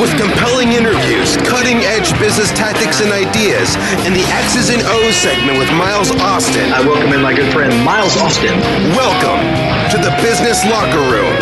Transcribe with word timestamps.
with 0.00 0.10
compelling 0.18 0.72
interviews, 0.72 1.36
cutting 1.48 1.78
edge 1.82 2.12
business 2.18 2.50
tactics 2.52 3.00
and 3.00 3.12
ideas, 3.12 3.76
and 4.06 4.14
the 4.14 4.24
X's 4.30 4.70
and 4.70 4.82
O's 4.82 5.16
segment 5.16 5.58
with 5.58 5.70
Miles 5.72 6.10
Austin. 6.22 6.72
I 6.72 6.80
welcome 6.86 7.12
in 7.12 7.22
my 7.22 7.34
good 7.34 7.52
friend 7.52 7.72
Miles 7.84 8.16
Austin. 8.16 8.58
Welcome 8.94 9.42
to 9.90 9.98
the 9.98 10.14
Business 10.22 10.64
Locker 10.64 11.02
Room. 11.10 11.34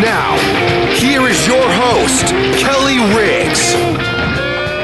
Now, 0.00 0.36
here 0.94 1.28
is 1.28 1.46
your 1.46 1.64
host, 1.64 2.32
Kelly 2.58 2.98
Riggs. 3.14 3.72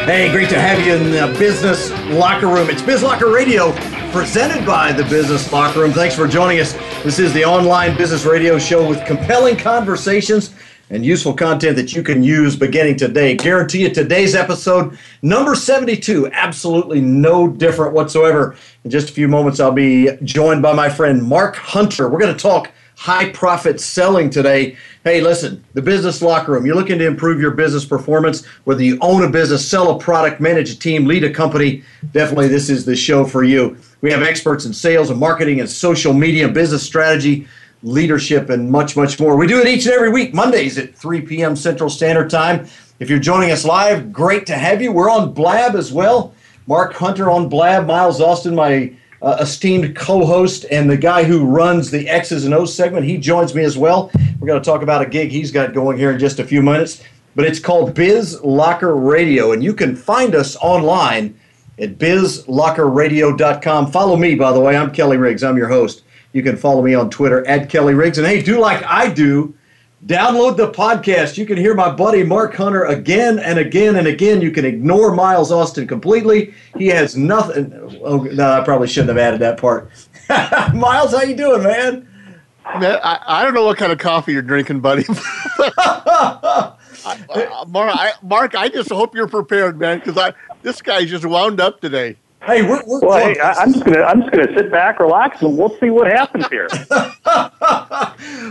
Hey, 0.06 0.30
great 0.30 0.48
to 0.50 0.60
have 0.60 0.78
you 0.86 0.94
in 0.94 1.10
the 1.10 1.36
Business 1.38 1.90
Locker 2.12 2.46
Room. 2.46 2.70
It's 2.70 2.82
Biz 2.82 3.02
Locker 3.02 3.30
Radio, 3.30 3.72
presented 4.16 4.64
by 4.64 4.92
the 4.92 5.04
Business 5.04 5.52
Locker 5.52 5.80
Room. 5.80 5.92
Thanks 5.92 6.14
for 6.14 6.26
joining 6.26 6.58
us. 6.58 6.72
This 7.04 7.18
is 7.18 7.34
the 7.34 7.44
online 7.44 7.94
business 7.98 8.24
radio 8.24 8.58
show 8.58 8.88
with 8.88 9.04
compelling 9.04 9.56
conversations 9.58 10.54
and 10.88 11.04
useful 11.04 11.34
content 11.34 11.76
that 11.76 11.92
you 11.92 12.02
can 12.02 12.22
use 12.22 12.56
beginning 12.56 12.96
today. 12.96 13.36
Guarantee 13.36 13.82
you 13.82 13.90
today's 13.90 14.34
episode, 14.34 14.98
number 15.20 15.54
72, 15.54 16.30
absolutely 16.32 17.02
no 17.02 17.46
different 17.46 17.92
whatsoever. 17.92 18.56
In 18.84 18.90
just 18.90 19.10
a 19.10 19.12
few 19.12 19.28
moments, 19.28 19.60
I'll 19.60 19.70
be 19.70 20.08
joined 20.24 20.62
by 20.62 20.72
my 20.72 20.88
friend 20.88 21.22
Mark 21.22 21.56
Hunter. 21.56 22.08
We're 22.08 22.20
going 22.20 22.34
to 22.34 22.42
talk 22.42 22.72
high 22.96 23.28
profit 23.30 23.80
selling 23.80 24.30
today. 24.30 24.76
Hey, 25.04 25.20
listen, 25.20 25.62
the 25.74 25.82
business 25.82 26.22
locker 26.22 26.52
room. 26.52 26.66
You're 26.66 26.74
looking 26.74 26.98
to 26.98 27.06
improve 27.06 27.40
your 27.40 27.52
business 27.52 27.84
performance, 27.84 28.44
whether 28.64 28.82
you 28.82 28.98
own 29.00 29.22
a 29.22 29.28
business, 29.30 29.68
sell 29.68 29.94
a 29.94 29.98
product, 29.98 30.40
manage 30.40 30.70
a 30.70 30.78
team, 30.78 31.04
lead 31.04 31.22
a 31.22 31.30
company. 31.30 31.84
Definitely, 32.12 32.48
this 32.48 32.68
is 32.70 32.84
the 32.84 32.96
show 32.96 33.24
for 33.24 33.44
you. 33.44 33.76
We 34.00 34.10
have 34.10 34.22
experts 34.22 34.64
in 34.64 34.72
sales 34.72 35.10
and 35.10 35.20
marketing 35.20 35.60
and 35.60 35.68
social 35.68 36.14
media, 36.14 36.48
business 36.48 36.82
strategy, 36.82 37.46
leadership, 37.82 38.48
and 38.48 38.70
much, 38.70 38.96
much 38.96 39.20
more. 39.20 39.36
We 39.36 39.46
do 39.46 39.60
it 39.60 39.68
each 39.68 39.84
and 39.84 39.94
every 39.94 40.10
week, 40.10 40.32
Mondays 40.34 40.78
at 40.78 40.94
3 40.94 41.20
p.m. 41.20 41.54
Central 41.54 41.90
Standard 41.90 42.30
Time. 42.30 42.66
If 42.98 43.10
you're 43.10 43.18
joining 43.18 43.50
us 43.50 43.64
live, 43.64 44.10
great 44.10 44.46
to 44.46 44.54
have 44.54 44.80
you. 44.80 44.90
We're 44.90 45.10
on 45.10 45.34
Blab 45.34 45.76
as 45.76 45.92
well. 45.92 46.34
Mark 46.66 46.94
Hunter 46.94 47.30
on 47.30 47.48
Blab, 47.48 47.86
Miles 47.86 48.22
Austin, 48.22 48.54
my 48.54 48.92
uh, 49.22 49.36
esteemed 49.40 49.96
co-host 49.96 50.66
and 50.70 50.90
the 50.90 50.96
guy 50.96 51.24
who 51.24 51.44
runs 51.44 51.90
the 51.90 52.08
X's 52.08 52.44
and 52.44 52.54
O's 52.54 52.74
segment. 52.74 53.06
He 53.06 53.16
joins 53.18 53.54
me 53.54 53.64
as 53.64 53.78
well. 53.78 54.10
We're 54.38 54.48
going 54.48 54.62
to 54.62 54.64
talk 54.64 54.82
about 54.82 55.02
a 55.02 55.06
gig 55.06 55.30
he's 55.30 55.50
got 55.50 55.72
going 55.74 55.96
here 55.98 56.10
in 56.12 56.18
just 56.18 56.38
a 56.38 56.44
few 56.44 56.62
minutes. 56.62 57.02
But 57.34 57.44
it's 57.44 57.60
called 57.60 57.94
Biz 57.94 58.42
Locker 58.42 58.96
Radio, 58.96 59.52
and 59.52 59.62
you 59.62 59.74
can 59.74 59.94
find 59.94 60.34
us 60.34 60.56
online 60.56 61.38
at 61.78 61.98
bizlockerradio.com. 61.98 63.92
Follow 63.92 64.16
me, 64.16 64.34
by 64.34 64.52
the 64.52 64.60
way. 64.60 64.76
I'm 64.76 64.90
Kelly 64.90 65.18
Riggs. 65.18 65.44
I'm 65.44 65.58
your 65.58 65.68
host. 65.68 66.02
You 66.32 66.42
can 66.42 66.56
follow 66.56 66.82
me 66.82 66.94
on 66.94 67.10
Twitter 67.10 67.46
at 67.46 67.68
Kelly 67.68 67.94
Riggs. 67.94 68.16
And 68.18 68.26
hey, 68.26 68.42
do 68.42 68.58
like 68.58 68.82
I 68.84 69.10
do. 69.10 69.54
Download 70.04 70.56
the 70.56 70.70
podcast. 70.70 71.38
You 71.38 71.46
can 71.46 71.56
hear 71.56 71.74
my 71.74 71.90
buddy 71.90 72.22
Mark 72.22 72.54
Hunter 72.54 72.84
again 72.84 73.38
and 73.38 73.58
again 73.58 73.96
and 73.96 74.06
again. 74.06 74.42
You 74.42 74.50
can 74.50 74.64
ignore 74.64 75.14
Miles 75.14 75.50
Austin 75.50 75.86
completely. 75.88 76.52
He 76.76 76.88
has 76.88 77.16
nothing. 77.16 77.72
Oh, 78.04 78.18
no, 78.18 78.52
I 78.52 78.62
probably 78.62 78.88
shouldn't 78.88 79.08
have 79.08 79.18
added 79.18 79.40
that 79.40 79.58
part. 79.58 79.90
Miles, 80.74 81.12
how 81.12 81.22
you 81.22 81.34
doing, 81.34 81.62
man? 81.62 82.08
Man, 82.78 82.98
I, 83.02 83.20
I 83.26 83.44
don't 83.44 83.54
know 83.54 83.64
what 83.64 83.78
kind 83.78 83.90
of 83.90 83.98
coffee 83.98 84.32
you're 84.32 84.42
drinking, 84.42 84.80
buddy. 84.80 85.04
I, 87.06 87.64
Mark, 87.68 87.96
I, 87.96 88.12
Mark, 88.22 88.54
I 88.54 88.68
just 88.68 88.90
hope 88.90 89.14
you're 89.14 89.28
prepared, 89.28 89.78
man, 89.78 89.98
because 89.98 90.18
I 90.18 90.34
this 90.62 90.82
guy's 90.82 91.08
just 91.08 91.24
wound 91.24 91.60
up 91.60 91.80
today. 91.80 92.16
Hey, 92.44 92.62
we're, 92.62 92.82
we're 92.86 93.00
well, 93.00 93.18
hey, 93.18 93.40
I'm 93.40 93.72
just 93.72 93.84
gonna 93.84 94.02
I'm 94.02 94.20
just 94.20 94.32
gonna 94.32 94.54
sit 94.54 94.70
back, 94.70 95.00
relax, 95.00 95.42
and 95.42 95.56
we'll 95.58 95.76
see 95.80 95.90
what 95.90 96.06
happens 96.06 96.46
here. 96.48 96.68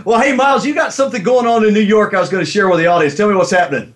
well, 0.04 0.20
hey, 0.20 0.34
Miles, 0.34 0.66
you 0.66 0.74
got 0.74 0.92
something 0.92 1.22
going 1.22 1.46
on 1.46 1.64
in 1.64 1.72
New 1.72 1.80
York. 1.80 2.12
I 2.12 2.20
was 2.20 2.28
going 2.28 2.44
to 2.44 2.50
share 2.50 2.68
with 2.68 2.78
the 2.78 2.86
audience. 2.86 3.14
Tell 3.14 3.28
me 3.28 3.34
what's 3.34 3.50
happening. 3.50 3.94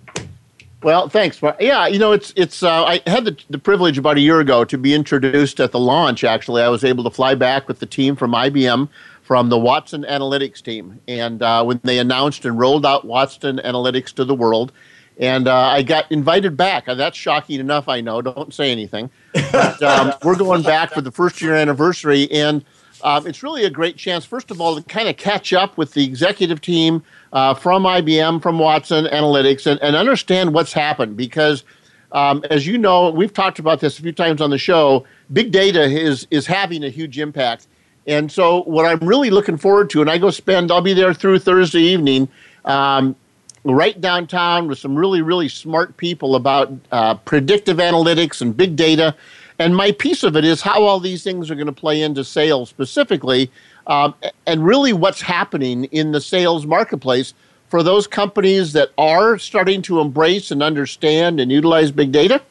Well, 0.82 1.10
thanks. 1.10 1.40
Yeah, 1.60 1.86
you 1.86 1.98
know, 1.98 2.12
it's 2.12 2.32
it's. 2.36 2.62
Uh, 2.62 2.84
I 2.84 3.02
had 3.06 3.26
the, 3.26 3.36
the 3.50 3.58
privilege 3.58 3.98
about 3.98 4.16
a 4.16 4.20
year 4.20 4.40
ago 4.40 4.64
to 4.64 4.78
be 4.78 4.94
introduced 4.94 5.60
at 5.60 5.72
the 5.72 5.78
launch. 5.78 6.24
Actually, 6.24 6.62
I 6.62 6.68
was 6.68 6.84
able 6.84 7.04
to 7.04 7.10
fly 7.10 7.34
back 7.34 7.68
with 7.68 7.80
the 7.80 7.86
team 7.86 8.16
from 8.16 8.32
IBM 8.32 8.88
from 9.30 9.48
the 9.50 9.58
Watson 9.58 10.04
Analytics 10.08 10.62
team, 10.62 11.00
and 11.06 11.42
uh, 11.42 11.62
when 11.62 11.80
they 11.84 11.98
announced 11.98 12.44
and 12.46 12.58
rolled 12.58 12.86
out 12.86 13.04
Watson 13.04 13.60
Analytics 13.62 14.12
to 14.14 14.24
the 14.24 14.34
world, 14.34 14.72
and 15.20 15.46
uh, 15.46 15.54
I 15.54 15.82
got 15.82 16.10
invited 16.10 16.56
back. 16.56 16.88
Uh, 16.88 16.94
that's 16.94 17.16
shocking 17.16 17.60
enough, 17.60 17.88
I 17.88 18.00
know. 18.00 18.22
Don't 18.22 18.52
say 18.54 18.72
anything. 18.72 19.10
But 19.52 19.80
um, 19.82 20.14
we're 20.24 20.34
going 20.34 20.62
back 20.62 20.92
for 20.92 21.02
the 21.02 21.12
first 21.12 21.42
year 21.42 21.54
anniversary, 21.54 22.28
and 22.32 22.64
um, 23.04 23.26
it's 23.26 23.42
really 23.42 23.64
a 23.64 23.70
great 23.70 23.96
chance, 23.96 24.24
first 24.24 24.50
of 24.50 24.62
all, 24.62 24.76
to 24.76 24.82
kind 24.82 25.08
of 25.08 25.18
catch 25.18 25.52
up 25.52 25.76
with 25.76 25.92
the 25.92 26.04
executive 26.04 26.62
team 26.62 27.02
uh, 27.34 27.52
from 27.52 27.82
IBM, 27.84 28.42
from 28.42 28.58
Watson 28.58 29.04
Analytics, 29.04 29.70
and, 29.70 29.80
and 29.82 29.94
understand 29.94 30.54
what's 30.54 30.72
happened. 30.72 31.18
Because, 31.18 31.64
um, 32.12 32.42
as 32.50 32.66
you 32.66 32.78
know, 32.78 33.10
we've 33.10 33.32
talked 33.32 33.58
about 33.58 33.80
this 33.80 33.98
a 33.98 34.02
few 34.02 34.12
times 34.12 34.40
on 34.40 34.48
the 34.48 34.58
show, 34.58 35.04
big 35.34 35.52
data 35.52 35.82
is, 35.82 36.26
is 36.30 36.46
having 36.46 36.82
a 36.82 36.88
huge 36.88 37.18
impact. 37.18 37.66
And 38.06 38.32
so, 38.32 38.62
what 38.62 38.86
I'm 38.86 39.06
really 39.06 39.28
looking 39.28 39.58
forward 39.58 39.90
to, 39.90 40.00
and 40.00 40.08
I 40.08 40.16
go 40.16 40.30
spend, 40.30 40.72
I'll 40.72 40.80
be 40.80 40.94
there 40.94 41.12
through 41.12 41.40
Thursday 41.40 41.82
evening. 41.82 42.26
Um, 42.64 43.16
right 43.64 44.00
downtown 44.00 44.68
with 44.68 44.78
some 44.78 44.94
really, 44.96 45.22
really 45.22 45.48
smart 45.48 45.96
people 45.96 46.34
about 46.34 46.72
uh, 46.92 47.14
predictive 47.14 47.76
analytics 47.78 48.40
and 48.40 48.56
big 48.56 48.76
data. 48.76 49.14
And 49.58 49.76
my 49.76 49.92
piece 49.92 50.22
of 50.22 50.36
it 50.36 50.44
is 50.44 50.62
how 50.62 50.82
all 50.82 51.00
these 51.00 51.22
things 51.22 51.50
are 51.50 51.54
going 51.54 51.66
to 51.66 51.72
play 51.72 52.00
into 52.00 52.24
sales 52.24 52.70
specifically, 52.70 53.50
um, 53.86 54.14
and 54.46 54.64
really 54.64 54.92
what's 54.92 55.20
happening 55.20 55.84
in 55.84 56.12
the 56.12 56.20
sales 56.20 56.64
marketplace 56.64 57.34
for 57.68 57.82
those 57.82 58.06
companies 58.06 58.72
that 58.72 58.90
are 58.96 59.38
starting 59.38 59.82
to 59.82 60.00
embrace 60.00 60.50
and 60.50 60.62
understand 60.62 61.38
and 61.38 61.52
utilize 61.52 61.90
big 61.90 62.10
data 62.10 62.42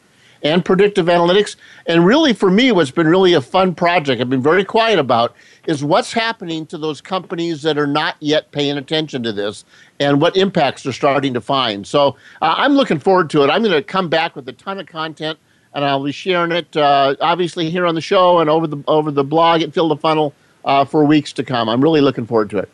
and 0.43 0.63
predictive 0.63 1.07
analytics. 1.07 1.55
And 1.85 2.05
really, 2.05 2.33
for 2.33 2.49
me, 2.49 2.71
what's 2.71 2.91
been 2.91 3.07
really 3.07 3.33
a 3.33 3.41
fun 3.41 3.75
project, 3.75 4.21
I've 4.21 4.29
been 4.29 4.41
very 4.41 4.63
quiet 4.63 4.99
about, 4.99 5.35
is 5.67 5.83
what's 5.83 6.13
happening 6.13 6.65
to 6.67 6.77
those 6.77 7.01
companies 7.01 7.61
that 7.63 7.77
are 7.77 7.87
not 7.87 8.15
yet 8.19 8.51
paying 8.51 8.77
attention 8.77 9.23
to 9.23 9.31
this 9.31 9.65
and 9.99 10.21
what 10.21 10.37
impacts 10.37 10.83
they're 10.83 10.93
starting 10.93 11.33
to 11.33 11.41
find. 11.41 11.85
So 11.85 12.15
uh, 12.41 12.55
I'm 12.57 12.73
looking 12.73 12.99
forward 12.99 13.29
to 13.31 13.43
it. 13.43 13.49
I'm 13.49 13.63
going 13.63 13.75
to 13.75 13.83
come 13.83 14.09
back 14.09 14.35
with 14.35 14.47
a 14.49 14.53
ton 14.53 14.79
of 14.79 14.87
content. 14.87 15.37
And 15.71 15.85
I'll 15.85 16.03
be 16.03 16.11
sharing 16.11 16.51
it, 16.51 16.75
uh, 16.75 17.15
obviously, 17.21 17.69
here 17.69 17.85
on 17.85 17.93
the 17.93 18.01
show 18.01 18.39
and 18.39 18.49
over 18.49 18.65
the 18.65 18.83
over 18.87 19.11
the 19.11 19.23
blog 19.23 19.61
at 19.61 19.71
Fill 19.71 19.87
the 19.87 19.97
Funnel 19.97 20.33
uh, 20.65 20.83
for 20.83 21.05
weeks 21.05 21.31
to 21.33 21.43
come. 21.43 21.69
I'm 21.69 21.79
really 21.79 22.01
looking 22.01 22.25
forward 22.25 22.49
to 22.49 22.57
it. 22.57 22.69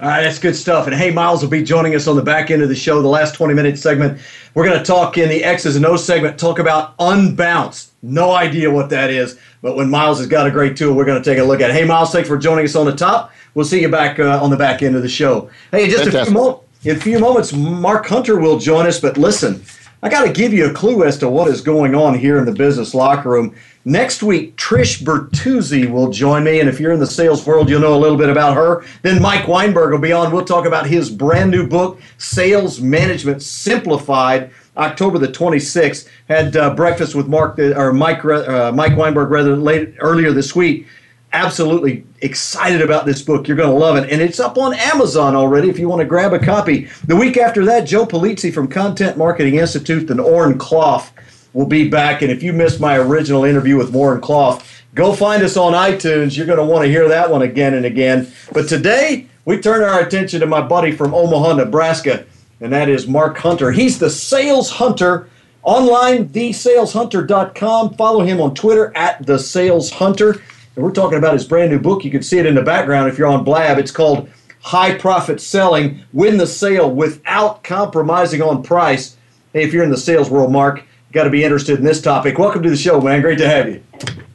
All 0.00 0.08
right, 0.08 0.22
that's 0.24 0.40
good 0.40 0.56
stuff. 0.56 0.88
And 0.88 0.96
hey, 0.96 1.12
Miles 1.12 1.40
will 1.40 1.50
be 1.50 1.62
joining 1.62 1.94
us 1.94 2.08
on 2.08 2.16
the 2.16 2.22
back 2.22 2.50
end 2.50 2.62
of 2.62 2.68
the 2.68 2.74
show, 2.74 3.00
the 3.00 3.06
last 3.06 3.34
20 3.36 3.54
minute 3.54 3.78
segment. 3.78 4.20
We're 4.54 4.66
going 4.66 4.78
to 4.78 4.84
talk 4.84 5.18
in 5.18 5.28
the 5.28 5.44
X's 5.44 5.76
and 5.76 5.86
O's 5.86 6.04
segment, 6.04 6.36
talk 6.36 6.58
about 6.58 6.98
unbounce. 6.98 7.90
No 8.02 8.32
idea 8.32 8.68
what 8.70 8.90
that 8.90 9.10
is, 9.10 9.38
but 9.62 9.76
when 9.76 9.88
Miles 9.88 10.18
has 10.18 10.26
got 10.26 10.48
a 10.48 10.50
great 10.50 10.76
tool, 10.76 10.94
we're 10.94 11.04
going 11.04 11.22
to 11.22 11.30
take 11.30 11.38
a 11.38 11.44
look 11.44 11.60
at 11.60 11.70
it. 11.70 11.74
Hey, 11.74 11.84
Miles, 11.84 12.10
thanks 12.10 12.28
for 12.28 12.36
joining 12.36 12.64
us 12.64 12.74
on 12.74 12.86
the 12.86 12.96
top. 12.96 13.32
We'll 13.54 13.64
see 13.64 13.80
you 13.80 13.88
back 13.88 14.18
uh, 14.18 14.42
on 14.42 14.50
the 14.50 14.56
back 14.56 14.82
end 14.82 14.96
of 14.96 15.02
the 15.02 15.08
show. 15.08 15.48
Hey, 15.70 15.88
just 15.88 16.06
a 16.08 16.24
few, 16.26 16.34
mo- 16.34 16.64
in 16.82 16.96
a 16.96 17.00
few 17.00 17.20
moments, 17.20 17.52
Mark 17.52 18.04
Hunter 18.06 18.40
will 18.40 18.58
join 18.58 18.86
us, 18.86 18.98
but 18.98 19.16
listen, 19.16 19.62
I 20.02 20.08
got 20.08 20.24
to 20.26 20.32
give 20.32 20.52
you 20.52 20.68
a 20.68 20.74
clue 20.74 21.04
as 21.04 21.18
to 21.18 21.28
what 21.28 21.48
is 21.48 21.60
going 21.60 21.94
on 21.94 22.18
here 22.18 22.36
in 22.38 22.44
the 22.46 22.52
business 22.52 22.94
locker 22.94 23.30
room. 23.30 23.54
Next 23.86 24.22
week, 24.22 24.56
Trish 24.56 25.02
Bertuzzi 25.02 25.90
will 25.90 26.08
join 26.08 26.44
me, 26.44 26.60
and 26.60 26.70
if 26.70 26.80
you're 26.80 26.92
in 26.92 27.00
the 27.00 27.06
sales 27.06 27.46
world, 27.46 27.68
you'll 27.68 27.82
know 27.82 27.94
a 27.94 28.00
little 28.00 28.16
bit 28.16 28.30
about 28.30 28.54
her. 28.54 28.82
Then 29.02 29.20
Mike 29.20 29.46
Weinberg 29.46 29.92
will 29.92 29.98
be 29.98 30.10
on. 30.10 30.32
We'll 30.32 30.46
talk 30.46 30.64
about 30.64 30.86
his 30.86 31.10
brand 31.10 31.50
new 31.50 31.68
book, 31.68 32.00
Sales 32.16 32.80
Management 32.80 33.42
Simplified. 33.42 34.50
October 34.78 35.18
the 35.18 35.28
26th. 35.28 36.08
Had 36.28 36.56
uh, 36.56 36.74
breakfast 36.74 37.14
with 37.14 37.28
Mark 37.28 37.58
or 37.58 37.92
Mike 37.92 38.24
uh, 38.24 38.72
Mike 38.72 38.96
Weinberg 38.96 39.30
rather 39.30 39.54
late 39.54 39.94
earlier 39.98 40.32
this 40.32 40.56
week. 40.56 40.86
Absolutely 41.34 42.06
excited 42.22 42.80
about 42.80 43.04
this 43.04 43.20
book. 43.20 43.46
You're 43.46 43.56
going 43.56 43.70
to 43.70 43.76
love 43.76 43.96
it, 43.96 44.10
and 44.10 44.22
it's 44.22 44.40
up 44.40 44.56
on 44.56 44.72
Amazon 44.72 45.36
already. 45.36 45.68
If 45.68 45.78
you 45.78 45.90
want 45.90 46.00
to 46.00 46.06
grab 46.06 46.32
a 46.32 46.38
copy. 46.38 46.88
The 47.06 47.16
week 47.16 47.36
after 47.36 47.66
that, 47.66 47.86
Joe 47.86 48.06
Pulizzi 48.06 48.52
from 48.52 48.66
Content 48.66 49.18
Marketing 49.18 49.56
Institute 49.56 50.10
and 50.10 50.20
Oren 50.20 50.58
Klaff 50.58 51.10
will 51.54 51.66
be 51.66 51.88
back. 51.88 52.20
And 52.20 52.30
if 52.30 52.42
you 52.42 52.52
missed 52.52 52.80
my 52.80 52.98
original 52.98 53.44
interview 53.44 53.78
with 53.78 53.94
Oren 53.94 54.20
Klaff, 54.20 54.82
go 54.94 55.14
find 55.14 55.42
us 55.42 55.56
on 55.56 55.72
iTunes. 55.72 56.36
You're 56.36 56.46
going 56.46 56.58
to 56.58 56.64
want 56.64 56.84
to 56.84 56.90
hear 56.90 57.08
that 57.08 57.30
one 57.30 57.42
again 57.42 57.72
and 57.72 57.86
again. 57.86 58.30
But 58.52 58.68
today, 58.68 59.28
we 59.46 59.58
turn 59.58 59.82
our 59.82 60.00
attention 60.00 60.40
to 60.40 60.46
my 60.46 60.60
buddy 60.60 60.92
from 60.92 61.14
Omaha, 61.14 61.54
Nebraska, 61.54 62.26
and 62.60 62.72
that 62.72 62.88
is 62.88 63.06
Mark 63.06 63.38
Hunter. 63.38 63.72
He's 63.72 63.98
the 63.98 64.10
sales 64.10 64.70
hunter 64.70 65.28
online, 65.62 66.28
thesaleshunter.com. 66.28 67.94
Follow 67.94 68.24
him 68.24 68.40
on 68.40 68.54
Twitter 68.54 68.92
at 68.96 69.24
the 69.26 69.38
Sales 69.38 69.90
Hunter. 69.90 70.42
And 70.76 70.84
we're 70.84 70.92
talking 70.92 71.18
about 71.18 71.34
his 71.34 71.46
brand 71.46 71.70
new 71.70 71.78
book. 71.78 72.04
You 72.04 72.10
can 72.10 72.22
see 72.22 72.38
it 72.38 72.46
in 72.46 72.54
the 72.54 72.62
background 72.62 73.08
if 73.08 73.18
you're 73.18 73.28
on 73.28 73.44
Blab. 73.44 73.78
It's 73.78 73.90
called 73.90 74.28
High 74.60 74.96
Profit 74.96 75.40
Selling 75.40 76.00
Win 76.12 76.36
the 76.36 76.46
Sale 76.46 76.90
Without 76.90 77.62
Compromising 77.64 78.42
on 78.42 78.62
Price. 78.62 79.16
Hey, 79.52 79.62
if 79.62 79.72
you're 79.72 79.84
in 79.84 79.90
the 79.90 79.96
sales 79.96 80.30
world, 80.30 80.50
Mark, 80.50 80.84
got 81.14 81.24
to 81.24 81.30
be 81.30 81.44
interested 81.44 81.78
in 81.78 81.84
this 81.84 82.02
topic. 82.02 82.38
Welcome 82.38 82.62
to 82.64 82.70
the 82.70 82.76
show, 82.76 83.00
man. 83.00 83.22
Great 83.22 83.38
to 83.38 83.48
have 83.48 83.68
you. 83.68 83.80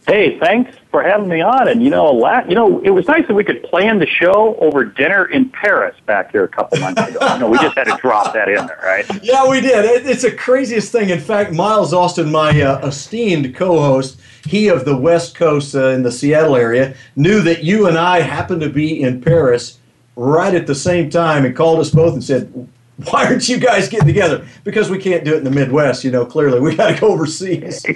Hey, 0.08 0.40
thanks 0.40 0.76
for 0.90 1.04
having 1.04 1.28
me 1.28 1.42
on. 1.42 1.68
And 1.68 1.84
you 1.84 1.90
know, 1.92 2.06
la- 2.06 2.46
you 2.46 2.56
know, 2.56 2.80
it 2.80 2.90
was 2.90 3.06
nice 3.08 3.28
that 3.28 3.34
we 3.34 3.44
could 3.44 3.62
plan 3.64 4.00
the 4.00 4.08
show 4.08 4.56
over 4.56 4.86
dinner 4.86 5.26
in 5.26 5.50
Paris 5.50 5.96
back 6.08 6.32
here 6.32 6.46
a 6.46 6.48
couple 6.48 6.80
months 6.80 7.02
ago. 7.02 7.34
you 7.34 7.40
know, 7.42 7.50
we 7.50 7.60
just 7.60 7.78
had 7.78 7.84
to 7.84 7.98
drop 7.98 8.34
that 8.34 8.48
in 8.48 8.66
there, 8.66 8.80
right? 8.82 9.06
Yeah, 9.24 9.48
we 9.48 9.62
did. 9.62 9.86
It, 9.86 10.08
it's 10.08 10.24
the 10.24 10.32
craziest 10.32 10.92
thing. 10.92 11.10
In 11.10 11.20
fact, 11.20 11.52
Miles 11.52 11.94
Austin, 11.94 12.32
my 12.32 12.60
uh, 12.62 12.88
esteemed 12.88 13.54
co-host, 13.56 14.20
he 14.46 14.70
of 14.70 14.86
the 14.86 14.98
West 14.98 15.36
Coast 15.36 15.76
uh, 15.76 15.90
in 15.90 16.02
the 16.02 16.12
Seattle 16.12 16.56
area, 16.56 16.96
knew 17.16 17.42
that 17.42 17.64
you 17.64 17.88
and 17.88 17.98
I 17.98 18.22
happened 18.22 18.62
to 18.62 18.70
be 18.70 19.02
in 19.02 19.22
Paris 19.22 19.80
right 20.16 20.56
at 20.56 20.66
the 20.66 20.76
same 20.76 21.10
time 21.10 21.46
and 21.46 21.56
called 21.56 21.80
us 21.80 21.92
both 21.92 22.14
and 22.14 22.24
said, 22.24 22.70
why 23.06 23.26
aren't 23.26 23.48
you 23.48 23.58
guys 23.58 23.88
getting 23.88 24.08
together? 24.08 24.46
Because 24.64 24.90
we 24.90 24.98
can't 24.98 25.24
do 25.24 25.34
it 25.34 25.38
in 25.38 25.44
the 25.44 25.52
Midwest, 25.52 26.04
you 26.04 26.12
know, 26.12 26.26
clearly. 26.26 26.60
We 26.60 26.76
got 26.76 26.94
to 26.94 27.00
go 27.00 27.08
overseas. 27.08 27.86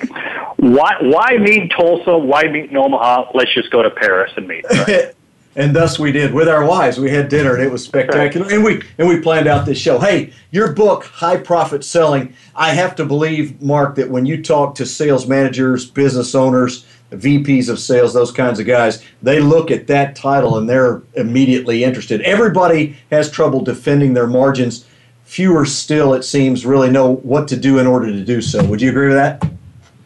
Why, 0.57 0.95
why 1.01 1.37
meet 1.39 1.71
Tulsa? 1.71 2.17
Why 2.17 2.43
meet 2.43 2.69
in 2.69 2.77
Omaha? 2.77 3.31
Let's 3.33 3.53
just 3.53 3.69
go 3.69 3.83
to 3.83 3.89
Paris 3.89 4.31
and 4.37 4.47
meet. 4.47 4.63
Right? 4.63 5.13
and 5.57 5.75
thus 5.75 5.99
we 5.99 6.13
did 6.13 6.33
with 6.33 6.47
our 6.47 6.63
wives. 6.63 6.97
We 6.97 7.09
had 7.09 7.27
dinner 7.27 7.55
and 7.55 7.63
it 7.63 7.69
was 7.69 7.83
spectacular. 7.83 8.49
And 8.49 8.63
we 8.63 8.81
and 8.97 9.09
we 9.09 9.19
planned 9.19 9.47
out 9.47 9.65
this 9.65 9.77
show. 9.77 9.99
Hey, 9.99 10.31
your 10.51 10.71
book, 10.71 11.03
High 11.03 11.35
Profit 11.35 11.83
Selling. 11.83 12.33
I 12.55 12.69
have 12.75 12.95
to 12.95 13.03
believe, 13.03 13.61
Mark, 13.61 13.95
that 13.95 14.09
when 14.09 14.25
you 14.25 14.41
talk 14.41 14.75
to 14.75 14.85
sales 14.85 15.27
managers, 15.27 15.85
business 15.85 16.33
owners, 16.33 16.85
VPs 17.11 17.67
of 17.67 17.77
sales, 17.77 18.13
those 18.13 18.31
kinds 18.31 18.57
of 18.57 18.65
guys, 18.65 19.03
they 19.21 19.41
look 19.41 19.69
at 19.69 19.87
that 19.87 20.15
title 20.15 20.57
and 20.57 20.69
they're 20.69 21.01
immediately 21.15 21.83
interested. 21.83 22.21
Everybody 22.21 22.95
has 23.11 23.29
trouble 23.29 23.61
defending 23.61 24.13
their 24.13 24.27
margins 24.27 24.85
fewer 25.33 25.65
still, 25.65 26.13
it 26.13 26.23
seems, 26.23 26.63
really 26.63 26.91
know 26.91 27.15
what 27.15 27.47
to 27.47 27.57
do 27.57 27.79
in 27.79 27.87
order 27.87 28.05
to 28.05 28.23
do 28.23 28.39
so. 28.39 28.63
Would 28.65 28.81
you 28.81 28.91
agree 28.91 29.07
with 29.07 29.17
that? 29.17 29.43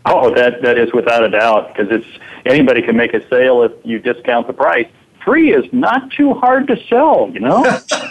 Oh, 0.06 0.34
that 0.34 0.62
that 0.62 0.78
is 0.78 0.94
without 0.94 1.22
a 1.22 1.30
doubt 1.30 1.76
because 1.76 1.92
it's 1.92 2.08
anybody 2.46 2.82
can 2.82 2.96
make 2.96 3.14
a 3.14 3.28
sale 3.28 3.62
if 3.64 3.74
you 3.84 4.00
discount 4.00 4.48
the 4.48 4.54
price. 4.54 4.88
Free 5.26 5.54
is 5.54 5.66
not 5.74 6.10
too 6.12 6.34
hard 6.34 6.66
to 6.68 6.82
sell, 6.88 7.30
you 7.34 7.42
know. 7.42 7.62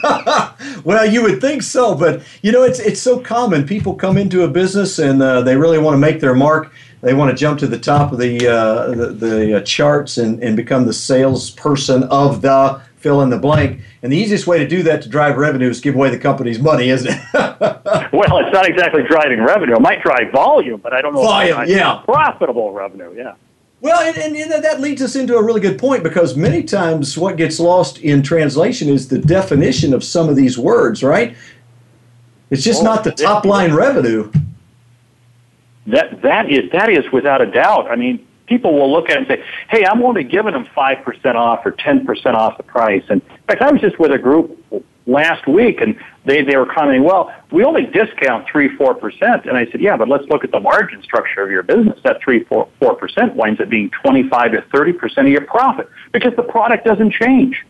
well, 0.85 1.11
you 1.11 1.23
would 1.23 1.41
think 1.41 1.63
so, 1.63 1.95
but 1.95 2.23
you 2.43 2.53
know 2.53 2.65
it's 2.65 2.81
it's 2.81 3.01
so 3.01 3.19
common. 3.19 3.67
People 3.67 3.95
come 3.95 4.19
into 4.19 4.43
a 4.43 4.49
business 4.49 4.99
and 4.99 5.23
uh, 5.23 5.41
they 5.41 5.57
really 5.57 5.79
want 5.79 5.95
to 5.95 5.99
make 5.99 6.21
their 6.21 6.35
mark. 6.35 6.71
They 7.01 7.15
want 7.15 7.31
to 7.31 7.37
jump 7.37 7.59
to 7.61 7.67
the 7.67 7.79
top 7.79 8.13
of 8.13 8.19
the 8.19 8.47
uh, 8.47 8.89
the, 8.89 9.07
the 9.13 9.57
uh, 9.57 9.61
charts 9.63 10.19
and, 10.19 10.43
and 10.43 10.55
become 10.55 10.85
the 10.85 10.93
salesperson 10.93 12.03
of 12.05 12.43
the 12.43 12.83
fill 13.07 13.23
in 13.23 13.31
the 13.31 13.39
blank. 13.39 13.81
And 14.03 14.13
the 14.13 14.17
easiest 14.17 14.49
way 14.49 14.59
to 14.59 14.67
do 14.67 14.83
that 14.83 15.01
to 15.03 15.09
drive 15.09 15.37
revenue 15.37 15.71
is 15.71 15.81
give 15.81 15.95
away 15.95 16.11
the 16.11 16.19
company's 16.19 16.59
money, 16.59 16.89
isn't 16.89 17.09
it? 17.09 17.21
well, 17.35 18.39
it's 18.39 18.53
not 18.53 18.69
exactly 18.69 19.05
driving 19.05 19.41
revenue. 19.41 19.77
It 19.77 19.81
might 19.81 20.03
drive 20.03 20.33
volume, 20.33 20.81
but 20.81 20.93
I 20.93 21.01
don't 21.01 21.15
know. 21.15 21.23
Volume, 21.23 21.69
yeah. 21.69 22.03
Profitable 22.05 22.73
revenue, 22.73 23.15
yeah. 23.17 23.35
Well, 23.81 24.01
and, 24.01 24.17
and, 24.17 24.35
and, 24.35 24.65
that 24.65 24.81
leads 24.81 25.03
us 25.03 25.15
into 25.15 25.37
a 25.37 25.45
really 25.45 25.61
good 25.61 25.79
point 25.79 26.03
because 26.03 26.35
many 26.35 26.65
times 26.65 27.17
what 27.17 27.37
gets 27.37 27.61
lost 27.61 27.99
in 27.99 28.25
translation 28.25 28.89
is 28.89 29.07
the 29.07 29.21
definition 29.21 29.95
of 29.95 30.03
some 30.03 30.29
of 30.29 30.35
these 30.35 30.59
words, 30.59 31.05
right? 31.05 31.37
It's 32.51 32.65
just 32.65 32.81
oh, 32.81 32.85
not 32.87 33.05
the 33.05 33.13
top 33.13 33.45
line 33.45 33.73
revenue. 33.73 34.33
That 35.87 36.23
that 36.23 36.51
is 36.51 36.73
that 36.73 36.89
is 36.91 37.05
without 37.13 37.41
a 37.41 37.47
doubt. 37.47 37.89
I 37.89 37.95
mean, 37.95 38.27
people 38.47 38.75
will 38.75 38.91
look 38.91 39.11
at 39.11 39.17
it 39.17 39.19
and 39.19 39.27
say, 39.29 39.45
"Hey, 39.69 39.85
I'm 39.85 40.03
only 40.03 40.25
giving 40.25 40.53
them 40.53 40.67
five 40.75 41.05
percent 41.05 41.37
off 41.37 41.65
or 41.65 41.73
ten 41.73 42.05
percent 42.05 42.37
off 42.37 42.57
the 42.57 42.63
price." 42.63 43.05
And 43.09 43.23
in 43.23 43.43
fact, 43.49 43.63
I 43.63 43.71
was 43.71 43.81
just 43.81 43.99
with 43.99 44.13
a 44.13 44.19
group 44.19 44.59
last 45.07 45.47
week, 45.47 45.81
and 45.81 45.97
they 46.25 46.43
they 46.43 46.57
were 46.57 46.67
commenting, 46.67 47.05
"Well, 47.05 47.33
we 47.51 47.65
only 47.65 47.87
discount 47.87 48.47
three 48.47 48.75
four 48.77 48.95
percent." 48.95 49.47
And 49.47 49.57
I 49.57 49.67
said, 49.71 49.81
"Yeah, 49.81 49.97
but 49.97 50.09
let's 50.09 50.25
look 50.29 50.45
at 50.45 50.51
the 50.51 50.61
margin 50.61 51.03
structure 51.03 51.43
of 51.43 51.51
your 51.51 51.63
business. 51.63 51.99
That 52.03 52.21
three 52.23 52.45
four 52.45 52.69
four 52.81 52.95
percent 52.95 53.35
winds 53.35 53.61
up 53.61 53.69
being 53.69 53.91
twenty 53.91 54.29
five 54.29 54.53
to 54.53 54.63
thirty 54.73 54.93
percent 54.93 55.27
of 55.27 55.33
your 55.33 55.47
profit 55.47 55.89
because 56.13 56.35
the 56.37 56.43
product 56.43 56.85
doesn't 56.85 57.13
change. 57.13 57.65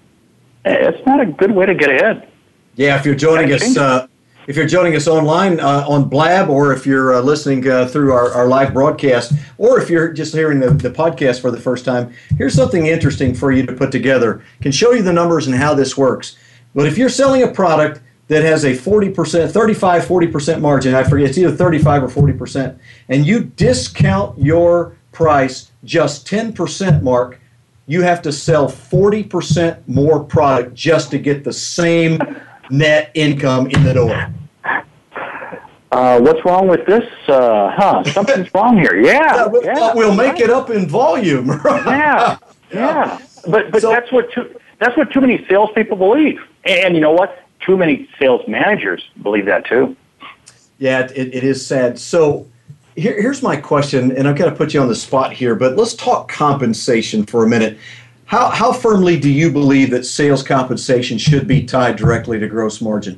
It's 0.65 1.07
not 1.07 1.21
a 1.21 1.27
good 1.27 1.53
way 1.53 1.67
to 1.67 1.75
get 1.75 1.91
ahead." 1.91 2.29
Yeah, 2.75 2.99
if 2.99 3.07
you're 3.07 3.15
joining 3.15 3.53
us. 3.53 3.77
Uh, 3.77 4.07
if 4.47 4.57
you're 4.57 4.67
joining 4.67 4.95
us 4.95 5.09
online 5.09 5.59
uh, 5.59 5.85
on 5.89 6.09
Blab, 6.09 6.49
or 6.49 6.73
if 6.73 6.87
you're 6.87 7.15
uh, 7.15 7.21
listening 7.21 7.69
uh, 7.69 7.87
through 7.89 8.13
our, 8.13 8.33
our, 8.33 8.47
live 8.47 8.73
broadcast, 8.73 9.33
or 9.59 9.81
if 9.81 9.91
you're 9.91 10.13
just 10.13 10.33
hearing 10.35 10.61
the, 10.61 10.71
the 10.71 10.91
podcast 10.91 11.41
for 11.41 11.51
the 11.51 11.61
first 11.61 11.85
time, 11.85 12.13
here's 12.37 12.55
something 12.55 12.87
interesting 12.87 13.35
for 13.35 13.51
you 13.51 13.67
to 13.67 13.73
put 13.73 13.91
together. 13.91 14.45
Can 14.61 14.71
show 14.71 14.93
you 14.93 15.03
the 15.03 15.13
numbers 15.13 15.47
and 15.47 15.57
how 15.57 15.75
this 15.75 15.97
works. 15.97 16.37
But 16.75 16.87
if 16.87 16.97
you're 16.97 17.09
selling 17.09 17.43
a 17.43 17.49
product 17.49 18.01
that 18.29 18.45
has 18.45 18.65
a 18.65 18.73
40%, 18.73 19.51
35, 19.51 20.05
40% 20.05 20.61
margin, 20.61 20.95
I 20.95 21.03
forget, 21.05 21.31
it's 21.31 21.39
either 21.39 21.55
35 21.55 22.05
or 22.05 22.09
40%, 22.09 22.79
and 23.09 23.27
you 23.27 23.45
discount 23.45 24.39
your 24.39 24.97
price 25.11 25.73
just 25.85 26.27
10% 26.27 27.03
mark, 27.03 27.41
you 27.87 28.03
have 28.03 28.21
to 28.23 28.33
sell 28.33 28.69
40% 28.69 29.89
more 29.89 30.23
product 30.23 30.75
just 30.75 31.11
to 31.13 31.19
get 31.19 31.45
the 31.45 31.53
same 31.53 32.19
net 32.71 33.11
income 33.15 33.67
in 33.69 33.83
the 33.83 33.95
door. 33.95 34.33
Uh, 35.93 36.21
what's 36.21 36.45
wrong 36.45 36.69
with 36.69 36.85
this? 36.87 37.05
Uh, 37.29 37.71
huh? 37.71 38.05
Something's 38.05 38.53
wrong 38.55 38.77
here. 38.77 39.01
Yeah, 39.07 39.49
yeah, 39.63 39.75
yeah 39.77 39.95
we'll 39.95 40.15
make 40.15 40.33
right. 40.33 40.41
it 40.43 40.51
up 40.51 40.71
in 40.71 40.89
volume. 40.89 41.49
yeah, 41.65 42.39
yeah. 42.73 43.19
But 43.49 43.71
but 43.71 43.83
so, 43.83 43.91
that's 43.91 44.11
what 44.11 44.31
too, 44.33 44.59
that's 44.79 44.97
what 44.97 45.13
too 45.13 45.21
many 45.21 45.47
salespeople 45.49 45.97
believe, 45.97 46.41
and 46.65 46.95
you 46.95 47.01
know 47.01 47.13
what? 47.13 47.45
Too 47.61 47.77
many 47.77 48.09
sales 48.19 48.47
managers 48.49 49.09
believe 49.23 49.47
that 49.47 49.65
too. 49.67 49.97
Yeah, 50.79 51.09
it, 51.15 51.35
it 51.35 51.45
is 51.45 51.65
sad. 51.65 51.99
So 51.99 52.47
here, 52.97 53.21
here's 53.21 53.43
my 53.43 53.57
question, 53.57 54.13
and 54.17 54.27
I've 54.27 54.37
got 54.37 54.47
to 54.47 54.57
put 54.57 54.75
you 54.75 54.81
on 54.81 54.89
the 54.89 54.95
spot 54.95 55.33
here, 55.33 55.55
but 55.55 55.77
let's 55.77 55.95
talk 55.95 56.31
compensation 56.31 57.25
for 57.25 57.45
a 57.45 57.49
minute. 57.49 57.79
How, 58.27 58.51
how 58.51 58.73
firmly 58.73 59.21
do 59.21 59.31
you 59.31 59.53
believe 59.53 59.91
that 59.91 60.05
sales 60.05 60.43
compensation 60.43 61.17
should 61.17 61.47
be 61.47 61.65
tied 61.65 61.95
directly 61.95 62.41
to 62.41 62.49
gross 62.49 62.81
margin? 62.81 63.17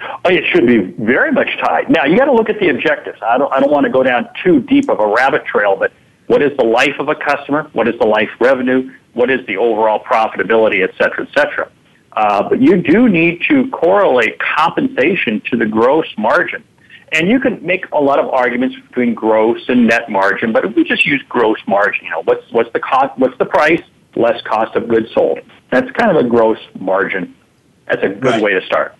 Oh, 0.00 0.30
it 0.30 0.44
should 0.52 0.64
be 0.64 0.78
very 1.04 1.32
much 1.32 1.48
tied. 1.58 1.90
Now, 1.90 2.04
you 2.04 2.16
got 2.16 2.26
to 2.26 2.32
look 2.32 2.48
at 2.48 2.60
the 2.60 2.68
objectives. 2.68 3.18
I 3.20 3.36
don't, 3.36 3.52
I 3.52 3.58
don't 3.58 3.72
want 3.72 3.84
to 3.84 3.90
go 3.90 4.04
down 4.04 4.28
too 4.44 4.60
deep 4.60 4.88
of 4.88 5.00
a 5.00 5.06
rabbit 5.06 5.44
trail, 5.44 5.74
but 5.74 5.92
what 6.28 6.40
is 6.40 6.56
the 6.56 6.64
life 6.64 6.94
of 7.00 7.08
a 7.08 7.16
customer? 7.16 7.68
What 7.72 7.88
is 7.88 7.98
the 7.98 8.06
life 8.06 8.30
revenue? 8.38 8.92
What 9.14 9.28
is 9.28 9.44
the 9.48 9.56
overall 9.56 9.98
profitability, 9.98 10.84
et 10.84 10.94
cetera, 10.96 11.26
et 11.26 11.34
cetera? 11.34 11.68
Uh, 12.12 12.48
but 12.48 12.60
you 12.60 12.80
do 12.80 13.08
need 13.08 13.42
to 13.48 13.68
correlate 13.70 14.38
compensation 14.38 15.42
to 15.50 15.56
the 15.56 15.66
gross 15.66 16.06
margin. 16.16 16.62
And 17.10 17.28
you 17.28 17.40
can 17.40 17.64
make 17.66 17.86
a 17.90 18.00
lot 18.00 18.20
of 18.20 18.28
arguments 18.28 18.76
between 18.76 19.14
gross 19.14 19.60
and 19.68 19.88
net 19.88 20.08
margin, 20.08 20.52
but 20.52 20.64
if 20.64 20.76
we 20.76 20.84
just 20.84 21.04
use 21.04 21.22
gross 21.28 21.58
margin, 21.66 22.04
you 22.04 22.10
know, 22.10 22.22
what's, 22.22 22.48
what's 22.52 22.72
the 22.72 22.80
cost, 22.80 23.18
what's 23.18 23.36
the 23.38 23.46
price? 23.46 23.82
Less 24.16 24.40
cost 24.42 24.76
of 24.76 24.88
goods 24.88 25.12
sold. 25.14 25.40
That's 25.70 25.90
kind 25.92 26.16
of 26.16 26.24
a 26.24 26.28
gross 26.28 26.58
margin. 26.78 27.34
That's 27.86 28.02
a 28.02 28.08
good 28.08 28.24
right. 28.24 28.42
way 28.42 28.52
to 28.52 28.64
start. 28.66 28.94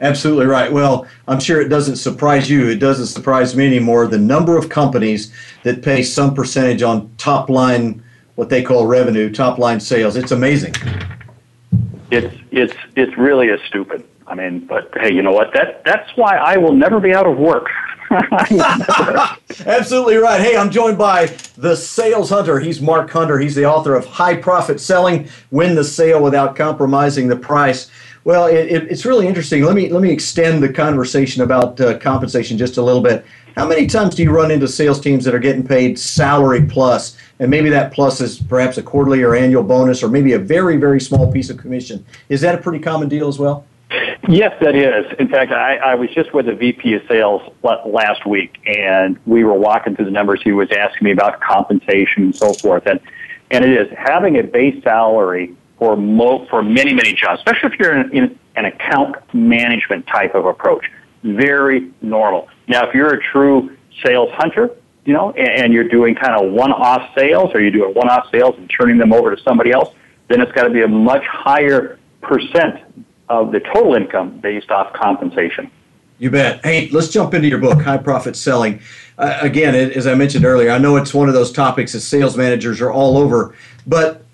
Absolutely 0.00 0.46
right. 0.46 0.72
Well, 0.72 1.06
I'm 1.28 1.38
sure 1.38 1.60
it 1.60 1.68
doesn't 1.68 1.96
surprise 1.96 2.50
you. 2.50 2.68
It 2.68 2.80
doesn't 2.80 3.06
surprise 3.06 3.54
me 3.54 3.66
anymore. 3.66 4.06
The 4.06 4.18
number 4.18 4.56
of 4.56 4.68
companies 4.68 5.32
that 5.62 5.82
pay 5.82 6.02
some 6.02 6.34
percentage 6.34 6.82
on 6.82 7.14
top 7.16 7.48
line, 7.48 8.02
what 8.34 8.48
they 8.48 8.62
call 8.62 8.86
revenue, 8.86 9.32
top 9.32 9.58
line 9.58 9.78
sales. 9.78 10.16
It's 10.16 10.32
amazing. 10.32 10.74
It's 12.10 12.34
it's 12.50 12.74
it's 12.96 13.16
really 13.16 13.50
a 13.50 13.58
stupid. 13.66 14.04
I 14.26 14.34
mean, 14.34 14.66
but 14.66 14.90
hey, 15.00 15.12
you 15.12 15.22
know 15.22 15.32
what? 15.32 15.52
That 15.54 15.84
that's 15.84 16.10
why 16.16 16.36
I 16.36 16.56
will 16.56 16.74
never 16.74 16.98
be 16.98 17.14
out 17.14 17.26
of 17.26 17.38
work. 17.38 17.68
Absolutely 19.66 20.16
right. 20.16 20.40
Hey, 20.40 20.56
I'm 20.56 20.70
joined 20.70 20.98
by 20.98 21.26
the 21.56 21.74
sales 21.74 22.30
hunter. 22.30 22.60
He's 22.60 22.80
Mark 22.80 23.10
Hunter. 23.10 23.38
He's 23.38 23.56
the 23.56 23.64
author 23.64 23.96
of 23.96 24.06
High 24.06 24.36
Profit 24.36 24.80
Selling 24.80 25.28
Win 25.50 25.74
the 25.74 25.82
Sale 25.82 26.22
Without 26.22 26.54
Compromising 26.54 27.26
the 27.26 27.36
Price. 27.36 27.90
Well, 28.22 28.46
it, 28.46 28.70
it, 28.70 28.90
it's 28.90 29.04
really 29.04 29.26
interesting. 29.26 29.64
Let 29.64 29.74
me 29.74 29.88
let 29.90 30.00
me 30.00 30.10
extend 30.10 30.62
the 30.62 30.72
conversation 30.72 31.42
about 31.42 31.80
uh, 31.80 31.98
compensation 31.98 32.56
just 32.56 32.76
a 32.76 32.82
little 32.82 33.02
bit. 33.02 33.26
How 33.56 33.66
many 33.66 33.86
times 33.86 34.14
do 34.14 34.22
you 34.22 34.30
run 34.30 34.50
into 34.50 34.68
sales 34.68 35.00
teams 35.00 35.24
that 35.24 35.34
are 35.34 35.40
getting 35.40 35.66
paid 35.66 35.98
salary 35.98 36.64
plus, 36.64 37.16
and 37.40 37.50
maybe 37.50 37.68
that 37.70 37.92
plus 37.92 38.20
is 38.20 38.38
perhaps 38.38 38.78
a 38.78 38.82
quarterly 38.82 39.22
or 39.22 39.34
annual 39.34 39.62
bonus, 39.62 40.02
or 40.02 40.08
maybe 40.08 40.32
a 40.34 40.38
very 40.38 40.76
very 40.76 41.00
small 41.00 41.30
piece 41.32 41.50
of 41.50 41.58
commission? 41.58 42.04
Is 42.28 42.40
that 42.42 42.54
a 42.54 42.58
pretty 42.58 42.78
common 42.78 43.08
deal 43.08 43.28
as 43.28 43.38
well? 43.38 43.66
Yes, 44.28 44.56
that 44.62 44.74
is. 44.74 45.04
In 45.18 45.28
fact, 45.28 45.52
I, 45.52 45.76
I 45.76 45.94
was 45.96 46.08
just 46.10 46.32
with 46.32 46.46
the 46.46 46.54
VP 46.54 46.94
of 46.94 47.02
sales 47.08 47.42
last 47.62 48.24
week, 48.26 48.56
and 48.66 49.18
we 49.26 49.44
were 49.44 49.54
walking 49.54 49.94
through 49.94 50.06
the 50.06 50.10
numbers. 50.10 50.40
He 50.42 50.52
was 50.52 50.70
asking 50.72 51.04
me 51.04 51.10
about 51.12 51.40
compensation 51.40 52.24
and 52.24 52.36
so 52.36 52.52
forth, 52.54 52.86
and 52.86 53.00
and 53.50 53.64
it 53.64 53.70
is 53.70 53.92
having 53.98 54.38
a 54.38 54.42
base 54.42 54.82
salary 54.82 55.54
for 55.78 55.96
mo- 55.96 56.46
for 56.48 56.62
many 56.62 56.94
many 56.94 57.12
jobs, 57.12 57.40
especially 57.40 57.74
if 57.74 57.78
you're 57.78 57.94
in, 57.94 58.10
in 58.16 58.38
an 58.56 58.64
account 58.64 59.16
management 59.34 60.06
type 60.06 60.34
of 60.34 60.46
approach. 60.46 60.90
Very 61.22 61.90
normal. 62.00 62.48
Now, 62.66 62.86
if 62.88 62.94
you're 62.94 63.12
a 63.14 63.22
true 63.22 63.76
sales 64.04 64.30
hunter, 64.32 64.70
you 65.04 65.12
know, 65.12 65.32
and, 65.32 65.48
and 65.48 65.72
you're 65.72 65.88
doing 65.88 66.14
kind 66.14 66.34
of 66.34 66.50
one-off 66.52 67.10
sales, 67.16 67.50
or 67.54 67.60
you're 67.60 67.70
doing 67.70 67.92
one-off 67.92 68.30
sales 68.30 68.54
and 68.56 68.70
turning 68.70 68.96
them 68.96 69.12
over 69.12 69.34
to 69.34 69.42
somebody 69.42 69.70
else, 69.70 69.90
then 70.28 70.40
it's 70.40 70.52
got 70.52 70.64
to 70.64 70.70
be 70.70 70.82
a 70.82 70.88
much 70.88 71.24
higher 71.24 71.98
percent 72.22 72.80
of 73.28 73.52
the 73.52 73.60
total 73.60 73.94
income 73.94 74.38
based 74.38 74.70
off 74.70 74.92
compensation. 74.92 75.70
You 76.18 76.30
bet. 76.30 76.64
Hey, 76.64 76.88
let's 76.90 77.08
jump 77.08 77.34
into 77.34 77.48
your 77.48 77.58
book, 77.58 77.82
High 77.82 77.98
Profit 77.98 78.36
Selling. 78.36 78.80
Uh, 79.18 79.38
again, 79.40 79.74
it, 79.74 79.96
as 79.96 80.06
I 80.06 80.14
mentioned 80.14 80.44
earlier, 80.44 80.70
I 80.70 80.78
know 80.78 80.96
it's 80.96 81.12
one 81.12 81.28
of 81.28 81.34
those 81.34 81.50
topics 81.50 81.92
that 81.92 82.00
sales 82.00 82.36
managers 82.36 82.80
are 82.80 82.90
all 82.90 83.18
over, 83.18 83.54
but 83.86 84.24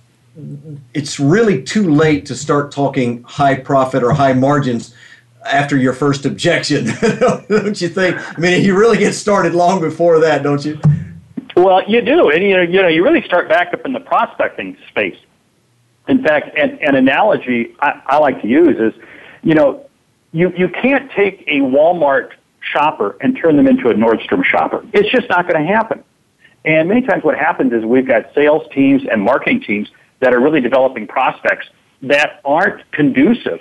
it's 0.95 1.19
really 1.19 1.63
too 1.63 1.91
late 1.91 2.27
to 2.27 2.37
start 2.37 2.71
talking 2.71 3.23
high 3.23 3.57
profit 3.57 4.03
or 4.03 4.13
high 4.13 4.33
margins 4.33 4.95
after 5.45 5.77
your 5.77 5.93
first 5.93 6.27
objection, 6.27 6.85
don't 7.49 7.81
you 7.81 7.89
think? 7.89 8.17
I 8.17 8.41
mean, 8.41 8.63
you 8.63 8.79
really 8.79 8.99
get 8.99 9.15
started 9.15 9.55
long 9.55 9.81
before 9.81 10.21
that, 10.21 10.43
don't 10.43 10.65
you? 10.65 10.79
Well, 11.57 11.83
you 11.89 12.01
do, 12.01 12.31
and 12.31 12.43
you 12.43 12.57
know, 12.57 12.63
you 12.63 12.83
know, 12.83 12.89
you 12.89 13.03
really 13.03 13.23
start 13.23 13.49
back 13.49 13.73
up 13.73 13.85
in 13.85 13.93
the 13.93 14.01
prospecting 14.01 14.77
space. 14.89 15.17
In 16.11 16.23
fact, 16.23 16.59
an, 16.59 16.79
an 16.83 16.97
analogy 16.97 17.75
I, 17.81 18.03
I 18.07 18.19
like 18.19 18.43
to 18.43 18.49
use 18.49 18.79
is, 18.79 19.01
you 19.43 19.55
know, 19.55 19.89
you, 20.33 20.53
you 20.57 20.69
can't 20.69 21.11
take 21.13 21.45
a 21.47 21.61
Walmart 21.61 22.33
shopper 22.61 23.17
and 23.21 23.37
turn 23.37 23.57
them 23.57 23.67
into 23.67 23.89
a 23.89 23.95
Nordstrom 23.95 24.45
shopper. 24.45 24.85
It's 24.93 25.11
just 25.11 25.29
not 25.29 25.49
going 25.49 25.65
to 25.65 25.73
happen. 25.73 26.05
And 26.65 26.89
many 26.89 27.03
times 27.03 27.25
what 27.25 27.39
happens 27.39 27.73
is 27.73 27.85
we've 27.85 28.07
got 28.07 28.35
sales 28.35 28.63
teams 28.73 29.03
and 29.11 29.23
marketing 29.23 29.63
teams 29.63 29.89
that 30.19 30.35
are 30.35 30.41
really 30.41 30.61
developing 30.61 31.07
prospects 31.07 31.69
that 32.03 32.41
aren't 32.45 32.91
conducive 32.93 33.61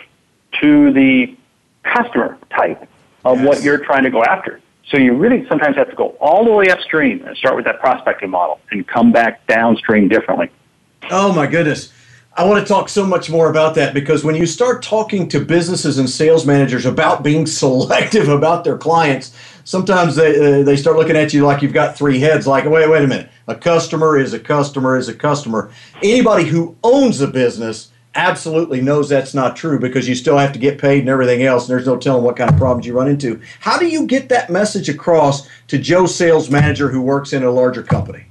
to 0.61 0.91
the 0.91 1.37
customer 1.83 2.37
type 2.49 2.87
of 3.23 3.37
yes. 3.37 3.47
what 3.47 3.63
you're 3.63 3.77
trying 3.77 4.03
to 4.03 4.09
go 4.09 4.23
after. 4.23 4.59
So 4.89 4.97
you 4.97 5.13
really 5.13 5.47
sometimes 5.47 5.75
have 5.77 5.89
to 5.89 5.95
go 5.95 6.09
all 6.19 6.43
the 6.43 6.51
way 6.51 6.69
upstream 6.69 7.23
and 7.25 7.37
start 7.37 7.55
with 7.55 7.65
that 7.65 7.79
prospecting 7.79 8.31
model 8.31 8.59
and 8.71 8.87
come 8.87 9.11
back 9.11 9.45
downstream 9.47 10.07
differently. 10.07 10.49
Oh 11.09 11.31
my 11.31 11.47
goodness. 11.47 11.93
I 12.39 12.45
want 12.45 12.65
to 12.65 12.73
talk 12.73 12.87
so 12.87 13.05
much 13.05 13.29
more 13.29 13.49
about 13.49 13.75
that 13.75 13.93
because 13.93 14.23
when 14.23 14.33
you 14.33 14.45
start 14.45 14.81
talking 14.81 15.27
to 15.27 15.41
businesses 15.41 15.97
and 15.97 16.09
sales 16.09 16.45
managers 16.45 16.85
about 16.85 17.21
being 17.21 17.45
selective 17.61 18.29
about 18.29 18.63
their 18.63 18.77
clients, 18.77 19.35
sometimes 19.65 20.15
they, 20.15 20.61
uh, 20.61 20.63
they 20.63 20.77
start 20.77 20.95
looking 20.95 21.17
at 21.17 21.33
you 21.33 21.45
like 21.45 21.61
you've 21.61 21.73
got 21.73 21.97
three 21.97 22.17
heads. 22.17 22.47
Like, 22.47 22.63
wait, 22.63 22.89
wait 22.89 23.03
a 23.03 23.07
minute. 23.07 23.29
A 23.49 23.55
customer 23.55 24.17
is 24.17 24.31
a 24.31 24.39
customer 24.39 24.97
is 24.97 25.09
a 25.09 25.13
customer. 25.13 25.69
Anybody 26.01 26.45
who 26.45 26.77
owns 26.81 27.19
a 27.19 27.27
business 27.27 27.91
absolutely 28.15 28.79
knows 28.79 29.09
that's 29.09 29.33
not 29.33 29.57
true 29.57 29.77
because 29.77 30.07
you 30.07 30.15
still 30.15 30.37
have 30.37 30.53
to 30.53 30.59
get 30.59 30.79
paid 30.79 31.01
and 31.01 31.09
everything 31.09 31.43
else, 31.43 31.67
and 31.67 31.75
there's 31.75 31.87
no 31.87 31.97
telling 31.97 32.23
what 32.23 32.37
kind 32.37 32.49
of 32.49 32.55
problems 32.55 32.87
you 32.87 32.93
run 32.93 33.09
into. 33.09 33.41
How 33.59 33.77
do 33.77 33.85
you 33.85 34.07
get 34.07 34.29
that 34.29 34.49
message 34.49 34.87
across 34.87 35.45
to 35.67 35.77
Joe 35.77 36.05
Sales 36.05 36.49
Manager 36.49 36.87
who 36.87 37.01
works 37.01 37.33
in 37.33 37.43
a 37.43 37.51
larger 37.51 37.83
company? 37.83 38.28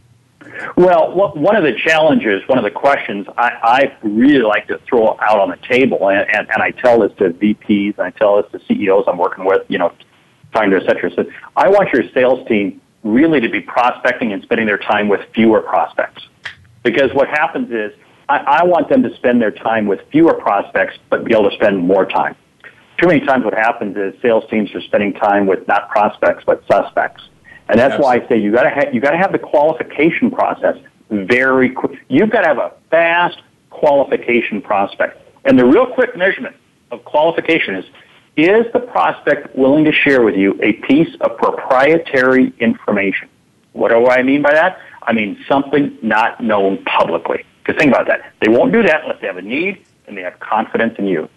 Well, 0.76 1.12
one 1.34 1.56
of 1.56 1.62
the 1.62 1.74
challenges, 1.84 2.42
one 2.48 2.58
of 2.58 2.64
the 2.64 2.70
questions 2.70 3.26
I, 3.36 3.50
I 3.62 3.98
really 4.02 4.42
like 4.42 4.66
to 4.68 4.78
throw 4.88 5.16
out 5.20 5.38
on 5.38 5.50
the 5.50 5.58
table, 5.68 6.08
and, 6.08 6.26
and, 6.30 6.50
and 6.50 6.62
I 6.62 6.70
tell 6.72 7.00
this 7.00 7.12
to 7.18 7.30
VPs, 7.30 7.98
and 7.98 8.06
I 8.06 8.10
tell 8.10 8.42
this 8.42 8.50
to 8.52 8.66
CEOs 8.66 9.04
I'm 9.06 9.18
working 9.18 9.44
with, 9.44 9.62
you 9.68 9.78
know, 9.78 9.92
finder, 10.52 10.78
et 10.78 10.86
cetera. 10.86 11.10
So 11.14 11.24
I 11.56 11.68
want 11.68 11.92
your 11.92 12.02
sales 12.12 12.46
team 12.48 12.80
really 13.04 13.40
to 13.40 13.48
be 13.48 13.60
prospecting 13.60 14.32
and 14.32 14.42
spending 14.42 14.66
their 14.66 14.78
time 14.78 15.08
with 15.08 15.20
fewer 15.34 15.60
prospects. 15.60 16.22
Because 16.82 17.12
what 17.14 17.28
happens 17.28 17.70
is 17.70 17.92
I, 18.28 18.38
I 18.38 18.64
want 18.64 18.88
them 18.88 19.02
to 19.02 19.14
spend 19.16 19.40
their 19.40 19.50
time 19.50 19.86
with 19.86 20.00
fewer 20.10 20.34
prospects, 20.34 20.98
but 21.10 21.24
be 21.24 21.32
able 21.32 21.50
to 21.50 21.56
spend 21.56 21.78
more 21.78 22.06
time. 22.06 22.36
Too 22.98 23.06
many 23.06 23.20
times 23.20 23.44
what 23.44 23.54
happens 23.54 23.96
is 23.96 24.20
sales 24.20 24.44
teams 24.50 24.74
are 24.74 24.80
spending 24.80 25.12
time 25.14 25.46
with 25.46 25.66
not 25.68 25.88
prospects, 25.88 26.42
but 26.44 26.64
suspects. 26.66 27.22
And 27.68 27.78
that's 27.78 27.94
Absolutely. 27.94 28.20
why 28.20 28.24
I 28.24 28.28
say 28.28 28.38
you 28.38 28.52
gotta 28.52 28.70
ha- 28.70 28.90
you 28.92 29.00
gotta 29.00 29.18
have 29.18 29.32
the 29.32 29.38
qualification 29.38 30.30
process 30.30 30.76
very 31.10 31.70
quick. 31.70 31.98
You've 32.08 32.30
got 32.30 32.42
to 32.42 32.48
have 32.48 32.58
a 32.58 32.72
fast 32.90 33.40
qualification 33.70 34.60
prospect. 34.60 35.20
And 35.44 35.58
the 35.58 35.64
real 35.64 35.86
quick 35.86 36.16
measurement 36.16 36.56
of 36.90 37.04
qualification 37.04 37.74
is 37.76 37.84
is 38.36 38.66
the 38.72 38.78
prospect 38.78 39.56
willing 39.56 39.84
to 39.84 39.92
share 39.92 40.22
with 40.22 40.36
you 40.36 40.58
a 40.62 40.74
piece 40.74 41.12
of 41.22 41.36
proprietary 41.36 42.52
information? 42.60 43.28
What 43.72 43.90
do 43.90 44.06
I 44.06 44.22
mean 44.22 44.42
by 44.42 44.52
that? 44.52 44.78
I 45.02 45.12
mean 45.12 45.44
something 45.48 45.98
not 46.02 46.40
known 46.40 46.84
publicly. 46.84 47.44
Because 47.64 47.80
think 47.80 47.92
about 47.92 48.06
that. 48.06 48.32
They 48.40 48.48
won't 48.48 48.72
do 48.72 48.82
that 48.84 49.02
unless 49.02 49.20
they 49.20 49.26
have 49.26 49.38
a 49.38 49.42
need 49.42 49.84
and 50.06 50.16
they 50.16 50.22
have 50.22 50.38
confidence 50.38 50.94
in 50.98 51.06
you. 51.06 51.28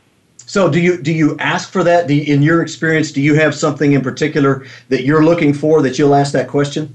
So 0.52 0.70
do 0.70 0.82
you 0.82 1.02
do 1.02 1.14
you 1.14 1.38
ask 1.38 1.72
for 1.72 1.82
that? 1.86 2.10
You, 2.10 2.24
in 2.24 2.42
your 2.42 2.62
experience, 2.62 3.14
do 3.14 3.22
you 3.22 3.36
have 3.36 3.56
something 3.56 3.94
in 3.94 4.02
particular 4.02 4.66
that 4.90 5.06
you're 5.06 5.24
looking 5.24 5.54
for 5.54 5.82
that 5.82 5.98
you'll 5.98 6.14
ask 6.14 6.34
that 6.34 6.50
question? 6.50 6.94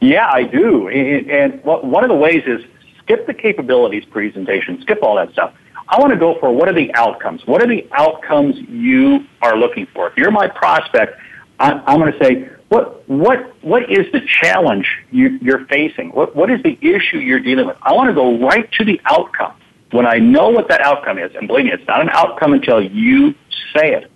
Yeah, 0.00 0.28
I 0.28 0.42
do. 0.42 0.88
And, 0.88 1.30
and 1.30 1.62
one 1.62 2.02
of 2.02 2.08
the 2.08 2.16
ways 2.16 2.42
is 2.48 2.64
skip 2.98 3.28
the 3.28 3.32
capabilities 3.32 4.04
presentation, 4.06 4.82
skip 4.82 5.04
all 5.04 5.14
that 5.14 5.30
stuff. 5.30 5.54
I 5.88 6.00
want 6.00 6.12
to 6.12 6.18
go 6.18 6.36
for 6.40 6.50
what 6.52 6.68
are 6.68 6.72
the 6.72 6.92
outcomes? 6.94 7.46
What 7.46 7.62
are 7.62 7.68
the 7.68 7.86
outcomes 7.92 8.56
you 8.68 9.24
are 9.40 9.56
looking 9.56 9.86
for? 9.94 10.08
If 10.08 10.16
you're 10.16 10.32
my 10.32 10.48
prospect, 10.48 11.16
I, 11.60 11.74
I'm 11.86 12.00
going 12.00 12.12
to 12.12 12.18
say, 12.18 12.48
what 12.70 13.08
what 13.08 13.54
what 13.62 13.88
is 13.88 14.10
the 14.10 14.22
challenge 14.26 14.88
you, 15.12 15.38
you're 15.40 15.64
facing? 15.66 16.08
What 16.08 16.34
what 16.34 16.50
is 16.50 16.60
the 16.64 16.76
issue 16.82 17.18
you're 17.18 17.38
dealing 17.38 17.68
with? 17.68 17.76
I 17.82 17.92
want 17.92 18.08
to 18.08 18.14
go 18.14 18.36
right 18.44 18.68
to 18.72 18.84
the 18.84 19.00
outcome 19.04 19.54
when 19.90 20.06
I 20.06 20.18
know 20.18 20.48
what 20.48 20.68
that 20.68 20.80
outcome 20.80 21.18
is, 21.18 21.34
and 21.34 21.46
believe 21.46 21.66
me, 21.66 21.72
it's 21.72 21.86
not 21.86 22.00
an 22.00 22.10
outcome 22.10 22.52
until 22.52 22.80
you 22.80 23.34
say 23.74 23.94
it, 23.94 24.10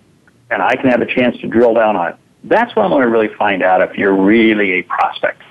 and 0.49 0.61
I 0.61 0.75
can 0.75 0.89
have 0.89 1.01
a 1.01 1.05
chance 1.05 1.37
to 1.39 1.47
drill 1.47 1.73
down 1.73 1.95
on 1.95 2.13
it. 2.13 2.15
That's 2.43 2.75
when 2.75 2.85
I'm 2.85 2.91
going 2.91 3.03
to 3.03 3.09
really 3.09 3.33
find 3.35 3.63
out 3.63 3.81
if 3.81 3.97
you're 3.97 4.15
really 4.15 4.73
a 4.73 4.81
prospect. 4.83 5.41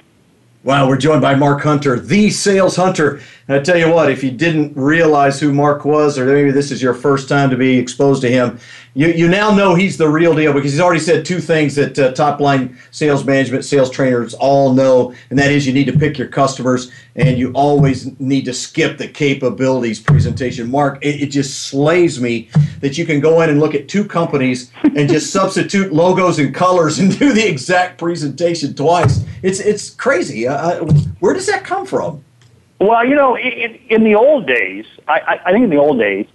Wow, 0.62 0.88
we're 0.88 0.96
joined 0.96 1.20
by 1.20 1.34
Mark 1.34 1.62
Hunter, 1.62 2.00
the 2.00 2.30
sales 2.30 2.76
hunter. 2.76 3.20
And 3.48 3.58
I 3.58 3.62
tell 3.62 3.76
you 3.76 3.90
what, 3.90 4.10
if 4.10 4.24
you 4.24 4.30
didn't 4.30 4.74
realize 4.74 5.38
who 5.38 5.52
Mark 5.52 5.84
was, 5.84 6.18
or 6.18 6.24
maybe 6.24 6.52
this 6.52 6.70
is 6.70 6.80
your 6.80 6.94
first 6.94 7.28
time 7.28 7.50
to 7.50 7.56
be 7.56 7.76
exposed 7.76 8.22
to 8.22 8.30
him, 8.30 8.58
you, 8.96 9.08
you 9.08 9.28
now 9.28 9.52
know 9.52 9.74
he's 9.74 9.96
the 9.96 10.08
real 10.08 10.34
deal 10.34 10.52
because 10.52 10.70
he's 10.70 10.80
already 10.80 11.00
said 11.00 11.24
two 11.24 11.40
things 11.40 11.74
that 11.74 11.98
uh, 11.98 12.12
top 12.12 12.38
line 12.38 12.78
sales 12.92 13.24
management, 13.24 13.64
sales 13.64 13.90
trainers 13.90 14.34
all 14.34 14.72
know, 14.72 15.12
and 15.30 15.38
that 15.38 15.50
is 15.50 15.66
you 15.66 15.72
need 15.72 15.86
to 15.86 15.98
pick 15.98 16.16
your 16.16 16.28
customers 16.28 16.92
and 17.16 17.36
you 17.36 17.50
always 17.54 18.18
need 18.20 18.44
to 18.44 18.54
skip 18.54 18.96
the 18.96 19.08
capabilities 19.08 20.00
presentation. 20.00 20.70
Mark, 20.70 21.04
it, 21.04 21.22
it 21.22 21.26
just 21.26 21.64
slays 21.64 22.20
me 22.20 22.48
that 22.80 22.96
you 22.96 23.04
can 23.04 23.18
go 23.18 23.40
in 23.40 23.50
and 23.50 23.58
look 23.58 23.74
at 23.74 23.88
two 23.88 24.04
companies 24.04 24.70
and 24.82 25.08
just 25.08 25.32
substitute 25.32 25.92
logos 25.92 26.38
and 26.38 26.54
colors 26.54 27.00
and 27.00 27.18
do 27.18 27.32
the 27.32 27.46
exact 27.46 27.98
presentation 27.98 28.74
twice. 28.74 29.24
It's, 29.42 29.58
it's 29.58 29.90
crazy. 29.90 30.46
Uh, 30.46 30.84
where 31.18 31.34
does 31.34 31.46
that 31.48 31.64
come 31.64 31.84
from? 31.84 32.24
Well, 32.78 33.04
you 33.04 33.16
know, 33.16 33.36
in, 33.36 33.74
in 33.88 34.04
the 34.04 34.14
old 34.14 34.46
days, 34.46 34.84
I, 35.08 35.40
I 35.46 35.52
think 35.52 35.64
in 35.64 35.70
the 35.70 35.78
old 35.78 35.98
days, 35.98 36.26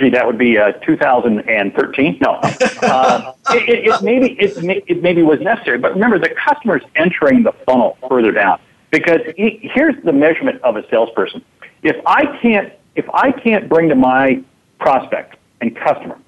gee, 0.00 0.10
that 0.10 0.26
would 0.26 0.38
be 0.38 0.58
uh, 0.58 0.72
2013. 0.72 2.18
No, 2.20 2.32
uh, 2.32 3.32
it, 3.50 3.68
it, 3.68 3.86
it, 3.86 4.02
maybe 4.02 4.32
it, 4.40 4.84
it 4.88 5.02
maybe 5.02 5.22
was 5.22 5.40
necessary, 5.40 5.78
but 5.78 5.92
remember 5.92 6.18
the 6.18 6.30
customer's 6.30 6.82
entering 6.96 7.42
the 7.42 7.52
funnel 7.66 7.98
further 8.08 8.32
down 8.32 8.60
because 8.90 9.20
he, 9.36 9.70
here's 9.74 10.02
the 10.04 10.12
measurement 10.12 10.60
of 10.62 10.76
a 10.76 10.88
salesperson. 10.88 11.44
If 11.82 11.96
I 12.06 12.38
can't 12.40 12.72
if 12.96 13.08
I 13.14 13.30
can't 13.32 13.68
bring 13.68 13.88
to 13.90 13.94
my 13.94 14.42
prospect 14.78 15.36
and 15.60 15.76
customer 15.76 16.18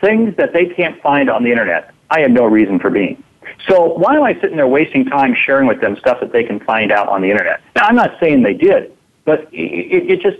things 0.00 0.34
that 0.36 0.52
they 0.52 0.66
can't 0.66 1.00
find 1.02 1.30
on 1.30 1.44
the 1.44 1.50
internet, 1.50 1.92
I 2.10 2.20
have 2.20 2.30
no 2.30 2.44
reason 2.44 2.78
for 2.78 2.90
being. 2.90 3.22
So 3.68 3.94
why 3.94 4.16
am 4.16 4.22
I 4.22 4.34
sitting 4.40 4.56
there 4.56 4.66
wasting 4.66 5.04
time 5.04 5.34
sharing 5.34 5.66
with 5.66 5.80
them 5.80 5.96
stuff 5.96 6.20
that 6.20 6.32
they 6.32 6.44
can 6.44 6.60
find 6.60 6.92
out 6.92 7.08
on 7.08 7.22
the 7.22 7.30
internet? 7.30 7.60
Now 7.76 7.86
I'm 7.86 7.96
not 7.96 8.18
saying 8.20 8.42
they 8.42 8.54
did, 8.54 8.92
but 9.24 9.48
it, 9.52 10.10
it 10.10 10.20
just 10.20 10.38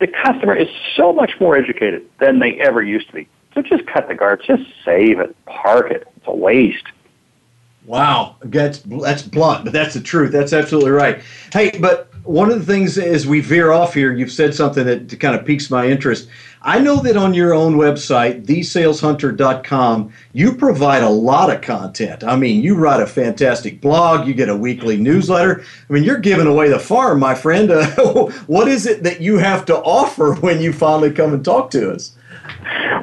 the 0.00 0.06
customer 0.06 0.54
is 0.54 0.68
so 0.96 1.12
much 1.12 1.32
more 1.40 1.56
educated 1.56 2.08
than 2.20 2.38
they 2.38 2.58
ever 2.60 2.82
used 2.82 3.08
to 3.08 3.14
be. 3.14 3.28
So 3.54 3.62
just 3.62 3.86
cut 3.86 4.08
the 4.08 4.14
guards, 4.14 4.46
just 4.46 4.62
save 4.84 5.20
it, 5.20 5.34
park 5.46 5.90
it. 5.90 6.06
It's 6.16 6.26
a 6.26 6.34
waste. 6.34 6.86
Wow, 7.86 8.36
that's 8.42 8.80
that's 8.80 9.22
blunt, 9.22 9.64
but 9.64 9.72
that's 9.72 9.94
the 9.94 10.00
truth. 10.00 10.30
That's 10.30 10.52
absolutely 10.52 10.90
right. 10.90 11.22
Hey, 11.52 11.78
but 11.80 12.12
one 12.24 12.50
of 12.50 12.58
the 12.58 12.70
things 12.70 12.98
as 12.98 13.26
we 13.26 13.40
veer 13.40 13.72
off 13.72 13.94
here, 13.94 14.12
you've 14.12 14.30
said 14.30 14.54
something 14.54 14.84
that 14.84 15.18
kind 15.18 15.34
of 15.34 15.46
piques 15.46 15.70
my 15.70 15.88
interest. 15.88 16.28
I 16.62 16.80
know 16.80 16.96
that 17.02 17.16
on 17.16 17.34
your 17.34 17.54
own 17.54 17.74
website, 17.74 18.46
thesaleshunter.com, 18.46 20.12
you 20.32 20.54
provide 20.54 21.02
a 21.02 21.08
lot 21.08 21.54
of 21.54 21.60
content. 21.60 22.24
I 22.24 22.36
mean, 22.36 22.62
you 22.62 22.74
write 22.74 23.00
a 23.00 23.06
fantastic 23.06 23.80
blog, 23.80 24.26
you 24.26 24.34
get 24.34 24.48
a 24.48 24.56
weekly 24.56 24.96
newsletter. 24.96 25.62
I 25.88 25.92
mean, 25.92 26.02
you're 26.02 26.18
giving 26.18 26.46
away 26.46 26.68
the 26.68 26.80
farm, 26.80 27.20
my 27.20 27.34
friend. 27.34 27.70
Uh, 27.70 27.86
what 28.46 28.66
is 28.66 28.86
it 28.86 29.04
that 29.04 29.20
you 29.20 29.38
have 29.38 29.64
to 29.66 29.76
offer 29.76 30.34
when 30.34 30.60
you 30.60 30.72
finally 30.72 31.12
come 31.12 31.32
and 31.32 31.44
talk 31.44 31.70
to 31.70 31.92
us? 31.92 32.12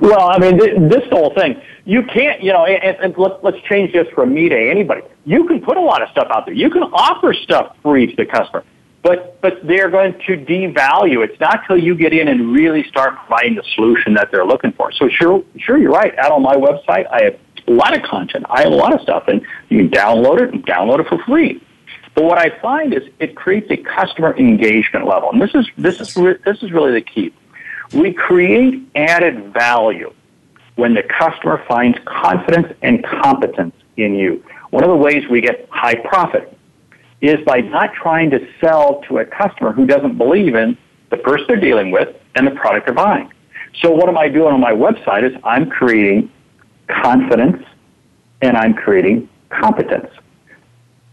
Well, 0.02 0.30
I 0.30 0.38
mean, 0.38 0.58
this 0.90 1.04
whole 1.10 1.34
thing, 1.34 1.62
you 1.86 2.04
can't, 2.04 2.42
you 2.42 2.52
know, 2.52 2.66
and, 2.66 2.98
and 2.98 3.18
let, 3.18 3.44
let's 3.44 3.62
change 3.70 3.94
this 3.94 4.08
from 4.14 4.34
me 4.34 4.50
to 4.50 4.58
anybody. 4.58 5.02
You 5.26 5.48
can 5.48 5.62
put 5.62 5.78
a 5.78 5.82
lot 5.82 6.02
of 6.02 6.10
stuff 6.10 6.28
out 6.30 6.46
there. 6.46 6.54
You 6.54 6.70
can 6.70 6.84
offer 6.84 7.34
stuff 7.34 7.76
free 7.82 8.08
to 8.08 8.16
the 8.16 8.26
customer, 8.26 8.64
but 9.06 9.40
but 9.40 9.60
they're 9.64 9.92
going 9.92 10.14
to 10.26 10.36
devalue. 10.36 11.24
It's 11.24 11.40
not 11.40 11.62
till 11.68 11.78
you 11.78 11.96
get 11.96 12.12
in 12.12 12.28
and 12.28 12.52
really 12.52 12.84
start 12.86 13.16
providing 13.20 13.54
the 13.54 13.64
solution 13.76 14.16
that 14.16 14.32
they're 14.32 14.46
looking 14.46 14.72
for. 14.72 14.92
So 14.92 15.08
sure, 15.08 15.44
sure, 15.58 15.78
you're 15.78 15.92
right. 15.92 16.18
Out 16.18 16.32
on 16.32 16.42
my 16.42 16.56
website, 16.56 17.06
I 17.12 17.26
have 17.26 17.40
a 17.68 17.72
lot 17.72 17.96
of 17.96 18.02
content. 18.02 18.48
I 18.50 18.64
have 18.64 18.72
a 18.72 18.76
lot 18.76 18.94
of 18.94 19.02
stuff, 19.02 19.26
and 19.28 19.46
you 19.70 19.78
can 19.78 19.90
download 19.90 20.42
it 20.42 20.54
and 20.54 20.66
download 20.66 21.02
it 21.02 21.08
for 21.08 21.24
free. 21.24 21.64
But 22.16 22.24
what 22.24 22.40
I 22.40 22.60
find 22.60 22.94
is 22.96 23.04
it 23.20 23.36
creates 23.36 23.70
a 23.70 23.78
customer 23.78 24.36
engagement 24.38 25.06
level, 25.06 25.30
and 25.32 25.40
this 25.40 25.54
is 25.54 25.68
this 25.78 26.02
is 26.02 26.16
this 26.44 26.64
is 26.64 26.72
really 26.72 26.94
the 26.94 27.02
key 27.02 27.32
we 27.94 28.12
create 28.12 28.82
added 28.96 29.54
value 29.54 30.12
when 30.78 30.96
the 30.96 31.04
customer 31.04 31.64
finds 31.68 31.98
confidence 32.06 32.74
and 32.82 33.06
competence 33.06 33.76
in 33.98 34.16
you. 34.16 34.44
One 34.72 34.84
of 34.84 34.90
the 34.90 34.96
ways 34.96 35.28
we 35.30 35.42
get 35.42 35.70
high 35.70 35.96
profit 35.96 36.55
is 37.22 37.44
by 37.46 37.62
not 37.62 37.94
trying 37.94 38.30
to 38.32 38.48
sell 38.60 39.02
to 39.08 39.20
a 39.20 39.26
customer 39.26 39.72
who 39.72 39.86
doesn't 39.86 40.18
believe 40.18 40.56
in 40.56 40.78
the 41.10 41.18
person 41.18 41.46
they're 41.48 41.60
dealing 41.60 41.92
with 41.92 42.16
and 42.36 42.46
the 42.46 42.52
product 42.52 42.86
they're 42.86 42.96
buying. 42.96 43.32
So 43.82 43.92
what 43.92 44.10
am 44.10 44.18
I 44.18 44.30
doing 44.30 44.54
on 44.54 44.60
my 44.60 44.72
website 44.72 45.24
is 45.24 45.36
I'm 45.44 45.70
creating 45.70 46.32
confidence 46.88 47.64
and 48.42 48.58
I'm 48.58 48.74
creating 48.74 49.30
competence. 49.50 50.10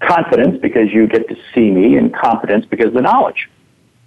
Confidence 0.01 0.59
because 0.61 0.93
you 0.93 1.07
get 1.07 1.29
to 1.29 1.37
see 1.55 1.71
me 1.71 1.97
and 1.97 2.15
competence 2.15 2.67
because 2.67 2.89
of 2.89 2.95
the 2.95 3.03
knowledge. 3.03 3.49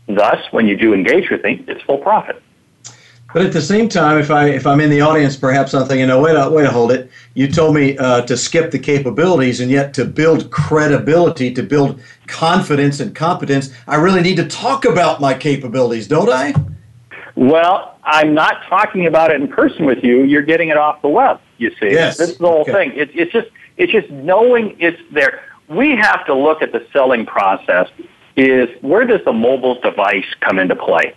Thus, 0.07 0.39
when 0.51 0.67
you 0.67 0.77
do 0.77 0.93
engage 0.93 1.29
with 1.29 1.43
me, 1.43 1.63
it's 1.67 1.81
full 1.83 1.97
profit. 1.97 2.41
But 3.35 3.45
at 3.45 3.51
the 3.51 3.61
same 3.61 3.89
time, 3.89 4.17
if 4.17 4.31
I 4.31 4.47
if 4.47 4.65
I'm 4.65 4.79
in 4.79 4.89
the 4.89 5.01
audience, 5.01 5.35
perhaps 5.35 5.73
I'm 5.73 5.85
thinking, 5.85 6.07
no, 6.07 6.21
wait, 6.21 6.37
a, 6.37 6.49
wait, 6.49 6.65
a 6.65 6.71
hold 6.71 6.93
it. 6.93 7.11
You 7.33 7.51
told 7.51 7.75
me 7.75 7.97
uh, 7.97 8.21
to 8.21 8.37
skip 8.37 8.71
the 8.71 8.79
capabilities, 8.79 9.59
and 9.59 9.69
yet 9.69 9.93
to 9.95 10.05
build 10.05 10.51
credibility, 10.51 11.53
to 11.53 11.61
build 11.61 11.99
confidence 12.27 13.01
and 13.01 13.13
competence, 13.13 13.73
I 13.89 13.97
really 13.97 14.21
need 14.21 14.37
to 14.37 14.47
talk 14.47 14.85
about 14.85 15.19
my 15.19 15.33
capabilities, 15.33 16.07
don't 16.07 16.29
I? 16.29 16.53
Well, 17.35 17.97
I'm 18.05 18.33
not 18.33 18.63
talking 18.69 19.05
about 19.05 19.31
it 19.31 19.41
in 19.41 19.49
person 19.49 19.85
with 19.85 20.01
you. 20.01 20.23
You're 20.23 20.41
getting 20.41 20.69
it 20.69 20.77
off 20.77 21.01
the 21.01 21.09
web. 21.09 21.41
You 21.57 21.71
see, 21.71 21.91
yes. 21.91 22.15
this 22.15 22.29
is 22.29 22.37
the 22.37 22.47
whole 22.47 22.61
okay. 22.61 22.71
thing. 22.71 22.91
It, 22.93 23.09
it's 23.13 23.33
just 23.33 23.49
it's 23.75 23.91
just 23.91 24.09
knowing 24.11 24.77
it's 24.79 25.01
there. 25.11 25.43
We 25.67 25.93
have 25.97 26.25
to 26.27 26.33
look 26.33 26.61
at 26.61 26.71
the 26.71 26.87
selling 26.93 27.25
process. 27.25 27.89
Is 28.37 28.69
where 28.79 29.05
does 29.05 29.25
the 29.25 29.33
mobile 29.33 29.81
device 29.81 30.23
come 30.39 30.57
into 30.57 30.77
play? 30.77 31.15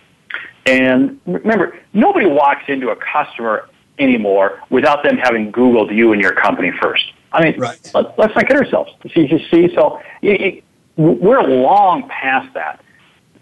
And 0.69 1.19
remember, 1.25 1.79
nobody 1.93 2.27
walks 2.27 2.63
into 2.67 2.89
a 2.89 2.95
customer 2.95 3.67
anymore 3.97 4.61
without 4.69 5.03
them 5.03 5.17
having 5.17 5.51
Googled 5.51 5.95
you 5.95 6.13
and 6.13 6.21
your 6.21 6.33
company 6.33 6.71
first. 6.81 7.11
I 7.31 7.43
mean, 7.43 7.59
right. 7.59 7.91
let, 7.93 8.19
us 8.19 8.31
not 8.35 8.47
kid 8.47 8.57
ourselves. 8.57 8.91
See, 9.13 9.27
you 9.27 9.39
see, 9.49 9.73
so 9.75 9.99
it, 10.21 10.41
it, 10.41 10.63
we're 10.95 11.41
long 11.41 12.07
past 12.07 12.53
that. 12.53 12.81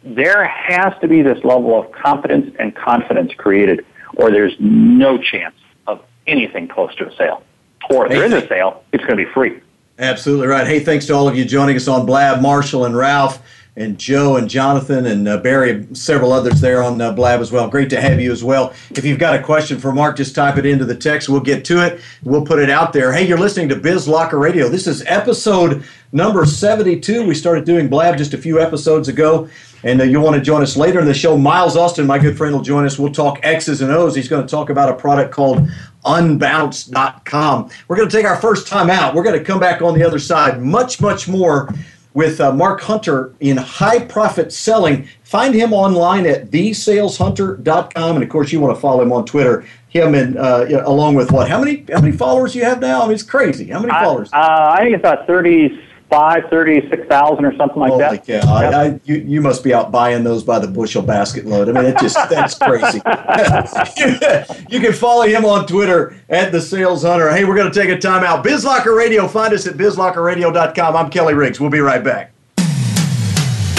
There 0.03 0.45
has 0.45 0.93
to 1.01 1.07
be 1.07 1.21
this 1.21 1.43
level 1.43 1.77
of 1.77 1.91
competence 1.91 2.55
and 2.59 2.73
confidence 2.73 3.33
created, 3.35 3.85
or 4.15 4.31
there's 4.31 4.55
no 4.59 5.17
chance 5.17 5.55
of 5.85 6.01
anything 6.27 6.67
close 6.67 6.95
to 6.95 7.07
a 7.07 7.15
sale. 7.15 7.43
Or 7.89 8.05
if 8.05 8.11
there 8.11 8.23
is 8.23 8.33
a 8.33 8.47
sale, 8.47 8.83
it's 8.93 9.03
going 9.03 9.17
to 9.17 9.25
be 9.25 9.31
free. 9.31 9.61
Absolutely 9.99 10.47
right. 10.47 10.67
Hey, 10.67 10.79
thanks 10.79 11.07
to 11.07 11.13
all 11.13 11.27
of 11.27 11.35
you 11.35 11.43
joining 11.43 11.75
us 11.75 11.87
on 11.87 12.05
Blab, 12.05 12.41
Marshall, 12.41 12.85
and 12.85 12.95
Ralph 12.95 13.41
and 13.77 13.99
Joe 13.99 14.37
and 14.37 14.49
Jonathan 14.49 15.05
and 15.05 15.27
uh, 15.27 15.37
Barry, 15.37 15.87
several 15.93 16.33
others 16.33 16.59
there 16.59 16.81
on 16.81 16.99
uh, 16.99 17.13
Blab 17.13 17.39
as 17.39 17.51
well. 17.51 17.69
Great 17.69 17.91
to 17.91 18.01
have 18.01 18.19
you 18.19 18.31
as 18.31 18.43
well. 18.43 18.73
If 18.89 19.05
you've 19.05 19.19
got 19.19 19.39
a 19.39 19.43
question 19.43 19.79
for 19.79 19.91
Mark, 19.91 20.17
just 20.17 20.33
type 20.33 20.57
it 20.57 20.65
into 20.65 20.83
the 20.83 20.95
text. 20.95 21.29
We'll 21.29 21.41
get 21.41 21.63
to 21.65 21.85
it. 21.85 22.01
We'll 22.23 22.43
put 22.43 22.57
it 22.57 22.71
out 22.71 22.91
there. 22.91 23.13
Hey, 23.13 23.27
you're 23.27 23.37
listening 23.37 23.69
to 23.69 23.75
Biz 23.75 24.07
Locker 24.07 24.39
Radio. 24.39 24.67
This 24.67 24.87
is 24.87 25.03
episode 25.05 25.83
number 26.11 26.43
72. 26.43 27.27
We 27.27 27.35
started 27.35 27.65
doing 27.65 27.87
Blab 27.87 28.17
just 28.17 28.33
a 28.33 28.37
few 28.37 28.59
episodes 28.59 29.09
ago. 29.09 29.47
And 29.83 30.01
uh, 30.01 30.05
you'll 30.05 30.23
want 30.23 30.35
to 30.35 30.41
join 30.41 30.63
us 30.63 30.75
later 30.75 30.99
in 30.99 31.05
the 31.05 31.13
show. 31.13 31.37
Miles 31.37 31.77
Austin, 31.77 32.07
my 32.07 32.17
good 32.17 32.35
friend, 32.35 32.55
will 32.55 32.63
join 32.63 32.83
us. 32.83 32.97
We'll 32.97 33.13
talk 33.13 33.39
X's 33.43 33.79
and 33.79 33.91
O's. 33.91 34.15
He's 34.15 34.27
going 34.27 34.41
to 34.41 34.49
talk 34.49 34.71
about 34.71 34.89
a 34.89 34.95
product 34.95 35.31
called 35.31 35.69
unbounce.com. 36.03 37.69
We're 37.87 37.95
going 37.95 38.09
to 38.09 38.17
take 38.17 38.25
our 38.25 38.41
first 38.41 38.67
time 38.67 38.89
out. 38.89 39.13
We're 39.13 39.23
going 39.23 39.37
to 39.37 39.45
come 39.45 39.59
back 39.59 39.83
on 39.83 39.93
the 39.93 40.03
other 40.03 40.17
side. 40.17 40.63
Much, 40.63 40.99
much 40.99 41.27
more 41.27 41.69
with 42.17 42.41
uh, 42.41 42.51
Mark 42.51 42.81
Hunter 42.81 43.31
in 43.41 43.57
high 43.57 43.99
profit 43.99 44.51
selling. 44.51 45.07
Find 45.21 45.53
him 45.53 45.71
online 45.71 46.25
at 46.25 46.49
thesaleshunter.com. 46.49 48.15
And 48.15 48.23
of 48.23 48.29
course, 48.31 48.51
you 48.51 48.59
want 48.59 48.75
to 48.75 48.81
follow 48.81 49.03
him 49.03 49.13
on 49.13 49.23
Twitter. 49.23 49.67
Him 49.89 50.15
and 50.15 50.35
uh, 50.35 50.65
along 50.83 51.13
with 51.13 51.31
what? 51.31 51.47
How 51.47 51.59
many 51.59 51.85
how 51.93 52.01
many 52.01 52.17
followers 52.17 52.55
you 52.55 52.63
have 52.63 52.81
now? 52.81 53.03
I 53.03 53.05
mean, 53.05 53.13
it's 53.13 53.21
crazy. 53.21 53.67
How 53.67 53.79
many 53.79 53.91
followers? 53.91 54.33
Uh, 54.33 54.73
I 54.73 54.79
think 54.79 54.95
it's 54.95 55.01
about 55.01 55.27
30 55.27 55.79
five, 56.09 56.49
thirty, 56.49 56.87
six 56.89 57.07
thousand, 57.07 57.45
or 57.45 57.55
something 57.55 57.79
like 57.79 57.91
Holy 57.91 58.03
that. 58.03 58.27
Yeah, 58.27 58.41
I, 58.45 58.85
I, 58.85 58.99
you, 59.03 59.15
you 59.15 59.41
must 59.41 59.63
be 59.63 59.73
out 59.73 59.91
buying 59.91 60.23
those 60.23 60.43
by 60.43 60.59
the 60.59 60.67
bushel 60.67 61.01
basket 61.01 61.45
load. 61.45 61.69
I 61.69 61.71
mean, 61.73 61.85
it 61.85 61.99
just 61.99 62.15
that's 62.29 62.57
crazy. 62.57 63.01
you 64.69 64.79
can 64.79 64.93
follow 64.93 65.23
him 65.23 65.45
on 65.45 65.67
Twitter 65.67 66.15
at 66.29 66.51
the 66.51 66.61
Sales 66.61 67.03
Hunter. 67.03 67.29
Hey, 67.29 67.45
we're 67.45 67.55
going 67.55 67.71
to 67.71 67.79
take 67.79 67.89
a 67.89 67.97
timeout. 67.97 68.43
BizLocker 68.43 68.95
Radio. 68.95 69.27
Find 69.27 69.53
us 69.53 69.67
at 69.67 69.75
bizlockerradio.com. 69.75 70.95
I'm 70.95 71.09
Kelly 71.09 71.33
Riggs. 71.33 71.59
We'll 71.59 71.69
be 71.69 71.79
right 71.79 72.03
back. 72.03 72.33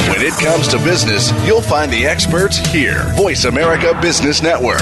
When 0.09 0.23
it 0.23 0.33
comes 0.35 0.69
to 0.69 0.79
business, 0.79 1.33
you'll 1.47 1.63
find 1.63 1.93
the 1.93 2.07
experts 2.07 2.57
here. 2.57 3.05
Voice 3.15 3.45
America 3.45 3.97
Business 4.01 4.43
Network. 4.43 4.81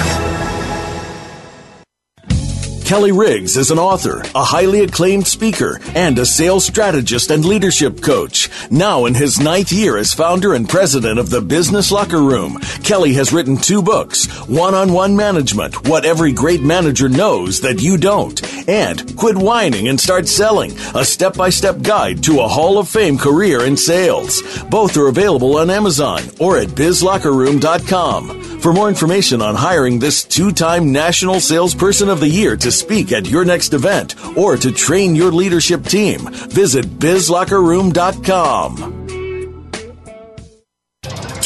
Kelly 2.87 3.11
Riggs 3.11 3.57
is 3.57 3.69
an 3.69 3.79
author, 3.79 4.21
a 4.33 4.45
highly 4.45 4.79
acclaimed 4.79 5.27
speaker, 5.27 5.81
and 5.93 6.17
a 6.17 6.25
sales 6.25 6.65
strategist 6.65 7.31
and 7.31 7.43
leadership 7.43 8.01
coach. 8.01 8.49
Now 8.71 9.07
in 9.07 9.13
his 9.13 9.41
ninth 9.41 9.73
year 9.73 9.97
as 9.97 10.13
founder 10.13 10.53
and 10.53 10.69
president 10.69 11.19
of 11.19 11.29
the 11.29 11.41
Business 11.41 11.91
Locker 11.91 12.21
Room, 12.21 12.57
Kelly 12.85 13.11
has 13.15 13.33
written 13.33 13.57
two 13.57 13.81
books, 13.81 14.27
One 14.47 14.73
on 14.73 14.93
One 14.93 15.17
Management, 15.17 15.89
What 15.89 16.05
Every 16.05 16.31
Great 16.31 16.61
Manager 16.61 17.09
Knows 17.09 17.59
That 17.59 17.81
You 17.81 17.97
Don't, 17.97 18.41
and 18.69 19.17
Quit 19.17 19.35
Whining 19.35 19.89
and 19.89 19.99
Start 19.99 20.25
Selling, 20.29 20.71
a 20.95 21.03
step 21.03 21.35
by 21.35 21.49
step 21.49 21.81
guide 21.81 22.23
to 22.23 22.39
a 22.39 22.47
Hall 22.47 22.77
of 22.77 22.87
Fame 22.87 23.17
career 23.17 23.65
in 23.65 23.75
sales. 23.75 24.41
Both 24.69 24.95
are 24.95 25.09
available 25.09 25.57
on 25.57 25.69
Amazon 25.69 26.21
or 26.39 26.57
at 26.57 26.69
bizlockerroom.com. 26.69 28.47
For 28.61 28.73
more 28.73 28.89
information 28.89 29.41
on 29.41 29.55
hiring 29.55 29.99
this 29.99 30.23
two 30.23 30.51
time 30.51 30.91
National 30.91 31.39
Salesperson 31.39 32.09
of 32.09 32.19
the 32.19 32.27
Year 32.27 32.57
to 32.57 32.71
speak 32.77 33.11
at 33.11 33.27
your 33.27 33.43
next 33.45 33.73
event 33.73 34.15
or 34.37 34.55
to 34.57 34.71
train 34.71 35.15
your 35.15 35.31
leadership 35.31 35.83
team, 35.83 36.27
visit 36.31 36.85
bizlockerroom.com. 36.85 39.26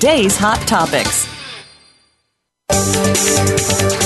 today's 0.00 0.34
hot 0.34 0.58
topics. 0.66 1.26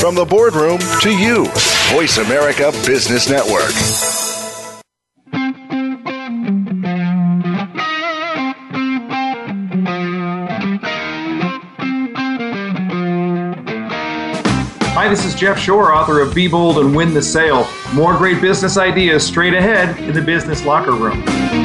From 0.01 0.17
the 0.17 0.27
boardroom 0.29 0.81
to 1.03 1.11
you, 1.11 1.45
Voice 1.93 2.19
America 2.19 2.73
Business 2.85 3.31
Network. 3.31 3.71
Hi, 14.95 15.09
this 15.09 15.25
is 15.25 15.37
Jeff 15.37 15.61
Shore, 15.61 15.95
author 15.95 16.21
of 16.21 16.35
Be 16.35 16.49
Bold 16.49 16.79
and 16.79 16.97
Win 16.97 17.15
the 17.15 17.23
Sale. 17.23 17.69
More 17.93 18.17
great 18.17 18.41
business 18.41 18.77
ideas 18.77 19.25
straight 19.25 19.55
ahead 19.55 19.97
in 20.01 20.13
the 20.13 20.23
business 20.23 20.65
locker 20.65 20.91
room. 20.91 21.64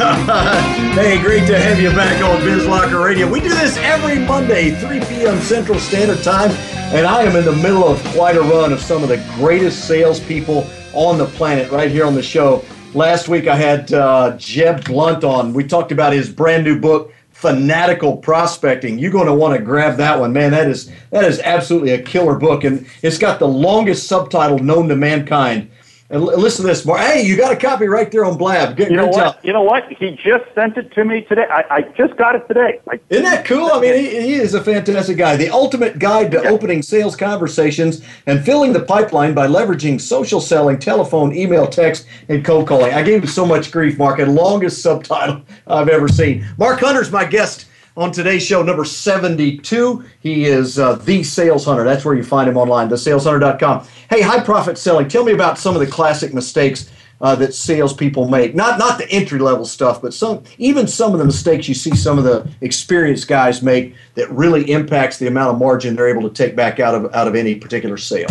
Hey, 0.94 1.20
great 1.20 1.46
to 1.46 1.58
have 1.58 1.78
you 1.78 1.90
back 1.90 2.22
on 2.24 2.42
Biz 2.42 2.66
Locker 2.66 3.00
Radio. 3.00 3.30
We 3.30 3.40
do 3.40 3.50
this 3.50 3.76
every 3.76 4.18
Monday, 4.18 4.70
3 4.70 4.98
p.m. 5.00 5.38
Central 5.40 5.78
Standard 5.78 6.22
Time, 6.22 6.50
and 6.94 7.06
I 7.06 7.22
am 7.22 7.36
in 7.36 7.44
the 7.44 7.54
middle 7.56 7.84
of 7.84 8.02
quite 8.06 8.34
a 8.34 8.40
run 8.40 8.72
of 8.72 8.80
some 8.80 9.02
of 9.02 9.10
the 9.10 9.18
greatest 9.34 9.86
salespeople 9.86 10.66
on 10.94 11.18
the 11.18 11.26
planet 11.26 11.70
right 11.70 11.90
here 11.90 12.06
on 12.06 12.14
the 12.14 12.22
show. 12.22 12.64
Last 12.94 13.28
week 13.28 13.46
I 13.46 13.54
had 13.56 13.92
uh, 13.92 14.38
Jeb 14.38 14.86
Blount 14.86 15.22
on. 15.22 15.52
We 15.52 15.64
talked 15.64 15.92
about 15.92 16.14
his 16.14 16.30
brand 16.30 16.64
new 16.64 16.80
book, 16.80 17.12
Fanatical 17.32 18.16
Prospecting. 18.16 18.98
You're 18.98 19.12
going 19.12 19.26
to 19.26 19.34
want 19.34 19.54
to 19.58 19.62
grab 19.62 19.98
that 19.98 20.18
one, 20.18 20.32
man. 20.32 20.50
That 20.52 20.66
is 20.66 20.90
that 21.10 21.24
is 21.24 21.40
absolutely 21.40 21.90
a 21.90 22.02
killer 22.02 22.36
book, 22.36 22.64
and 22.64 22.86
it's 23.02 23.18
got 23.18 23.38
the 23.38 23.48
longest 23.48 24.06
subtitle 24.06 24.60
known 24.60 24.88
to 24.88 24.96
mankind. 24.96 25.70
And 26.12 26.24
listen 26.24 26.64
to 26.64 26.68
this, 26.68 26.84
Mark. 26.84 27.00
Hey, 27.02 27.22
you 27.24 27.36
got 27.36 27.52
a 27.52 27.56
copy 27.56 27.86
right 27.86 28.10
there 28.10 28.24
on 28.24 28.36
Blab. 28.36 28.76
Get, 28.76 28.90
you 28.90 28.96
know 28.96 29.06
what? 29.06 29.36
Job. 29.36 29.44
You 29.44 29.52
know 29.52 29.62
what? 29.62 29.88
He 29.92 30.16
just 30.16 30.44
sent 30.56 30.76
it 30.76 30.92
to 30.94 31.04
me 31.04 31.22
today. 31.22 31.46
I, 31.48 31.64
I 31.70 31.82
just 31.82 32.16
got 32.16 32.34
it 32.34 32.48
today. 32.48 32.80
I, 32.90 32.98
Isn't 33.10 33.24
that 33.26 33.44
cool? 33.44 33.70
I 33.72 33.78
mean, 33.78 33.94
he, 33.94 34.20
he, 34.20 34.34
is 34.34 34.54
a 34.54 34.62
fantastic 34.62 35.16
guy. 35.16 35.36
The 35.36 35.50
ultimate 35.50 36.00
guide 36.00 36.32
to 36.32 36.40
yeah. 36.42 36.50
opening 36.50 36.82
sales 36.82 37.14
conversations 37.14 38.02
and 38.26 38.44
filling 38.44 38.72
the 38.72 38.82
pipeline 38.82 39.34
by 39.34 39.46
leveraging 39.46 40.00
social 40.00 40.40
selling, 40.40 40.80
telephone, 40.80 41.32
email, 41.32 41.68
text, 41.68 42.08
and 42.28 42.44
cold 42.44 42.66
calling. 42.66 42.92
I 42.92 43.04
gave 43.04 43.22
him 43.22 43.28
so 43.28 43.46
much 43.46 43.70
grief, 43.70 43.96
Mark. 43.96 44.18
And 44.18 44.34
longest 44.34 44.82
subtitle 44.82 45.42
I've 45.68 45.88
ever 45.88 46.08
seen. 46.08 46.44
Mark 46.58 46.80
Hunter's 46.80 47.12
my 47.12 47.24
guest 47.24 47.66
on 48.00 48.10
today's 48.10 48.42
show, 48.42 48.62
number 48.62 48.82
72. 48.82 50.04
He 50.20 50.46
is 50.46 50.78
uh, 50.78 50.94
the 50.94 51.22
sales 51.22 51.66
hunter. 51.66 51.84
That's 51.84 52.02
where 52.02 52.14
you 52.14 52.24
find 52.24 52.48
him 52.48 52.56
online, 52.56 52.88
thesaleshunter.com. 52.88 53.86
Hey, 54.08 54.22
high 54.22 54.42
profit 54.42 54.78
selling. 54.78 55.06
Tell 55.06 55.22
me 55.22 55.32
about 55.32 55.58
some 55.58 55.74
of 55.74 55.80
the 55.80 55.86
classic 55.86 56.32
mistakes 56.32 56.90
uh, 57.20 57.36
that 57.36 57.52
salespeople 57.52 58.26
make. 58.26 58.54
Not 58.54 58.78
not 58.78 58.96
the 58.96 59.06
entry 59.10 59.38
level 59.38 59.66
stuff, 59.66 60.00
but 60.00 60.14
some 60.14 60.42
even 60.56 60.86
some 60.86 61.12
of 61.12 61.18
the 61.18 61.26
mistakes 61.26 61.68
you 61.68 61.74
see 61.74 61.94
some 61.94 62.16
of 62.16 62.24
the 62.24 62.48
experienced 62.62 63.28
guys 63.28 63.62
make 63.62 63.94
that 64.14 64.30
really 64.30 64.70
impacts 64.70 65.18
the 65.18 65.26
amount 65.26 65.52
of 65.52 65.58
margin 65.58 65.94
they're 65.94 66.08
able 66.08 66.26
to 66.26 66.34
take 66.34 66.56
back 66.56 66.80
out 66.80 66.94
of 66.94 67.14
out 67.14 67.28
of 67.28 67.34
any 67.34 67.54
particular 67.54 67.98
sale. 67.98 68.30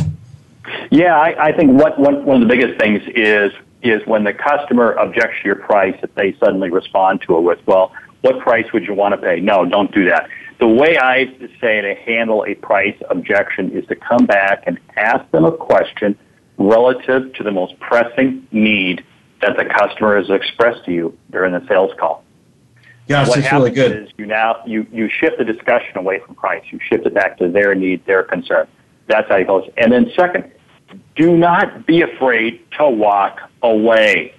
Yeah, 0.89 1.15
I, 1.15 1.49
I 1.49 1.51
think 1.51 1.79
what, 1.79 1.99
what 1.99 2.23
one 2.23 2.41
of 2.41 2.47
the 2.47 2.51
biggest 2.51 2.79
things 2.79 3.03
is 3.15 3.51
is 3.83 4.05
when 4.07 4.23
the 4.23 4.33
customer 4.33 4.97
objects 4.97 5.37
to 5.41 5.45
your 5.45 5.55
price, 5.55 5.95
that 6.01 6.13
they 6.15 6.35
suddenly 6.39 6.69
respond 6.69 7.21
to 7.21 7.37
it 7.37 7.41
with, 7.41 7.59
well, 7.65 7.93
what 8.21 8.39
price 8.39 8.65
would 8.73 8.83
you 8.85 8.93
want 8.93 9.13
to 9.13 9.17
pay? 9.17 9.39
No, 9.39 9.65
don't 9.65 9.93
do 9.93 10.09
that. 10.09 10.29
The 10.59 10.67
way 10.67 10.97
I 10.97 11.25
say 11.61 11.81
to 11.81 11.95
handle 11.95 12.45
a 12.45 12.55
price 12.55 12.95
objection 13.09 13.71
is 13.71 13.85
to 13.87 13.95
come 13.95 14.25
back 14.25 14.63
and 14.67 14.77
ask 14.97 15.29
them 15.31 15.45
a 15.45 15.51
question 15.51 16.17
relative 16.57 17.33
to 17.33 17.43
the 17.43 17.51
most 17.51 17.79
pressing 17.79 18.45
need 18.51 19.05
that 19.41 19.55
the 19.55 19.63
customer 19.63 20.17
has 20.17 20.29
expressed 20.29 20.83
to 20.85 20.91
you 20.91 21.17
during 21.31 21.53
the 21.53 21.65
sales 21.67 21.91
call. 21.97 22.23
Yeah, 23.07 23.27
what 23.27 23.39
happens 23.41 23.51
really 23.53 23.71
good. 23.71 24.03
is 24.03 24.09
you 24.17 24.25
now 24.25 24.61
you, 24.67 24.85
you 24.91 25.09
shift 25.09 25.39
the 25.39 25.45
discussion 25.45 25.97
away 25.97 26.19
from 26.19 26.35
price. 26.35 26.63
You 26.71 26.79
shift 26.89 27.07
it 27.07 27.13
back 27.13 27.37
to 27.39 27.49
their 27.49 27.73
need, 27.73 28.05
their 28.05 28.21
concern. 28.23 28.67
That's 29.07 29.27
how 29.29 29.37
it 29.37 29.47
goes. 29.47 29.67
And 29.77 29.91
then 29.91 30.11
second, 30.15 30.51
do 31.15 31.35
not 31.35 31.87
be 31.87 32.01
afraid 32.01 32.61
to 32.77 32.87
walk 32.87 33.39
away 33.63 34.35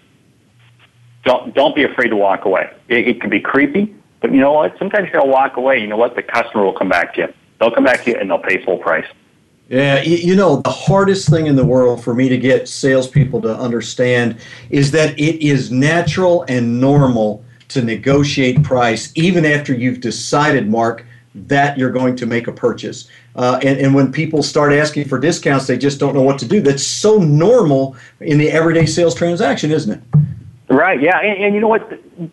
don't 1.24 1.54
don't 1.54 1.74
be 1.74 1.84
afraid 1.84 2.08
to 2.08 2.16
walk 2.16 2.44
away. 2.44 2.70
It, 2.88 3.08
it 3.08 3.20
can 3.20 3.30
be 3.30 3.40
creepy, 3.40 3.94
but 4.20 4.32
you 4.32 4.40
know 4.40 4.52
what? 4.52 4.78
Sometimes 4.78 5.06
you 5.06 5.12
gotta 5.12 5.28
walk 5.28 5.56
away. 5.56 5.80
You 5.80 5.86
know 5.86 5.96
what? 5.96 6.16
The 6.16 6.22
customer 6.22 6.64
will 6.64 6.72
come 6.72 6.88
back 6.88 7.14
to 7.14 7.22
you. 7.22 7.34
They'll 7.58 7.70
come 7.70 7.84
back 7.84 8.04
to 8.04 8.10
you 8.10 8.16
and 8.16 8.30
they'll 8.30 8.38
pay 8.38 8.64
full 8.64 8.78
price. 8.78 9.06
Yeah, 9.68 10.02
you 10.02 10.34
know, 10.34 10.56
the 10.56 10.70
hardest 10.70 11.30
thing 11.30 11.46
in 11.46 11.54
the 11.54 11.64
world 11.64 12.02
for 12.02 12.12
me 12.12 12.28
to 12.28 12.36
get 12.36 12.68
salespeople 12.68 13.40
to 13.42 13.56
understand 13.56 14.40
is 14.68 14.90
that 14.90 15.16
it 15.16 15.46
is 15.46 15.70
natural 15.70 16.44
and 16.48 16.80
normal 16.80 17.44
to 17.68 17.80
negotiate 17.80 18.64
price 18.64 19.12
even 19.14 19.44
after 19.44 19.72
you've 19.72 20.00
decided, 20.00 20.68
Mark, 20.68 21.06
that 21.36 21.78
you're 21.78 21.92
going 21.92 22.16
to 22.16 22.26
make 22.26 22.48
a 22.48 22.52
purchase. 22.52 23.08
Uh, 23.36 23.60
and, 23.62 23.78
and 23.78 23.94
when 23.94 24.10
people 24.10 24.42
start 24.42 24.72
asking 24.72 25.06
for 25.06 25.20
discounts, 25.20 25.68
they 25.68 25.78
just 25.78 26.00
don't 26.00 26.14
know 26.14 26.22
what 26.22 26.40
to 26.40 26.48
do. 26.48 26.60
That's 26.60 26.84
so 26.84 27.18
normal 27.18 27.94
in 28.18 28.38
the 28.38 28.50
everyday 28.50 28.86
sales 28.86 29.14
transaction, 29.14 29.70
isn't 29.70 29.92
it? 29.92 30.20
Right. 30.70 31.02
Yeah. 31.02 31.18
And, 31.18 31.42
and 31.42 31.54
you 31.54 31.60
know 31.60 31.68
what? 31.68 31.92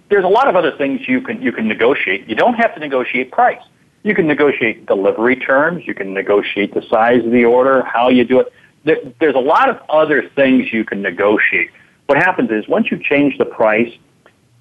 There's 0.09 0.23
a 0.23 0.29
lot 0.29 0.47
of 0.47 0.55
other 0.55 0.71
things 0.77 1.07
you 1.07 1.21
can 1.21 1.41
you 1.41 1.51
can 1.51 1.67
negotiate. 1.67 2.29
You 2.29 2.35
don't 2.35 2.53
have 2.53 2.73
to 2.75 2.79
negotiate 2.79 3.31
price. 3.31 3.61
You 4.03 4.13
can 4.13 4.27
negotiate 4.27 4.85
delivery 4.85 5.35
terms. 5.35 5.85
You 5.87 5.95
can 5.95 6.13
negotiate 6.13 6.73
the 6.73 6.83
size 6.83 7.25
of 7.25 7.31
the 7.31 7.45
order, 7.45 7.83
how 7.83 8.09
you 8.09 8.23
do 8.23 8.39
it. 8.39 8.53
There, 8.83 8.97
there's 9.19 9.35
a 9.35 9.39
lot 9.39 9.69
of 9.69 9.81
other 9.89 10.29
things 10.35 10.71
you 10.71 10.85
can 10.85 11.01
negotiate. 11.01 11.71
What 12.05 12.19
happens 12.19 12.51
is 12.51 12.67
once 12.67 12.91
you 12.91 13.01
change 13.03 13.39
the 13.39 13.45
price, 13.45 13.91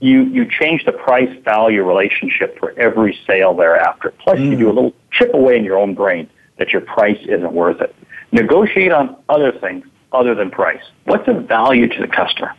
you 0.00 0.22
you 0.24 0.46
change 0.50 0.86
the 0.86 0.92
price 0.92 1.28
value 1.44 1.84
relationship 1.84 2.58
for 2.58 2.72
every 2.78 3.18
sale 3.26 3.54
thereafter. 3.54 4.14
Plus, 4.18 4.38
mm. 4.38 4.50
you 4.50 4.56
do 4.56 4.66
a 4.70 4.72
little 4.72 4.94
chip 5.12 5.34
away 5.34 5.58
in 5.58 5.64
your 5.64 5.76
own 5.76 5.94
brain 5.94 6.30
that 6.56 6.70
your 6.70 6.80
price 6.80 7.18
isn't 7.28 7.52
worth 7.52 7.82
it. 7.82 7.94
Negotiate 8.32 8.92
on 8.92 9.16
other 9.28 9.52
things 9.52 9.86
other 10.12 10.34
than 10.34 10.50
price. 10.50 10.82
What's 11.04 11.26
the 11.26 11.34
value 11.34 11.88
to 11.88 12.00
the 12.00 12.08
customer? 12.08 12.54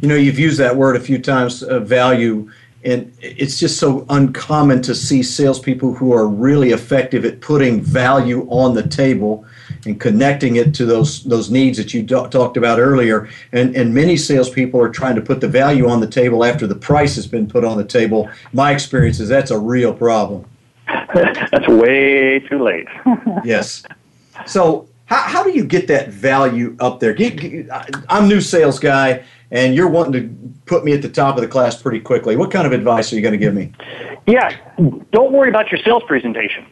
You 0.00 0.08
know, 0.08 0.14
you've 0.14 0.38
used 0.38 0.58
that 0.58 0.76
word 0.76 0.96
a 0.96 1.00
few 1.00 1.18
times, 1.18 1.62
uh, 1.62 1.80
value, 1.80 2.50
and 2.84 3.12
it's 3.20 3.58
just 3.58 3.78
so 3.78 4.06
uncommon 4.08 4.80
to 4.82 4.94
see 4.94 5.22
salespeople 5.22 5.94
who 5.94 6.12
are 6.12 6.26
really 6.28 6.70
effective 6.70 7.24
at 7.24 7.40
putting 7.40 7.80
value 7.80 8.46
on 8.50 8.74
the 8.74 8.86
table 8.86 9.44
and 9.84 10.00
connecting 10.00 10.56
it 10.56 10.74
to 10.74 10.86
those 10.86 11.24
those 11.24 11.50
needs 11.50 11.76
that 11.78 11.92
you 11.92 12.02
do- 12.02 12.28
talked 12.28 12.56
about 12.56 12.78
earlier. 12.78 13.28
And 13.52 13.74
and 13.74 13.92
many 13.92 14.16
salespeople 14.16 14.80
are 14.80 14.88
trying 14.88 15.16
to 15.16 15.20
put 15.20 15.40
the 15.40 15.48
value 15.48 15.88
on 15.88 16.00
the 16.00 16.06
table 16.06 16.44
after 16.44 16.66
the 16.66 16.76
price 16.76 17.16
has 17.16 17.26
been 17.26 17.48
put 17.48 17.64
on 17.64 17.76
the 17.76 17.84
table. 17.84 18.30
My 18.52 18.72
experience 18.72 19.18
is 19.18 19.28
that's 19.28 19.50
a 19.50 19.58
real 19.58 19.92
problem. 19.92 20.44
that's 21.14 21.68
way 21.68 22.38
too 22.38 22.62
late. 22.62 22.86
yes. 23.44 23.82
So 24.46 24.87
how, 25.08 25.22
how 25.22 25.42
do 25.42 25.52
you 25.52 25.64
get 25.64 25.88
that 25.88 26.10
value 26.10 26.76
up 26.80 27.00
there? 27.00 27.16
I'm 28.10 28.28
new 28.28 28.42
sales 28.42 28.78
guy 28.78 29.24
and 29.50 29.74
you're 29.74 29.88
wanting 29.88 30.12
to 30.12 30.60
put 30.66 30.84
me 30.84 30.92
at 30.92 31.00
the 31.00 31.08
top 31.08 31.36
of 31.36 31.40
the 31.40 31.48
class 31.48 31.80
pretty 31.80 32.00
quickly. 32.00 32.36
What 32.36 32.50
kind 32.50 32.66
of 32.66 32.72
advice 32.72 33.10
are 33.10 33.16
you 33.16 33.22
going 33.22 33.32
to 33.32 33.38
give 33.38 33.54
me? 33.54 33.72
Yeah, 34.26 34.54
don't 35.10 35.32
worry 35.32 35.48
about 35.48 35.72
your 35.72 35.80
sales 35.80 36.02
presentation. 36.06 36.66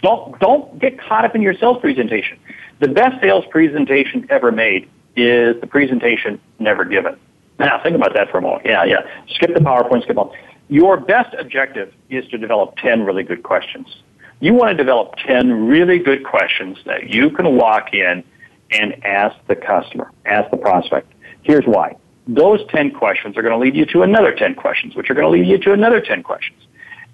Don't 0.00 0.38
don't 0.40 0.78
get 0.78 0.98
caught 0.98 1.26
up 1.26 1.34
in 1.34 1.42
your 1.42 1.54
sales 1.54 1.78
presentation. 1.80 2.38
The 2.80 2.88
best 2.88 3.20
sales 3.20 3.44
presentation 3.50 4.26
ever 4.30 4.50
made 4.52 4.88
is 5.14 5.60
the 5.60 5.66
presentation 5.66 6.40
never 6.58 6.84
given. 6.84 7.18
Now 7.58 7.82
think 7.82 7.96
about 7.96 8.14
that 8.14 8.30
for 8.30 8.38
a 8.38 8.42
moment. 8.42 8.64
Yeah, 8.64 8.84
yeah. 8.84 9.00
Skip 9.34 9.52
the 9.52 9.60
PowerPoint, 9.60 10.02
skip 10.04 10.16
all. 10.16 10.34
Your 10.68 10.98
best 10.98 11.34
objective 11.38 11.92
is 12.08 12.26
to 12.28 12.38
develop 12.38 12.76
10 12.76 13.04
really 13.04 13.22
good 13.22 13.42
questions. 13.42 14.02
You 14.40 14.54
want 14.54 14.70
to 14.70 14.76
develop 14.76 15.16
10 15.16 15.66
really 15.66 15.98
good 15.98 16.24
questions 16.24 16.78
that 16.84 17.08
you 17.08 17.30
can 17.30 17.56
walk 17.56 17.94
in 17.94 18.22
and 18.70 19.04
ask 19.04 19.36
the 19.46 19.56
customer, 19.56 20.10
ask 20.24 20.50
the 20.50 20.56
prospect. 20.56 21.12
Here's 21.42 21.64
why 21.64 21.96
those 22.26 22.60
10 22.68 22.90
questions 22.92 23.36
are 23.36 23.42
going 23.42 23.52
to 23.52 23.58
lead 23.58 23.76
you 23.76 23.86
to 23.86 24.02
another 24.02 24.34
10 24.34 24.56
questions, 24.56 24.96
which 24.96 25.10
are 25.10 25.14
going 25.14 25.24
to 25.26 25.30
lead 25.30 25.46
you 25.46 25.58
to 25.58 25.72
another 25.72 26.00
10 26.00 26.22
questions. 26.22 26.58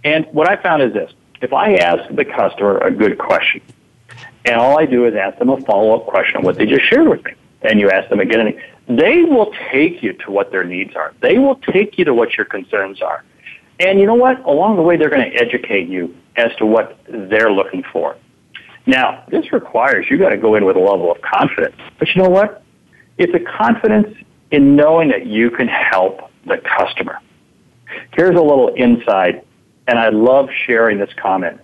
And 0.04 0.26
what 0.32 0.48
I 0.48 0.60
found 0.60 0.82
is 0.82 0.92
this. 0.92 1.12
If 1.42 1.52
I 1.52 1.74
ask 1.74 2.14
the 2.14 2.24
customer 2.24 2.78
a 2.78 2.90
good 2.90 3.18
question, 3.18 3.60
and 4.44 4.56
all 4.56 4.78
I 4.78 4.86
do 4.86 5.04
is 5.06 5.14
ask 5.14 5.38
them 5.38 5.50
a 5.50 5.60
follow-up 5.60 6.06
question 6.06 6.36
on 6.36 6.44
what 6.44 6.56
they 6.56 6.66
just 6.66 6.84
shared 6.88 7.08
with 7.08 7.24
me, 7.24 7.32
and 7.62 7.78
you 7.78 7.90
ask 7.90 8.08
them 8.08 8.20
again, 8.20 8.60
they 8.88 9.22
will 9.22 9.52
take 9.70 10.02
you 10.02 10.14
to 10.14 10.30
what 10.30 10.50
their 10.50 10.64
needs 10.64 10.96
are. 10.96 11.14
They 11.20 11.38
will 11.38 11.56
take 11.56 11.98
you 11.98 12.04
to 12.06 12.14
what 12.14 12.36
your 12.36 12.46
concerns 12.46 13.02
are. 13.02 13.22
And 13.82 13.98
you 13.98 14.06
know 14.06 14.14
what? 14.14 14.44
Along 14.44 14.76
the 14.76 14.82
way, 14.82 14.96
they're 14.96 15.10
going 15.10 15.28
to 15.28 15.36
educate 15.36 15.88
you 15.88 16.14
as 16.36 16.54
to 16.58 16.66
what 16.66 16.98
they're 17.08 17.50
looking 17.50 17.82
for. 17.92 18.16
Now, 18.86 19.24
this 19.28 19.52
requires 19.52 20.06
you 20.08 20.18
got 20.18 20.30
to 20.30 20.36
go 20.36 20.54
in 20.54 20.64
with 20.64 20.76
a 20.76 20.80
level 20.80 21.10
of 21.10 21.20
confidence. 21.20 21.76
But 21.98 22.08
you 22.14 22.22
know 22.22 22.28
what? 22.28 22.62
It's 23.18 23.34
a 23.34 23.40
confidence 23.40 24.16
in 24.50 24.76
knowing 24.76 25.08
that 25.08 25.26
you 25.26 25.50
can 25.50 25.68
help 25.68 26.30
the 26.46 26.58
customer. 26.58 27.18
Here's 28.12 28.36
a 28.36 28.42
little 28.42 28.72
insight, 28.76 29.46
and 29.86 29.98
I 29.98 30.10
love 30.10 30.48
sharing 30.66 30.98
this 30.98 31.10
comment. 31.16 31.60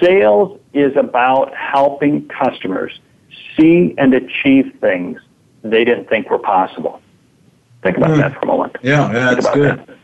Sales 0.00 0.60
is 0.74 0.96
about 0.96 1.54
helping 1.54 2.28
customers 2.28 2.98
see 3.56 3.94
and 3.96 4.12
achieve 4.12 4.76
things 4.80 5.20
they 5.62 5.84
didn't 5.84 6.08
think 6.08 6.30
were 6.30 6.38
possible. 6.38 7.00
Think 7.82 7.96
about 7.96 8.10
mm. 8.10 8.18
that 8.18 8.34
for 8.34 8.40
a 8.40 8.46
moment. 8.46 8.76
Yeah, 8.82 9.10
yeah 9.12 9.34
that's 9.34 9.50
good. 9.50 9.86
That. 9.86 9.96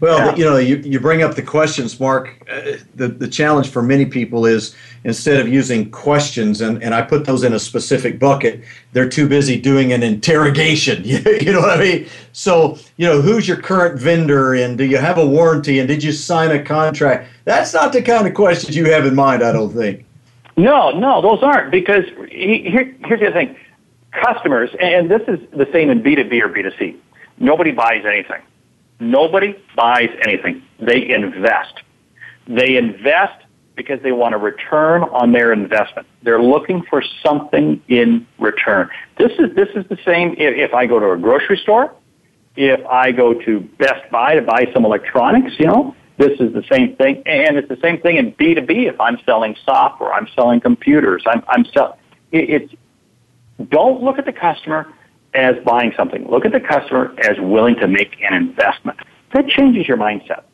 Well, 0.00 0.18
yeah. 0.18 0.36
you 0.36 0.44
know, 0.44 0.56
you, 0.56 0.76
you 0.76 1.00
bring 1.00 1.22
up 1.22 1.34
the 1.34 1.42
questions, 1.42 1.98
Mark. 1.98 2.42
Uh, 2.50 2.78
the, 2.94 3.08
the 3.08 3.28
challenge 3.28 3.68
for 3.68 3.82
many 3.82 4.06
people 4.06 4.46
is 4.46 4.74
instead 5.04 5.40
of 5.40 5.48
using 5.48 5.90
questions, 5.90 6.60
and, 6.60 6.82
and 6.82 6.94
I 6.94 7.02
put 7.02 7.24
those 7.24 7.44
in 7.44 7.52
a 7.52 7.58
specific 7.58 8.18
bucket, 8.18 8.62
they're 8.92 9.08
too 9.08 9.28
busy 9.28 9.60
doing 9.60 9.92
an 9.92 10.02
interrogation. 10.02 11.04
you 11.04 11.52
know 11.52 11.60
what 11.60 11.78
I 11.78 11.80
mean? 11.80 12.08
So, 12.32 12.78
you 12.96 13.06
know, 13.06 13.20
who's 13.20 13.46
your 13.46 13.56
current 13.56 14.00
vendor, 14.00 14.54
and 14.54 14.76
do 14.76 14.84
you 14.84 14.98
have 14.98 15.18
a 15.18 15.26
warranty, 15.26 15.78
and 15.78 15.88
did 15.88 16.02
you 16.02 16.12
sign 16.12 16.50
a 16.50 16.62
contract? 16.62 17.28
That's 17.44 17.72
not 17.72 17.92
the 17.92 18.02
kind 18.02 18.26
of 18.26 18.34
questions 18.34 18.76
you 18.76 18.90
have 18.90 19.06
in 19.06 19.14
mind, 19.14 19.42
I 19.42 19.52
don't 19.52 19.72
think. 19.72 20.04
No, 20.56 20.90
no, 20.90 21.20
those 21.20 21.42
aren't, 21.42 21.70
because 21.70 22.04
here, 22.30 22.94
here's 23.04 23.20
the 23.20 23.30
thing 23.32 23.56
customers, 24.12 24.70
and 24.80 25.10
this 25.10 25.22
is 25.28 25.38
the 25.50 25.68
same 25.72 25.90
in 25.90 26.02
B2B 26.02 26.40
or 26.40 26.48
B2C, 26.48 26.96
nobody 27.38 27.70
buys 27.70 28.04
anything 28.06 28.40
Nobody 28.98 29.56
buys 29.74 30.10
anything. 30.22 30.62
They 30.80 31.10
invest. 31.10 31.80
They 32.46 32.76
invest 32.76 33.44
because 33.76 34.00
they 34.02 34.12
want 34.12 34.34
a 34.34 34.38
return 34.38 35.02
on 35.02 35.32
their 35.32 35.52
investment. 35.52 36.06
They're 36.22 36.42
looking 36.42 36.82
for 36.88 37.02
something 37.22 37.82
in 37.88 38.26
return. 38.38 38.88
This 39.18 39.32
is 39.38 39.54
this 39.54 39.68
is 39.74 39.86
the 39.88 39.98
same 40.04 40.30
if, 40.32 40.70
if 40.70 40.74
I 40.74 40.86
go 40.86 40.98
to 40.98 41.10
a 41.10 41.16
grocery 41.18 41.58
store, 41.58 41.94
if 42.56 42.84
I 42.86 43.12
go 43.12 43.34
to 43.34 43.60
Best 43.78 44.10
Buy 44.10 44.34
to 44.34 44.42
buy 44.42 44.70
some 44.72 44.84
electronics, 44.86 45.52
you 45.58 45.66
know, 45.66 45.94
this 46.16 46.40
is 46.40 46.54
the 46.54 46.64
same 46.70 46.96
thing, 46.96 47.22
and 47.26 47.58
it's 47.58 47.68
the 47.68 47.78
same 47.82 48.00
thing 48.00 48.16
in 48.16 48.30
B 48.38 48.54
two 48.54 48.62
B. 48.62 48.86
If 48.86 48.98
I'm 48.98 49.18
selling 49.26 49.54
software, 49.64 50.12
I'm 50.12 50.28
selling 50.34 50.60
computers, 50.60 51.22
I'm 51.26 51.44
I'm 51.48 51.66
selling. 51.66 51.98
It, 52.32 52.50
it's 52.50 52.74
don't 53.70 54.02
look 54.02 54.18
at 54.18 54.24
the 54.24 54.32
customer 54.32 54.92
as 55.36 55.56
buying 55.64 55.92
something. 55.96 56.28
Look 56.28 56.44
at 56.44 56.52
the 56.52 56.60
customer 56.60 57.14
as 57.18 57.38
willing 57.38 57.76
to 57.76 57.86
make 57.86 58.16
an 58.22 58.34
investment. 58.34 58.98
That 59.34 59.46
changes 59.48 59.86
your 59.86 59.98
mindset. 59.98 60.44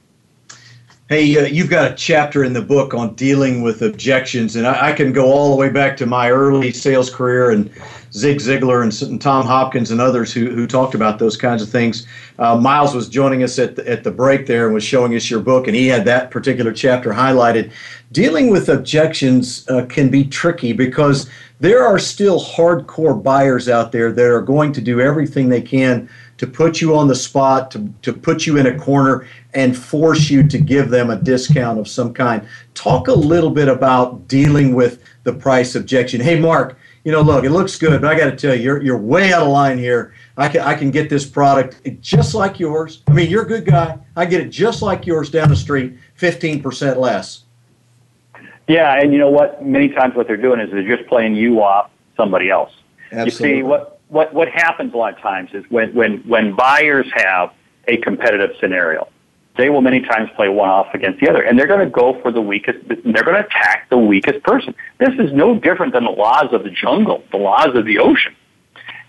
Hey, 1.09 1.37
uh, 1.39 1.47
you've 1.47 1.69
got 1.69 1.93
a 1.93 1.95
chapter 1.95 2.43
in 2.43 2.53
the 2.55 2.63
book 2.63 2.95
on 2.95 3.15
dealing 3.15 3.61
with 3.61 3.83
objections, 3.83 4.57
and 4.57 4.67
I, 4.67 4.89
I, 4.89 4.93
can 4.93 5.13
go 5.13 5.27
all 5.27 5.51
the 5.51 5.57
way 5.57 5.69
back 5.69 5.97
to 5.99 6.07
my 6.07 6.31
early 6.31 6.73
sales 6.73 7.15
career 7.15 7.51
and 7.51 7.71
Zig 8.15 8.39
Ziglar 8.39 8.83
and, 8.83 9.11
and 9.11 9.21
Tom 9.21 9.45
Hopkins 9.45 9.91
and 9.91 10.01
others 10.01 10.33
who, 10.33 10.49
who 10.51 10.67
talked 10.67 10.95
about 10.95 11.19
those 11.19 11.37
kinds 11.37 11.61
of 11.61 11.69
things. 11.69 12.07
Uh, 12.39 12.57
Miles 12.57 12.95
was 12.95 13.11
joining 13.11 13.43
us 13.43 13.59
at 13.59 13.77
the, 13.77 13.87
at 13.87 14.05
the 14.05 14.11
break 14.11 14.47
there 14.47 14.65
and 14.65 14.75
was 14.75 14.85
showing 14.85 15.15
us 15.15 15.29
your 15.29 15.41
book, 15.41 15.67
and 15.67 15.77
he 15.77 15.87
had 15.87 16.07
that 16.07 16.31
particular 16.31 16.73
chapter 16.73 17.11
highlighted. 17.11 17.73
Dealing 18.13 18.49
with 18.49 18.71
objections 18.71 19.69
uh, 19.69 19.85
can 19.87 20.09
be 20.09 20.25
tricky 20.25 20.73
because 20.73 21.29
there 21.63 21.87
are 21.87 21.97
still 21.97 22.41
hardcore 22.41 23.23
buyers 23.23 23.69
out 23.69 23.93
there 23.93 24.11
that 24.11 24.27
are 24.27 24.43
going 24.43 24.73
to 24.73 24.81
do 24.81 25.01
everything 25.01 25.49
they 25.49 25.63
can 25.63 26.11
to 26.37 26.45
put 26.45 26.81
you 26.81 26.97
on 26.97 27.07
the 27.07 27.15
spot, 27.15 27.71
to, 27.71 27.89
to 28.03 28.13
put 28.13 28.49
you 28.49 28.57
in 28.57 28.67
a 28.67 28.77
corner, 28.77 29.29
and 29.55 29.79
force 29.79 30.29
you 30.29 30.43
to 30.49 30.59
give 30.59 30.91
them 30.91 31.09
a 31.09 31.15
discount 31.15 31.79
of 31.79 31.87
some 31.87 32.13
kind. 32.13 32.49
Talk 32.75 33.07
a 33.07 33.13
little 33.13 33.49
bit 33.51 33.69
about 33.69 34.27
dealing 34.27 34.75
with 34.75 35.05
the 35.23 35.33
price 35.33 35.77
objection. 35.77 36.21
Hey, 36.21 36.41
Mark, 36.41 36.77
you 37.05 37.13
know, 37.13 37.23
look, 37.23 37.45
it 37.45 37.51
looks 37.51 37.79
good, 37.79 38.01
but 38.01 38.13
I 38.13 38.19
got 38.19 38.31
to 38.31 38.37
tell 38.37 38.57
you, 38.57 38.63
you're, 38.63 38.83
you're 38.83 38.99
way 38.99 39.33
out 39.33 39.43
of 39.43 39.49
line 39.49 39.79
here. 39.79 40.15
I 40.37 40.49
can, 40.49 40.63
I 40.63 40.75
can 40.75 40.91
get 40.91 41.09
this 41.09 41.25
product 41.25 41.81
just 42.01 42.35
like 42.35 42.59
yours. 42.59 43.05
I 43.07 43.13
mean, 43.13 43.31
you're 43.31 43.45
a 43.45 43.49
good 43.49 43.67
guy. 43.67 44.01
I 44.17 44.27
get 44.27 44.41
it 44.41 44.49
just 44.49 44.83
like 44.83 45.07
yours 45.07 45.31
down 45.31 45.49
the 45.49 45.55
street, 45.55 45.97
15% 46.19 46.97
less. 46.97 47.45
Yeah, 48.69 49.01
and 49.01 49.13
you 49.13 49.19
know 49.19 49.31
what? 49.31 49.65
Many 49.65 49.89
times 49.89 50.15
what 50.15 50.27
they're 50.27 50.37
doing 50.37 50.61
is 50.61 50.71
they're 50.71 50.97
just 50.97 51.09
playing 51.09 51.35
you 51.35 51.63
off 51.63 51.91
somebody 52.17 52.51
else. 52.51 52.73
Absolutely. 53.11 53.49
You 53.49 53.57
see, 53.57 53.63
what 53.63 54.01
what 54.09 54.33
what 54.35 54.49
happens 54.49 54.95
a 54.95 54.97
lot 54.97 55.15
of 55.15 55.21
times 55.21 55.51
is 55.53 55.65
when 55.69 55.95
when 55.95 56.19
when 56.29 56.55
buyers 56.55 57.07
have 57.15 57.53
a 57.89 57.97
competitive 57.99 58.51
scenario, 58.61 59.09
they 59.57 59.69
will 59.69 59.81
many 59.81 60.01
times 60.01 60.31
play 60.37 60.49
one 60.49 60.69
off 60.69 60.95
against 60.95 61.21
the 61.21 61.29
other, 61.29 61.43
and 61.43 61.59
they're 61.59 61.67
going 61.67 61.85
to 61.85 61.91
go 61.91 62.21
for 62.23 62.31
the 62.31 62.41
weakest. 62.41 62.79
They're 62.89 63.25
going 63.25 63.37
to 63.37 63.47
attack 63.47 63.89
the 63.91 63.99
weakest 63.99 64.43
person. 64.45 64.75
This 64.99 65.15
is 65.19 65.33
no 65.33 65.59
different 65.59 65.93
than 65.93 66.05
the 66.05 66.11
laws 66.11 66.53
of 66.53 66.63
the 66.63 66.71
jungle, 66.71 67.25
the 67.31 67.39
laws 67.39 67.75
of 67.75 67.85
the 67.85 67.99
ocean. 67.99 68.35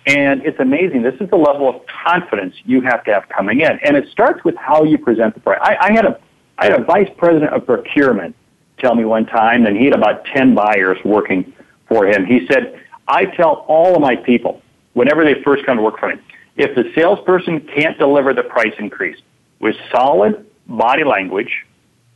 And 0.06 0.46
it's 0.46 0.60
amazing. 0.60 1.04
This 1.04 1.16
is 1.22 1.30
the 1.30 1.38
level 1.38 1.70
of 1.70 1.82
confidence 1.86 2.56
you 2.66 2.82
have 2.82 3.06
to 3.06 3.14
have 3.14 3.30
coming 3.30 3.62
in, 3.62 3.80
and 3.86 3.96
it 3.96 4.10
starts 4.10 4.44
with 4.44 4.56
how 4.56 4.84
you 4.84 4.98
present 4.98 5.34
the 5.34 5.40
price. 5.40 5.60
I, 5.62 5.78
I 5.80 5.92
had 5.94 6.06
a 6.06 6.20
I 6.58 6.66
had 6.66 6.80
a 6.80 6.84
vice 6.84 7.10
president 7.18 7.54
of 7.54 7.66
procurement 7.66 8.36
tell 8.84 8.96
me 8.96 9.06
one 9.06 9.26
time, 9.26 9.66
and 9.66 9.78
he 9.78 9.86
had 9.86 9.96
about 9.96 10.26
ten 10.26 10.54
buyers 10.54 10.98
working 11.06 11.54
for 11.88 12.06
him. 12.06 12.26
He 12.26 12.46
said, 12.48 12.80
"I 13.08 13.26
tell 13.26 13.66
all 13.68 13.96
of 13.96 14.02
my 14.02 14.16
people 14.16 14.62
whenever 14.94 15.24
they 15.24 15.42
first 15.42 15.66
come 15.66 15.78
to 15.78 15.84
work 15.84 16.00
for 16.00 16.10
me. 16.10 16.16
If 16.56 16.76
the 16.76 16.92
salesperson 16.94 17.62
can't 17.76 17.98
deliver 17.98 18.34
the 18.34 18.44
price 18.44 18.74
increase 18.78 19.18
with 19.60 19.76
solid 19.92 20.46
body 20.68 21.04
language, 21.04 21.66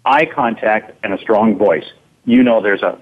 eye 0.06 0.26
contact, 0.26 0.92
and 1.04 1.14
a 1.14 1.18
strong 1.20 1.58
voice, 1.58 1.86
you 2.26 2.44
know 2.44 2.62
there's 2.62 2.84
a 2.84 3.00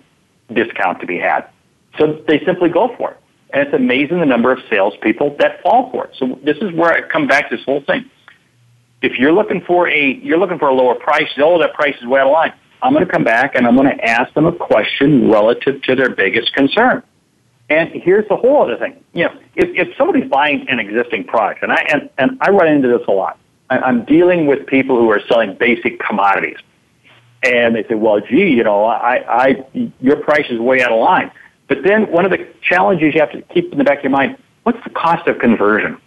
discount 0.54 1.02
to 1.02 1.08
be 1.08 1.18
had. 1.18 1.50
So 1.98 2.24
they 2.28 2.40
simply 2.46 2.70
go 2.70 2.96
for 2.98 3.12
it. 3.12 3.18
And 3.52 3.64
it's 3.64 3.74
amazing 3.74 4.20
the 4.20 4.26
number 4.26 4.52
of 4.52 4.60
salespeople 4.70 5.38
that 5.40 5.62
fall 5.62 5.90
for 5.92 6.06
it. 6.06 6.16
So 6.18 6.40
this 6.44 6.58
is 6.58 6.72
where 6.74 6.92
I 6.92 7.02
come 7.02 7.28
back 7.28 7.50
to 7.50 7.58
this 7.58 7.66
whole 7.66 7.82
thing. 7.82 8.10
If 9.02 9.18
you're 9.20 9.34
looking 9.34 9.62
for 9.62 9.88
a 9.90 10.14
you're 10.24 10.38
looking 10.38 10.60
for 10.60 10.70
a 10.70 10.74
lower 10.74 10.96
price, 10.96 11.30
oh 11.38 11.60
that 11.60 11.74
price 11.74 11.96
is 12.02 12.08
way 12.08 12.20
out 12.20 12.28
of 12.28 12.34
line. 12.34 12.54
I'm 12.86 12.94
going 12.94 13.04
to 13.04 13.12
come 13.12 13.24
back 13.24 13.56
and 13.56 13.66
I'm 13.66 13.76
going 13.76 13.98
to 13.98 14.06
ask 14.06 14.32
them 14.36 14.46
a 14.46 14.52
question 14.52 15.32
relative 15.32 15.82
to 15.84 15.96
their 15.96 16.12
biggest 16.12 16.54
concern. 16.54 17.02
And 17.68 17.90
here's 17.90 18.28
the 18.28 18.36
whole 18.36 18.62
other 18.62 18.78
thing. 18.78 19.04
You 19.14 19.26
know, 19.26 19.40
if, 19.56 19.70
if 19.76 19.98
somebody's 19.98 20.30
buying 20.30 20.70
an 20.70 20.80
existing 20.80 21.24
product, 21.24 21.64
and 21.64 21.72
I 21.72 21.84
and, 21.92 22.10
and 22.20 22.38
I 22.42 22.52
run 22.52 22.68
into 22.68 22.88
this 22.88 23.02
a 23.08 23.12
lot. 23.12 23.40
I, 23.72 23.80
I'm 23.80 24.06
dealing 24.06 24.46
with 24.46 24.68
people 24.68 24.98
who 24.98 25.10
are 25.10 25.20
selling 25.28 25.56
basic 25.56 26.00
commodities, 26.00 26.58
and 27.42 27.76
they 27.76 27.84
say, 27.86 27.96
"Well, 27.96 28.20
gee, 28.20 28.50
you 28.50 28.64
know, 28.64 28.86
I, 28.86 29.24
I 29.28 29.90
your 30.00 30.18
price 30.18 30.46
is 30.52 30.60
way 30.60 30.84
out 30.84 30.92
of 30.92 31.00
line." 31.00 31.32
But 31.68 31.80
then 31.84 32.12
one 32.12 32.24
of 32.24 32.30
the 32.30 32.48
challenges 32.62 33.16
you 33.16 33.20
have 33.20 33.32
to 33.32 33.42
keep 33.52 33.72
in 33.72 33.80
the 33.80 33.84
back 33.84 33.98
of 33.98 34.04
your 34.04 34.12
mind: 34.12 34.38
what's 34.62 34.84
the 34.84 34.92
cost 34.92 35.28
of 35.28 35.40
conversion? 35.40 35.98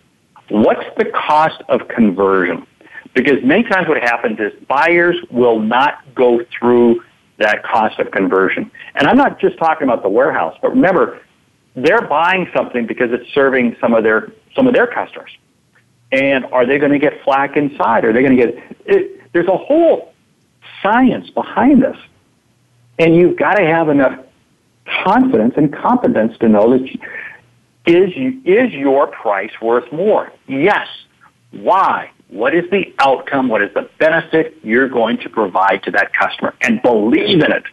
What's 0.50 0.86
the 0.96 1.06
cost 1.06 1.60
of 1.68 1.88
conversion? 1.88 2.68
Because 3.14 3.42
many 3.42 3.64
times 3.64 3.88
what 3.88 4.02
happens 4.02 4.38
is 4.38 4.52
buyers 4.68 5.16
will 5.30 5.58
not 5.58 6.14
go 6.14 6.40
through 6.58 7.02
that 7.38 7.62
cost 7.62 7.98
of 7.98 8.10
conversion. 8.10 8.70
And 8.94 9.08
I'm 9.08 9.16
not 9.16 9.40
just 9.40 9.58
talking 9.58 9.88
about 9.88 10.02
the 10.02 10.08
warehouse, 10.08 10.56
but 10.60 10.70
remember, 10.70 11.20
they're 11.74 12.02
buying 12.02 12.48
something 12.54 12.86
because 12.86 13.12
it's 13.12 13.32
serving 13.32 13.76
some 13.80 13.94
of 13.94 14.02
their 14.02 14.32
some 14.54 14.66
of 14.66 14.74
their 14.74 14.86
customers. 14.86 15.30
And 16.10 16.44
are 16.46 16.66
they 16.66 16.78
going 16.78 16.92
to 16.92 16.98
get 16.98 17.22
flack 17.22 17.56
inside? 17.56 18.04
Are 18.04 18.12
they 18.12 18.22
going 18.22 18.36
to 18.36 18.46
get 18.46 18.76
it, 18.86 19.32
there's 19.32 19.48
a 19.48 19.56
whole 19.56 20.12
science 20.82 21.30
behind 21.30 21.82
this. 21.82 21.96
And 22.98 23.14
you've 23.14 23.36
got 23.36 23.54
to 23.54 23.66
have 23.66 23.88
enough 23.88 24.18
confidence 25.04 25.54
and 25.56 25.72
competence 25.72 26.36
to 26.38 26.48
know 26.48 26.70
that 26.70 26.82
is 27.86 28.10
is 28.44 28.72
your 28.72 29.06
price 29.08 29.52
worth 29.62 29.90
more? 29.92 30.32
Yes. 30.46 30.88
Why? 31.52 32.10
What 32.28 32.54
is 32.54 32.68
the 32.70 32.94
outcome? 32.98 33.48
What 33.48 33.62
is 33.62 33.72
the 33.74 33.88
benefit 33.98 34.58
you're 34.62 34.88
going 34.88 35.18
to 35.18 35.30
provide 35.30 35.82
to 35.84 35.90
that 35.92 36.12
customer? 36.14 36.54
And 36.60 36.80
believe 36.82 37.42
in 37.42 37.52
it. 37.52 37.64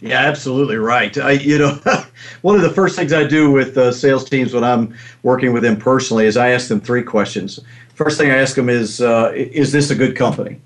Yeah, 0.00 0.20
absolutely 0.20 0.76
right. 0.76 1.16
I, 1.16 1.32
you 1.32 1.58
know, 1.58 1.78
one 2.42 2.56
of 2.56 2.62
the 2.62 2.70
first 2.70 2.96
things 2.96 3.12
I 3.12 3.24
do 3.24 3.50
with 3.50 3.78
uh, 3.78 3.92
sales 3.92 4.28
teams 4.28 4.52
when 4.52 4.64
I'm 4.64 4.94
working 5.22 5.52
with 5.52 5.62
them 5.62 5.76
personally 5.76 6.26
is 6.26 6.36
I 6.36 6.50
ask 6.50 6.68
them 6.68 6.80
three 6.80 7.02
questions. 7.02 7.60
First 7.94 8.18
thing 8.18 8.30
I 8.30 8.36
ask 8.36 8.56
them 8.56 8.68
is, 8.68 9.00
uh, 9.00 9.32
is 9.34 9.72
this 9.72 9.90
a 9.90 9.94
good 9.94 10.16
company? 10.16 10.60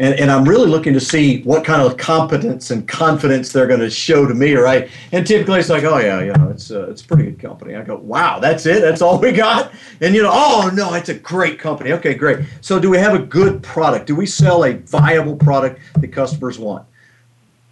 And, 0.00 0.18
and 0.18 0.30
I'm 0.30 0.48
really 0.48 0.66
looking 0.66 0.94
to 0.94 1.00
see 1.00 1.42
what 1.42 1.62
kind 1.62 1.82
of 1.82 1.98
competence 1.98 2.70
and 2.70 2.88
confidence 2.88 3.52
they're 3.52 3.66
going 3.66 3.80
to 3.80 3.90
show 3.90 4.26
to 4.26 4.32
me, 4.32 4.54
right? 4.54 4.88
And 5.12 5.26
typically 5.26 5.60
it's 5.60 5.68
like, 5.68 5.84
oh 5.84 5.98
yeah, 5.98 6.22
you 6.22 6.32
know, 6.32 6.48
it's 6.48 6.70
uh, 6.70 6.90
it's 6.90 7.02
a 7.02 7.04
pretty 7.04 7.24
good 7.24 7.38
company. 7.38 7.76
I 7.76 7.82
go, 7.82 7.96
wow, 7.98 8.38
that's 8.38 8.64
it, 8.64 8.80
that's 8.80 9.02
all 9.02 9.20
we 9.20 9.30
got. 9.30 9.72
And 10.00 10.14
you 10.14 10.22
know, 10.22 10.30
oh 10.32 10.70
no, 10.72 10.94
it's 10.94 11.10
a 11.10 11.14
great 11.14 11.58
company. 11.58 11.92
Okay, 11.92 12.14
great. 12.14 12.46
So 12.62 12.80
do 12.80 12.88
we 12.88 12.96
have 12.96 13.12
a 13.12 13.18
good 13.18 13.62
product? 13.62 14.06
Do 14.06 14.16
we 14.16 14.24
sell 14.24 14.64
a 14.64 14.72
viable 14.72 15.36
product 15.36 15.80
that 15.96 16.08
customers 16.08 16.58
want? 16.58 16.86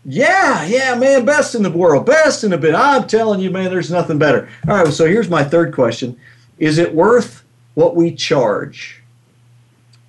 Yeah, 0.05 0.67
yeah, 0.67 0.95
man, 0.97 1.25
best 1.25 1.55
in 1.55 1.63
the 1.63 1.71
world, 1.71 2.05
best 2.05 2.45
in 2.45 2.51
the 2.51 2.59
bit. 2.59 2.75
I'm 2.75 3.07
telling 3.07 3.41
you, 3.41 3.51
man, 3.51 3.71
there's 3.71 3.91
nothing 3.91 4.19
better. 4.19 4.51
All 4.69 4.77
right, 4.77 4.93
so 4.93 5.07
here's 5.07 5.31
my 5.31 5.45
third 5.45 5.73
question 5.75 6.15
Is 6.59 6.77
it 6.77 6.95
worth 6.95 7.43
what 7.73 7.97
we 7.97 8.15
charge? 8.15 8.98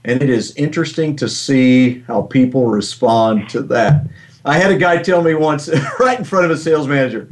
And 0.06 0.22
it 0.24 0.30
is 0.30 0.56
interesting 0.56 1.16
to 1.18 1.28
see 1.28 2.02
how 2.02 2.24
people 2.24 2.68
respond 2.68 3.50
to 3.50 3.62
that. 3.64 4.08
I 4.46 4.58
had 4.58 4.72
a 4.72 4.78
guy 4.78 5.02
tell 5.02 5.22
me 5.22 5.34
once, 5.34 5.70
right 6.00 6.18
in 6.18 6.26
front 6.26 6.46
of 6.46 6.52
a 6.52 6.58
sales 6.58 6.88
manager, 6.88 7.28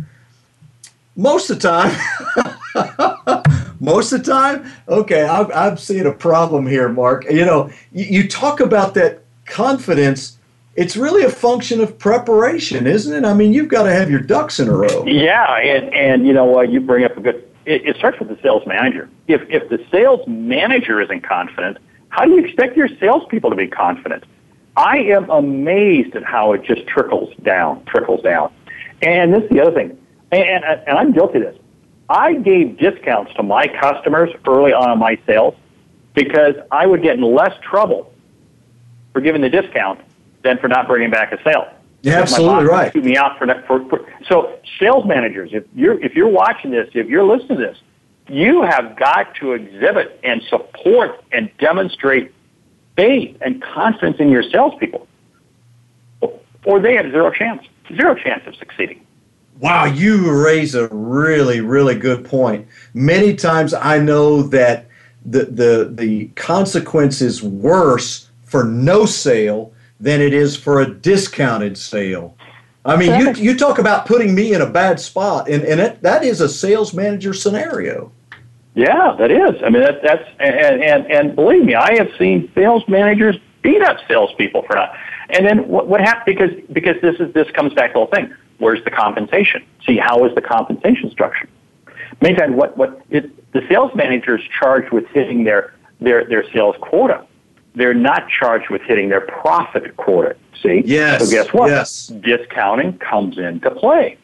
most 1.15 1.49
of 1.49 1.59
the 1.59 1.67
time, 1.67 3.43
most 3.79 4.11
of 4.11 4.23
the 4.23 4.31
time, 4.31 4.71
okay, 4.87 5.25
I'm, 5.25 5.51
I'm 5.53 5.77
seeing 5.77 6.05
a 6.05 6.11
problem 6.11 6.67
here, 6.67 6.89
Mark. 6.89 7.25
You 7.25 7.45
know, 7.45 7.71
you, 7.91 8.05
you 8.05 8.27
talk 8.27 8.59
about 8.59 8.93
that 8.95 9.23
confidence 9.45 10.37
it's 10.77 10.95
really 10.95 11.23
a 11.23 11.29
function 11.29 11.81
of 11.81 11.97
preparation, 11.97 12.85
isn't 12.85 13.11
it? 13.11 13.27
I 13.27 13.33
mean, 13.33 13.51
you've 13.51 13.67
got 13.67 13.83
to 13.83 13.91
have 13.91 14.11
your 14.11 14.19
ducks 14.19 14.59
in 14.59 14.69
a 14.69 14.73
row. 14.73 15.05
Yeah, 15.05 15.57
and 15.57 15.91
and 15.91 16.25
you 16.25 16.33
know 16.33 16.45
what? 16.45 16.69
You 16.69 16.79
bring 16.79 17.03
up 17.03 17.17
a 17.17 17.19
good. 17.19 17.43
It, 17.65 17.85
it 17.85 17.97
starts 17.97 18.19
with 18.19 18.29
the 18.29 18.37
sales 18.43 18.61
manager. 18.67 19.09
If 19.27 19.41
if 19.49 19.67
the 19.69 19.83
sales 19.91 20.25
manager 20.27 21.01
isn't 21.01 21.21
confident, 21.21 21.79
how 22.09 22.25
do 22.25 22.31
you 22.31 22.43
expect 22.43 22.77
your 22.77 22.89
salespeople 22.99 23.49
to 23.49 23.55
be 23.55 23.67
confident? 23.67 24.23
I 24.75 24.97
am 24.99 25.29
amazed 25.29 26.15
at 26.15 26.23
how 26.23 26.53
it 26.53 26.63
just 26.63 26.85
trickles 26.87 27.33
down, 27.43 27.83
trickles 27.85 28.21
down. 28.21 28.53
And 29.01 29.33
this 29.33 29.43
is 29.43 29.49
the 29.49 29.61
other 29.61 29.71
thing, 29.71 29.97
and, 30.31 30.43
and, 30.43 30.81
and 30.87 30.97
I'm 30.97 31.11
guilty 31.11 31.39
of 31.39 31.43
this. 31.45 31.61
I 32.09 32.33
gave 32.33 32.77
discounts 32.77 33.33
to 33.35 33.43
my 33.43 33.67
customers 33.67 34.29
early 34.47 34.73
on 34.73 34.91
in 34.91 34.99
my 34.99 35.19
sales 35.25 35.55
because 36.13 36.55
I 36.71 36.85
would 36.85 37.03
get 37.03 37.17
in 37.17 37.21
less 37.21 37.53
trouble 37.61 38.11
for 39.13 39.21
giving 39.21 39.41
the 39.41 39.49
discount 39.49 39.99
than 40.43 40.57
for 40.57 40.67
not 40.67 40.87
bringing 40.87 41.11
back 41.11 41.31
a 41.31 41.41
sale. 41.43 41.67
Yeah, 42.01 42.21
absolutely 42.21 42.65
right. 42.65 42.93
Shoot 42.93 43.03
me 43.03 43.17
out 43.17 43.37
for 43.37 43.47
that. 43.47 43.67
For, 43.67 43.87
for, 43.89 44.05
so, 44.29 44.59
sales 44.79 45.05
managers, 45.05 45.49
if 45.51 45.63
you're 45.75 45.99
if 46.03 46.13
you're 46.13 46.29
watching 46.29 46.71
this, 46.71 46.89
if 46.93 47.07
you're 47.07 47.23
listening 47.23 47.57
to 47.57 47.65
this, 47.65 47.77
you 48.29 48.61
have 48.63 48.95
got 48.97 49.33
to 49.35 49.53
exhibit 49.53 50.19
and 50.23 50.41
support 50.43 51.23
and 51.31 51.49
demonstrate 51.59 52.33
faith 52.95 53.37
and 53.41 53.61
confidence 53.61 54.17
in 54.19 54.29
your 54.29 54.43
salespeople, 54.43 55.07
or 56.65 56.79
they 56.79 56.95
have 56.95 57.11
zero 57.11 57.31
chance, 57.31 57.65
zero 57.95 58.15
chance 58.15 58.45
of 58.47 58.55
succeeding. 58.55 59.05
Wow, 59.59 59.85
you 59.85 60.31
raise 60.31 60.75
a 60.75 60.87
really, 60.89 61.61
really 61.61 61.95
good 61.95 62.25
point. 62.25 62.67
Many 62.93 63.35
times 63.35 63.73
I 63.73 63.97
know 63.99 64.43
that 64.43 64.87
the 65.25 65.45
the 65.45 65.91
the 65.91 66.27
consequence 66.35 67.21
is 67.21 67.41
worse 67.41 68.29
for 68.43 68.63
no 68.63 69.05
sale 69.05 69.73
than 69.99 70.21
it 70.21 70.33
is 70.33 70.55
for 70.55 70.81
a 70.81 70.89
discounted 70.89 71.77
sale. 71.77 72.35
I 72.85 72.95
mean, 72.95 73.19
you, 73.19 73.33
you 73.33 73.57
talk 73.57 73.79
about 73.79 74.05
putting 74.05 74.33
me 74.33 74.53
in 74.53 74.61
a 74.61 74.69
bad 74.69 74.99
spot, 74.99 75.49
and, 75.49 75.61
and 75.63 75.81
it, 75.81 76.01
that 76.03 76.23
is 76.23 76.39
a 76.39 76.47
sales 76.47 76.93
manager 76.93 77.33
scenario. 77.33 78.13
Yeah, 78.77 79.15
that 79.17 79.31
is. 79.31 79.61
I 79.63 79.69
mean, 79.69 79.81
that, 79.81 80.03
that's 80.03 80.29
and, 80.39 80.83
and 80.83 81.11
and 81.11 81.35
believe 81.35 81.65
me, 81.65 81.73
I 81.73 81.95
have 81.95 82.09
seen 82.19 82.51
sales 82.53 82.83
managers 82.87 83.35
beat 83.63 83.81
up 83.81 83.97
salespeople 84.07 84.61
for 84.61 84.75
that. 84.75 84.95
And 85.31 85.47
then 85.47 85.67
what, 85.67 85.87
what 85.87 85.99
happened? 85.99 86.37
Because 86.37 86.51
because 86.71 87.01
this 87.01 87.19
is 87.19 87.33
this 87.33 87.49
comes 87.51 87.73
back 87.73 87.89
to 87.89 87.93
the 87.93 87.99
whole 87.99 88.07
thing. 88.07 88.31
Where's 88.59 88.83
the 88.83 88.91
compensation? 88.91 89.65
See, 89.83 89.97
how 89.97 90.25
is 90.25 90.35
the 90.35 90.41
compensation 90.41 91.09
structure? 91.09 91.49
Many 92.21 92.35
times, 92.35 92.55
what 92.55 92.77
what 92.77 93.01
it, 93.09 93.51
the 93.51 93.65
sales 93.67 93.91
manager 93.95 94.37
is 94.37 94.43
charged 94.59 94.91
with 94.91 95.07
hitting 95.07 95.43
their 95.43 95.73
their 95.99 96.25
their 96.25 96.47
sales 96.51 96.75
quota. 96.79 97.25
They're 97.73 97.95
not 97.95 98.29
charged 98.29 98.69
with 98.69 98.83
hitting 98.83 99.09
their 99.09 99.21
profit 99.21 99.97
quota. 99.97 100.35
See? 100.61 100.83
Yes. 100.85 101.25
So 101.25 101.31
guess 101.31 101.51
what? 101.51 101.69
Yes. 101.69 102.07
Discounting 102.07 102.99
comes 102.99 103.39
into 103.39 103.71
play. 103.71 104.19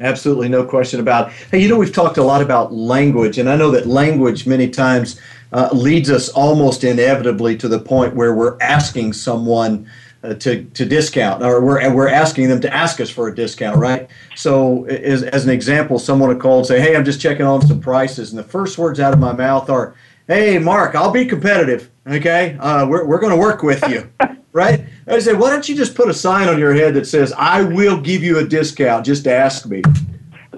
Absolutely, 0.00 0.48
no 0.48 0.64
question 0.64 0.98
about. 0.98 1.28
It. 1.28 1.34
Hey, 1.50 1.62
you 1.62 1.68
know 1.68 1.76
we've 1.76 1.92
talked 1.92 2.16
a 2.16 2.22
lot 2.22 2.40
about 2.40 2.72
language, 2.72 3.36
and 3.36 3.50
I 3.50 3.56
know 3.56 3.70
that 3.72 3.86
language 3.86 4.46
many 4.46 4.68
times 4.68 5.20
uh, 5.52 5.68
leads 5.72 6.10
us 6.10 6.30
almost 6.30 6.84
inevitably 6.84 7.56
to 7.58 7.68
the 7.68 7.78
point 7.78 8.14
where 8.14 8.34
we're 8.34 8.56
asking 8.62 9.12
someone 9.12 9.90
uh, 10.22 10.34
to, 10.34 10.64
to 10.64 10.86
discount, 10.86 11.42
or 11.42 11.60
we're, 11.60 11.94
we're 11.94 12.08
asking 12.08 12.48
them 12.48 12.60
to 12.62 12.74
ask 12.74 13.00
us 13.00 13.10
for 13.10 13.28
a 13.28 13.34
discount, 13.34 13.76
right? 13.78 14.08
So, 14.36 14.84
as, 14.84 15.22
as 15.22 15.44
an 15.44 15.50
example, 15.50 15.98
someone 15.98 16.30
will 16.30 16.36
call 16.36 16.58
and 16.58 16.66
say, 16.66 16.80
Hey, 16.80 16.96
I'm 16.96 17.04
just 17.04 17.20
checking 17.20 17.46
on 17.46 17.60
some 17.66 17.80
prices. 17.80 18.30
And 18.30 18.38
the 18.38 18.44
first 18.44 18.78
words 18.78 19.00
out 19.00 19.12
of 19.12 19.18
my 19.18 19.32
mouth 19.32 19.68
are, 19.68 19.94
Hey, 20.26 20.58
Mark, 20.58 20.94
I'll 20.94 21.10
be 21.10 21.26
competitive. 21.26 21.90
Okay. 22.06 22.56
Uh, 22.58 22.86
we're 22.86 23.04
we're 23.04 23.18
going 23.18 23.32
to 23.32 23.38
work 23.38 23.62
with 23.62 23.86
you. 23.88 24.10
right? 24.52 24.84
I 25.06 25.18
say, 25.18 25.34
Why 25.34 25.50
don't 25.50 25.68
you 25.68 25.76
just 25.76 25.94
put 25.94 26.08
a 26.08 26.14
sign 26.14 26.48
on 26.48 26.58
your 26.58 26.74
head 26.74 26.94
that 26.94 27.06
says, 27.06 27.32
I 27.32 27.62
will 27.62 28.00
give 28.00 28.22
you 28.22 28.38
a 28.38 28.46
discount? 28.46 29.06
Just 29.06 29.26
ask 29.26 29.66
me. 29.66 29.82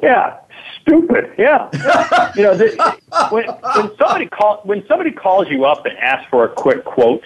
Yeah. 0.03 0.39
Stupid, 0.83 1.33
yeah. 1.39 1.69
you 2.37 2.43
know, 2.43 2.57
the, 2.57 2.99
when, 3.31 3.45
when 3.47 3.97
somebody 3.97 4.27
call, 4.27 4.61
when 4.65 4.85
somebody 4.89 5.13
calls 5.13 5.49
you 5.49 5.65
up 5.65 5.87
and 5.87 5.97
asks 5.99 6.29
for 6.29 6.45
a 6.45 6.49
quick 6.49 6.85
quote, 6.85 7.25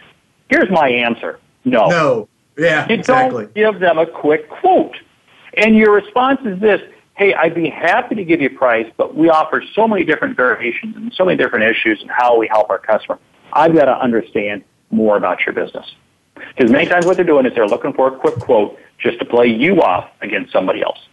here's 0.51 0.71
my 0.71 0.89
answer 0.89 1.41
no. 1.67 1.89
No. 1.89 2.29
Yeah, 2.57 2.89
you 2.89 2.95
exactly. 2.95 3.45
don't 3.45 3.55
give 3.55 3.81
them 3.81 3.99
a 3.99 4.07
quick 4.07 4.49
quote. 4.49 4.97
And 5.59 5.77
your 5.77 5.93
response 5.93 6.41
is 6.45 6.59
this, 6.61 6.81
hey, 7.15 7.35
I'd 7.35 7.55
be 7.55 7.69
happy 7.69 8.15
to 8.15 8.25
give 8.25 8.41
you 8.41 8.49
a 8.49 8.59
price, 8.59 8.91
but 8.97 9.15
we 9.15 9.29
offer 9.29 9.63
so 9.75 9.87
many 9.87 10.05
different 10.05 10.37
variations 10.37 10.97
and 10.97 11.13
so 11.15 11.25
many 11.25 11.37
different 11.37 11.65
issues 11.65 12.01
and 12.01 12.11
how 12.11 12.39
we 12.39 12.47
help 12.47 12.71
our 12.71 12.79
customer. 12.79 13.19
I've 13.53 13.75
got 13.75 13.87
to 13.87 13.99
understand 13.99 14.65
more 14.91 15.17
about 15.17 15.45
your 15.45 15.55
business. 15.55 15.87
Because 16.57 16.71
many 16.71 16.87
times 16.87 17.07
what 17.07 17.17
they're 17.17 17.25
doing 17.25 17.47
is 17.47 17.55
they're 17.55 17.67
looking 17.67 17.93
for 17.93 18.09
a 18.09 18.19
quick 18.19 18.39
quote 18.39 18.79
just 18.99 19.19
to 19.19 19.25
play 19.25 19.47
you 19.47 19.83
off 19.83 20.11
against 20.23 20.53
somebody 20.53 20.83
else. 20.83 21.09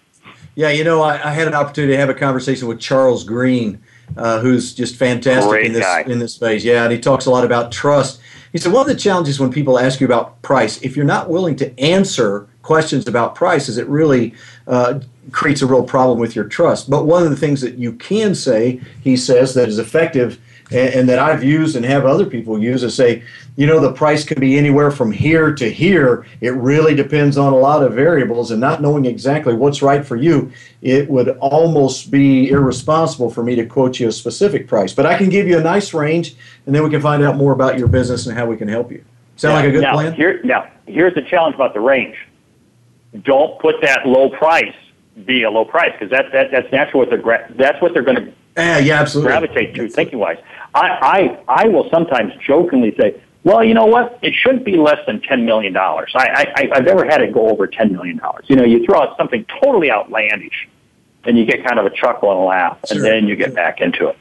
Yeah, 0.56 0.70
you 0.70 0.84
know, 0.84 1.02
I, 1.02 1.14
I 1.16 1.32
had 1.32 1.48
an 1.48 1.56
opportunity 1.56 1.94
to 1.94 2.00
have 2.00 2.10
a 2.10 2.14
conversation 2.14 2.68
with 2.68 2.80
Charles 2.80 3.24
Green, 3.24 3.82
uh, 4.16 4.40
who's 4.40 4.74
just 4.74 4.96
fantastic 4.96 5.50
Great 5.50 5.66
in 5.66 5.74
this 5.74 5.84
guy. 5.84 6.02
in 6.02 6.20
this 6.20 6.36
space. 6.36 6.64
Yeah, 6.64 6.84
and 6.84 6.92
he 6.92 7.00
talks 7.00 7.26
a 7.26 7.32
lot 7.32 7.44
about 7.44 7.72
trust. 7.72 8.22
He 8.52 8.60
said 8.60 8.72
one 8.72 8.82
of 8.82 8.96
the 8.96 9.00
challenges 9.00 9.40
when 9.40 9.52
people 9.52 9.80
ask 9.80 10.00
you 10.00 10.06
about 10.06 10.40
price, 10.44 10.80
if 10.84 10.96
you're 10.96 11.06
not 11.06 11.28
willing 11.28 11.56
to 11.56 11.80
answer 11.80 12.48
questions 12.62 13.08
about 13.08 13.34
price, 13.34 13.68
is 13.68 13.80
it 13.80 13.88
really 13.88 14.36
uh, 14.68 15.00
creates 15.32 15.64
a 15.64 15.68
real 15.68 15.84
problem 15.84 16.20
with 16.20 16.36
your 16.36 16.46
trust. 16.46 16.88
But 16.88 17.06
one 17.06 17.24
of 17.24 17.32
the 17.32 17.36
things 17.36 17.62
that 17.62 17.80
you 17.80 17.94
can 17.94 18.36
say, 18.36 18.80
he 19.02 19.18
says, 19.18 19.56
that 19.56 19.70
is 19.70 19.80
effective 19.80 20.40
and, 20.71 20.93
and 20.93 21.10
that 21.10 21.19
I've 21.19 21.43
used 21.43 21.76
and 21.76 21.86
have 21.86 22.06
other 22.06 22.26
people 22.26 22.62
use 22.62 22.84
is 22.84 22.95
say, 22.95 23.23
you 23.56 23.67
know, 23.67 23.80
the 23.80 23.93
price 23.93 24.23
could 24.23 24.39
be 24.39 24.58
anywhere 24.58 24.89
from 24.89 25.12
here 25.12 25.54
to 25.54 25.69
here. 25.71 26.26
It 26.41 26.54
really 26.54 26.95
depends 26.95 27.38
on 27.38 27.54
a 27.54 27.56
lot 27.56 27.84
of 27.84 27.93
variables, 27.93 28.52
and 28.52 28.60
not 28.60 28.82
knowing 28.82 29.06
exactly 29.06 29.54
what's 29.54 29.82
right 29.82 30.06
for 30.06 30.15
you, 30.15 30.52
it 30.82 31.10
would 31.10 31.30
almost 31.38 32.10
be 32.10 32.49
irresponsible 32.49 33.30
for 33.30 33.43
me 33.43 33.56
to 33.56 33.65
quote 33.65 33.99
you 33.99 34.08
a 34.08 34.12
specific 34.12 34.67
price. 34.67 34.93
But 34.93 35.06
I 35.06 35.17
can 35.17 35.30
give 35.30 35.47
you 35.47 35.58
a 35.58 35.63
nice 35.63 35.93
range, 35.93 36.36
and 36.65 36.73
then 36.73 36.84
we 36.84 36.89
can 36.89 37.02
find 37.02 37.23
out 37.23 37.38
more 37.38 37.54
about 37.54 37.78
your 37.78 37.88
business 37.88 38.26
and 38.26 38.38
how 38.38 38.45
we 38.45 38.58
can 38.58 38.67
help 38.67 38.91
you. 38.91 39.04
Sound 39.36 39.56
like 39.56 39.65
a 39.65 39.71
good 39.71 39.82
now, 39.82 39.93
plan? 39.93 40.13
Here, 40.13 40.41
now, 40.43 40.69
here's 40.88 41.13
the 41.13 41.21
challenge 41.21 41.56
about 41.56 41.73
the 41.73 41.80
range. 41.80 42.15
Don't 43.21 43.60
put 43.60 43.82
that 43.82 44.08
low 44.08 44.30
price 44.30 44.73
be 45.26 45.43
a 45.43 45.52
low 45.52 45.65
price 45.65 45.91
because 45.91 46.10
that, 46.10 46.32
that 46.32 46.52
that's 46.52 46.71
naturally 46.71 47.06
what 47.06 47.10
they're 47.10 47.56
that's 47.56 47.82
what 47.82 47.93
they're 47.93 48.04
going 48.04 48.17
to 48.17 48.34
yeah, 48.58 48.78
yeah, 48.78 49.00
absolutely. 49.00 49.32
gravitate 49.32 49.76
to 49.76 49.89
thinking 49.89 50.20
wise. 50.20 50.38
I, 50.76 51.39
I 51.48 51.63
I 51.63 51.68
will 51.68 51.89
sometimes 51.89 52.34
jokingly 52.46 52.96
say, 52.96 53.22
well, 53.44 53.63
you 53.63 53.74
know 53.74 53.86
what? 53.86 54.20
It 54.22 54.34
shouldn't 54.34 54.66
be 54.66 54.78
less 54.78 55.00
than 55.06 55.22
ten 55.22 55.46
million 55.46 55.74
dollars. 55.74 56.12
I, 56.16 56.52
I 56.56 56.70
I've 56.76 56.86
never 56.86 57.06
had 57.06 57.22
it 57.22 57.34
go 57.34 57.50
over 57.50 57.68
ten 57.68 57.92
million 57.92 58.18
dollars. 58.18 58.46
You 58.48 58.56
know, 58.56 58.63
you 58.63 58.86
throw 58.86 59.02
out 59.02 59.18
something 59.18 59.46
totally 59.62 59.92
outlandish, 59.92 60.68
and 61.26 61.38
you 61.38 61.46
get 61.46 61.66
kind 61.66 61.80
of 61.80 61.86
a 61.86 61.89
chuckle 61.89 62.32
and 62.32 62.39
a 62.39 62.44
laugh, 62.44 62.80
Sure. 62.88 62.98
and 62.98 63.06
then 63.06 63.28
you 63.28 63.36
get 63.36 63.54
back 63.54 63.82
into 63.82 64.08
it. 64.08 64.18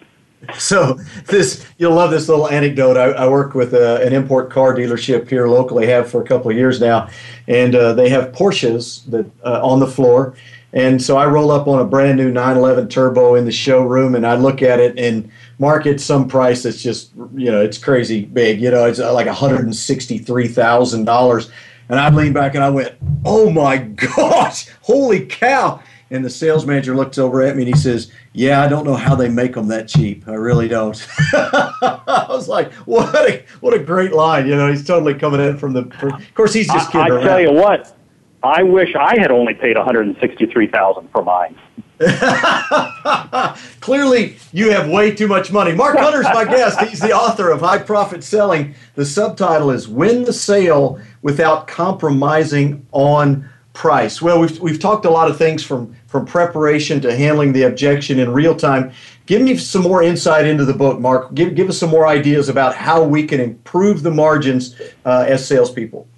So 0.58 0.94
this, 1.26 1.64
you'll 1.78 1.94
love 1.94 2.10
this 2.10 2.28
little 2.28 2.48
anecdote. 2.48 2.96
I, 2.96 3.10
I 3.12 3.28
work 3.28 3.54
with 3.54 3.74
uh 3.74 4.00
an 4.02 4.12
import 4.12 4.50
car 4.50 4.74
dealership 4.74 5.28
here 5.28 5.46
locally, 5.46 5.86
have 5.86 6.10
for 6.10 6.20
a 6.20 6.24
couple 6.26 6.50
of 6.50 6.56
years 6.56 6.80
now, 6.80 7.08
and 7.46 7.74
uh, 7.76 7.92
they 7.92 8.08
have 8.08 8.32
Porsches 8.32 9.08
that 9.10 9.26
uh, 9.44 9.60
on 9.62 9.78
the 9.78 9.86
floor. 9.86 10.34
And 10.74 11.02
so 11.02 11.18
I 11.18 11.26
roll 11.26 11.50
up 11.50 11.68
on 11.68 11.80
a 11.80 11.84
brand 11.84 12.16
new 12.16 12.30
911 12.30 12.88
Turbo 12.88 13.34
in 13.34 13.44
the 13.44 13.52
showroom, 13.52 14.14
and 14.14 14.26
I 14.26 14.36
look 14.36 14.62
at 14.62 14.80
it 14.80 14.98
and 14.98 15.30
mark 15.58 15.84
it 15.84 16.00
some 16.00 16.26
price 16.26 16.62
that's 16.62 16.82
just, 16.82 17.12
you 17.34 17.50
know, 17.50 17.62
it's 17.62 17.76
crazy 17.76 18.24
big. 18.24 18.58
You 18.60 18.70
know, 18.70 18.86
it's 18.86 18.98
uh, 18.98 19.12
like 19.12 19.26
$163,000. 19.26 21.50
And 21.88 22.00
I 22.00 22.08
leaned 22.08 22.34
back 22.34 22.54
and 22.54 22.64
I 22.64 22.70
went, 22.70 22.94
"Oh 23.24 23.50
my 23.50 23.76
gosh, 23.76 24.68
holy 24.80 25.26
cow!" 25.26 25.82
And 26.10 26.24
the 26.24 26.30
sales 26.30 26.64
manager 26.64 26.96
looks 26.96 27.18
over 27.18 27.42
at 27.42 27.54
me 27.54 27.64
and 27.64 27.74
he 27.74 27.78
says, 27.78 28.10
"Yeah, 28.32 28.62
I 28.62 28.68
don't 28.68 28.86
know 28.86 28.94
how 28.94 29.14
they 29.14 29.28
make 29.28 29.52
them 29.54 29.68
that 29.68 29.88
cheap. 29.88 30.26
I 30.26 30.34
really 30.34 30.68
don't." 30.68 31.06
I 31.34 32.26
was 32.30 32.48
like, 32.48 32.72
"What 32.86 33.14
a 33.14 33.44
what 33.60 33.74
a 33.74 33.78
great 33.78 34.12
line!" 34.12 34.46
You 34.46 34.54
know, 34.54 34.70
he's 34.70 34.86
totally 34.86 35.12
coming 35.14 35.40
in 35.40 35.58
from 35.58 35.74
the. 35.74 35.80
Of 35.80 36.34
course, 36.34 36.54
he's 36.54 36.68
just 36.68 36.88
I, 36.88 36.92
kidding 36.92 37.12
I 37.12 37.16
around. 37.16 37.26
tell 37.26 37.40
you 37.40 37.52
what, 37.52 37.94
I 38.44 38.62
wish 38.62 38.94
I 38.94 39.18
had 39.18 39.30
only 39.30 39.54
paid 39.54 39.76
one 39.76 39.84
hundred 39.84 40.06
and 40.06 40.16
sixty-three 40.20 40.68
thousand 40.68 41.08
for 41.10 41.22
mine. 41.22 41.56
Clearly, 43.80 44.36
you 44.52 44.70
have 44.70 44.88
way 44.88 45.14
too 45.14 45.28
much 45.28 45.52
money. 45.52 45.72
Mark 45.72 45.96
Hunter's 45.96 46.24
my 46.24 46.44
guest. 46.44 46.80
He's 46.80 47.00
the 47.00 47.12
author 47.12 47.50
of 47.50 47.60
High 47.60 47.78
Profit 47.78 48.24
Selling. 48.24 48.74
The 48.96 49.04
subtitle 49.04 49.70
is 49.70 49.86
Win 49.86 50.24
the 50.24 50.32
Sale 50.32 51.00
Without 51.22 51.68
Compromising 51.68 52.84
on 52.90 53.48
Price. 53.72 54.20
Well, 54.20 54.40
we've, 54.40 54.58
we've 54.60 54.80
talked 54.80 55.04
a 55.04 55.10
lot 55.10 55.30
of 55.30 55.38
things 55.38 55.62
from, 55.62 55.94
from 56.06 56.26
preparation 56.26 57.00
to 57.02 57.16
handling 57.16 57.52
the 57.52 57.62
objection 57.62 58.18
in 58.18 58.32
real 58.32 58.56
time. 58.56 58.92
Give 59.26 59.40
me 59.40 59.56
some 59.56 59.82
more 59.82 60.02
insight 60.02 60.46
into 60.46 60.64
the 60.64 60.74
book, 60.74 60.98
Mark. 60.98 61.32
Give, 61.34 61.54
give 61.54 61.68
us 61.68 61.78
some 61.78 61.90
more 61.90 62.06
ideas 62.06 62.48
about 62.48 62.74
how 62.74 63.04
we 63.04 63.26
can 63.26 63.40
improve 63.40 64.02
the 64.02 64.10
margins 64.10 64.78
uh, 65.04 65.24
as 65.28 65.46
salespeople. 65.46 66.08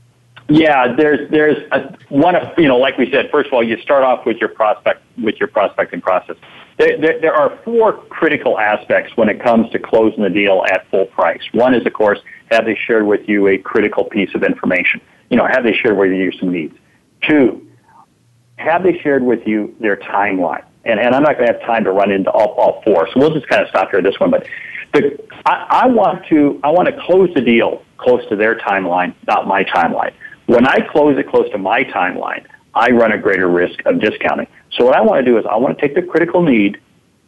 Yeah, 0.49 0.95
there's 0.95 1.31
there's 1.31 1.57
a, 1.73 1.97
one 2.11 2.37
of 2.37 2.59
you 2.59 2.69
know, 2.69 2.77
like 2.77 2.99
we 2.99 3.11
said. 3.11 3.31
First 3.31 3.47
of 3.47 3.55
all, 3.55 3.65
you 3.65 3.81
start 3.81 4.05
off 4.05 4.27
with 4.27 4.37
your 4.39 4.51
prospect 4.51 5.03
with 5.23 5.37
your 5.37 5.49
prospecting 5.49 6.03
process. 6.03 6.37
There, 6.79 6.99
there, 7.01 7.21
there 7.21 7.35
are 7.35 7.59
four 7.65 7.95
critical 8.09 8.59
aspects 8.59 9.17
when 9.17 9.29
it 9.29 9.43
comes 9.43 9.71
to 9.71 9.79
closing 9.79 10.23
the 10.23 10.29
deal 10.29 10.65
at 10.71 10.89
full 10.91 11.07
price. 11.07 11.41
One 11.53 11.73
is, 11.73 11.87
of 11.87 11.93
course, 11.93 12.19
have 12.51 12.67
they 12.67 12.77
shared 12.87 13.07
with 13.07 13.29
you 13.29 13.47
a 13.49 13.59
critical 13.59 14.05
piece 14.05 14.35
of 14.35 14.43
information? 14.43 15.01
You 15.31 15.37
know, 15.37 15.47
have 15.47 15.65
they 15.65 15.73
shared 15.73 15.97
with 15.97 16.11
you 16.11 16.33
some 16.33 16.53
needs? 16.53 16.77
Two, 17.23 17.67
have 18.57 18.83
they 18.83 18.99
shared 18.99 19.23
with 19.23 19.47
you 19.47 19.75
their 19.81 19.97
timeline? 19.97 20.65
And, 20.85 21.01
and 21.01 21.15
I'm 21.15 21.23
not 21.23 21.39
going 21.39 21.47
to 21.47 21.53
have 21.55 21.63
time 21.63 21.85
to 21.85 21.93
run 21.93 22.11
into 22.11 22.31
all, 22.31 22.53
all 22.59 22.83
four, 22.83 23.09
so 23.09 23.21
we'll 23.21 23.33
just 23.33 23.49
kind 23.49 23.63
of 23.63 23.69
stop 23.69 23.91
here 23.91 24.01
at 24.01 24.05
this 24.05 24.19
one. 24.19 24.31
But 24.31 24.47
the, 24.93 25.19
I, 25.47 25.67
I 25.71 25.87
want 25.87 26.27
to 26.27 26.61
I 26.63 26.71
want 26.71 26.89
to 26.89 27.01
close 27.07 27.31
the 27.35 27.41
deal 27.41 27.83
close 27.97 28.21
to 28.29 28.37
their 28.37 28.57
timeline, 28.57 29.15
not 29.27 29.47
my 29.47 29.65
timeline. 29.65 30.13
When 30.47 30.67
I 30.67 30.81
close 30.81 31.19
it 31.19 31.29
close 31.29 31.51
to 31.51 31.59
my 31.59 31.85
timeline, 31.85 32.47
I 32.75 32.91
run 32.91 33.13
a 33.13 33.19
greater 33.19 33.49
risk 33.49 33.81
of 33.87 34.01
discounting. 34.01 34.47
So 34.73 34.85
what 34.85 34.97
I 34.97 35.01
want 35.01 35.25
to 35.25 35.31
do 35.31 35.39
is 35.39 35.45
I 35.47 35.57
want 35.57 35.79
to 35.79 35.81
take 35.81 35.95
the 35.95 36.03
critical 36.03 36.43
need 36.43 36.81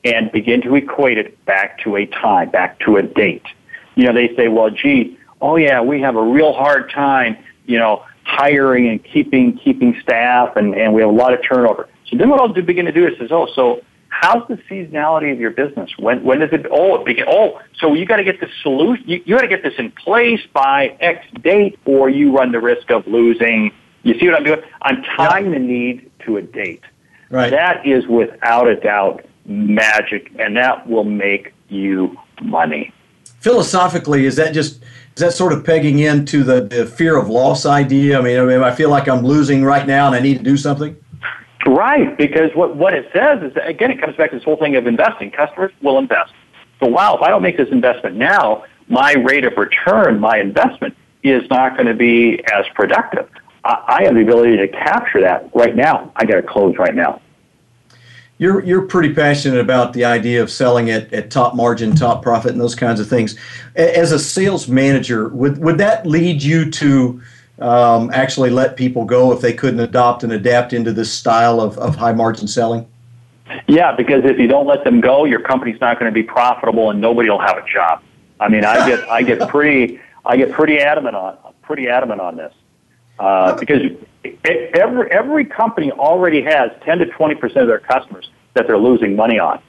and 0.04 0.30
begin 0.32 0.60
to 0.62 0.74
equate 0.74 1.18
it 1.18 1.44
back 1.44 1.78
to 1.80 1.96
a 1.96 2.06
time, 2.06 2.50
back 2.50 2.78
to 2.80 2.96
a 2.96 3.02
date. 3.02 3.46
You 3.94 4.04
know, 4.04 4.12
they 4.12 4.34
say, 4.36 4.48
well, 4.48 4.70
gee, 4.70 5.18
oh 5.40 5.56
yeah, 5.56 5.80
we 5.80 6.00
have 6.00 6.16
a 6.16 6.22
real 6.22 6.52
hard 6.52 6.90
time, 6.90 7.36
you 7.64 7.78
know, 7.78 8.04
hiring 8.24 8.88
and 8.88 9.02
keeping 9.02 9.56
keeping 9.56 9.98
staff, 10.00 10.56
and, 10.56 10.74
and 10.74 10.92
we 10.92 11.00
have 11.00 11.10
a 11.10 11.14
lot 11.14 11.32
of 11.32 11.40
turnover. 11.42 11.88
So 12.08 12.16
then 12.16 12.28
what 12.28 12.40
I'll 12.40 12.48
do 12.48 12.62
begin 12.62 12.86
to 12.86 12.92
do 12.92 13.06
is 13.06 13.18
says, 13.18 13.30
oh, 13.32 13.48
so 13.54 13.82
how's 14.20 14.46
the 14.48 14.56
seasonality 14.68 15.32
of 15.32 15.38
your 15.38 15.50
business? 15.50 15.90
When 15.98 16.22
when 16.24 16.40
does 16.40 16.52
it 16.52 16.66
oh 16.70 16.96
it 16.96 17.04
begin 17.04 17.26
oh 17.28 17.60
so 17.78 17.94
you 17.94 18.06
got 18.06 18.16
to 18.16 18.24
get 18.24 18.40
this 18.40 18.50
solution 18.62 19.08
you, 19.08 19.22
you 19.24 19.34
got 19.34 19.42
to 19.42 19.48
get 19.48 19.62
this 19.62 19.74
in 19.78 19.90
place 19.92 20.40
by 20.52 20.96
X 21.00 21.26
date 21.42 21.78
or 21.84 22.08
you 22.08 22.36
run 22.36 22.52
the 22.52 22.60
risk 22.60 22.90
of 22.90 23.06
losing. 23.06 23.72
You 24.02 24.18
see 24.18 24.26
what 24.26 24.36
I'm 24.36 24.44
doing? 24.44 24.62
I'm 24.82 25.02
tying 25.16 25.50
the 25.50 25.58
need 25.58 26.10
to 26.24 26.36
a 26.36 26.42
date. 26.42 26.82
Right. 27.30 27.50
That 27.50 27.86
is 27.86 28.06
without 28.06 28.68
a 28.68 28.76
doubt 28.76 29.26
magic, 29.44 30.30
and 30.38 30.56
that 30.56 30.88
will 30.88 31.04
make 31.04 31.52
you 31.68 32.16
money. 32.40 32.92
Philosophically, 33.40 34.26
is 34.26 34.36
that 34.36 34.54
just 34.54 34.82
is 35.16 35.22
that 35.22 35.32
sort 35.32 35.52
of 35.52 35.64
pegging 35.64 35.98
into 35.98 36.44
the, 36.44 36.62
the 36.62 36.86
fear 36.86 37.16
of 37.16 37.28
loss 37.28 37.66
idea? 37.66 38.18
I 38.18 38.22
mean, 38.22 38.38
I 38.38 38.44
mean, 38.44 38.62
I 38.62 38.74
feel 38.74 38.90
like 38.90 39.08
I'm 39.08 39.24
losing 39.24 39.64
right 39.64 39.86
now 39.86 40.06
and 40.06 40.14
I 40.14 40.20
need 40.20 40.38
to 40.38 40.44
do 40.44 40.56
something. 40.56 40.96
Right, 41.64 42.16
because 42.16 42.50
what, 42.54 42.76
what 42.76 42.92
it 42.92 43.08
says 43.12 43.42
is, 43.42 43.54
that, 43.54 43.66
again, 43.66 43.90
it 43.90 44.00
comes 44.00 44.16
back 44.16 44.30
to 44.30 44.36
this 44.36 44.44
whole 44.44 44.56
thing 44.56 44.76
of 44.76 44.86
investing. 44.86 45.30
Customers 45.30 45.72
will 45.82 45.98
invest. 45.98 46.32
So, 46.80 46.86
wow, 46.86 47.16
if 47.16 47.22
I 47.22 47.28
don't 47.28 47.42
make 47.42 47.56
this 47.56 47.70
investment 47.70 48.16
now, 48.16 48.64
my 48.88 49.14
rate 49.14 49.44
of 49.44 49.56
return, 49.56 50.20
my 50.20 50.38
investment, 50.38 50.94
is 51.22 51.48
not 51.50 51.74
going 51.74 51.86
to 51.86 51.94
be 51.94 52.44
as 52.52 52.66
productive. 52.74 53.28
I, 53.64 53.82
I 53.86 54.02
have 54.04 54.14
the 54.14 54.20
ability 54.20 54.58
to 54.58 54.68
capture 54.68 55.20
that 55.22 55.50
right 55.54 55.74
now. 55.74 56.12
I 56.16 56.24
got 56.24 56.36
to 56.36 56.42
close 56.42 56.76
right 56.76 56.94
now. 56.94 57.20
You're, 58.38 58.62
you're 58.62 58.82
pretty 58.82 59.14
passionate 59.14 59.58
about 59.58 59.94
the 59.94 60.04
idea 60.04 60.42
of 60.42 60.50
selling 60.50 60.90
at, 60.90 61.10
at 61.12 61.30
top 61.30 61.56
margin, 61.56 61.96
top 61.96 62.22
profit, 62.22 62.52
and 62.52 62.60
those 62.60 62.74
kinds 62.74 63.00
of 63.00 63.08
things. 63.08 63.34
As 63.74 64.12
a 64.12 64.18
sales 64.18 64.68
manager, 64.68 65.28
would, 65.30 65.56
would 65.58 65.78
that 65.78 66.06
lead 66.06 66.42
you 66.42 66.70
to 66.72 67.22
um, 67.58 68.10
actually 68.12 68.50
let 68.50 68.76
people 68.76 69.04
go 69.04 69.32
if 69.32 69.40
they 69.40 69.52
couldn't 69.52 69.80
adopt 69.80 70.22
and 70.22 70.32
adapt 70.32 70.72
into 70.72 70.92
this 70.92 71.12
style 71.12 71.60
of, 71.60 71.78
of 71.78 71.96
high 71.96 72.12
margin 72.12 72.46
selling? 72.46 72.86
Yeah, 73.68 73.94
because 73.94 74.24
if 74.24 74.38
you 74.38 74.48
don't 74.48 74.66
let 74.66 74.84
them 74.84 75.00
go, 75.00 75.24
your 75.24 75.40
company's 75.40 75.80
not 75.80 75.98
going 75.98 76.10
to 76.10 76.14
be 76.14 76.22
profitable, 76.22 76.90
and 76.90 77.00
nobody 77.00 77.30
will 77.30 77.40
have 77.40 77.56
a 77.56 77.64
job. 77.66 78.02
I 78.40 78.48
mean, 78.48 78.64
I 78.64 78.86
get 78.88 79.08
I 79.08 79.22
get 79.22 79.48
pretty 79.48 80.00
I 80.24 80.36
get 80.36 80.52
pretty 80.52 80.78
adamant 80.78 81.16
on 81.16 81.38
pretty 81.62 81.88
adamant 81.88 82.20
on 82.20 82.36
this 82.36 82.52
uh, 83.18 83.56
because 83.56 83.82
every 84.44 85.10
every 85.10 85.44
company 85.44 85.90
already 85.92 86.42
has 86.42 86.70
ten 86.84 86.98
to 86.98 87.06
twenty 87.06 87.34
percent 87.34 87.62
of 87.62 87.68
their 87.68 87.78
customers 87.78 88.28
that 88.54 88.66
they're 88.66 88.78
losing 88.78 89.16
money 89.16 89.38
on. 89.38 89.60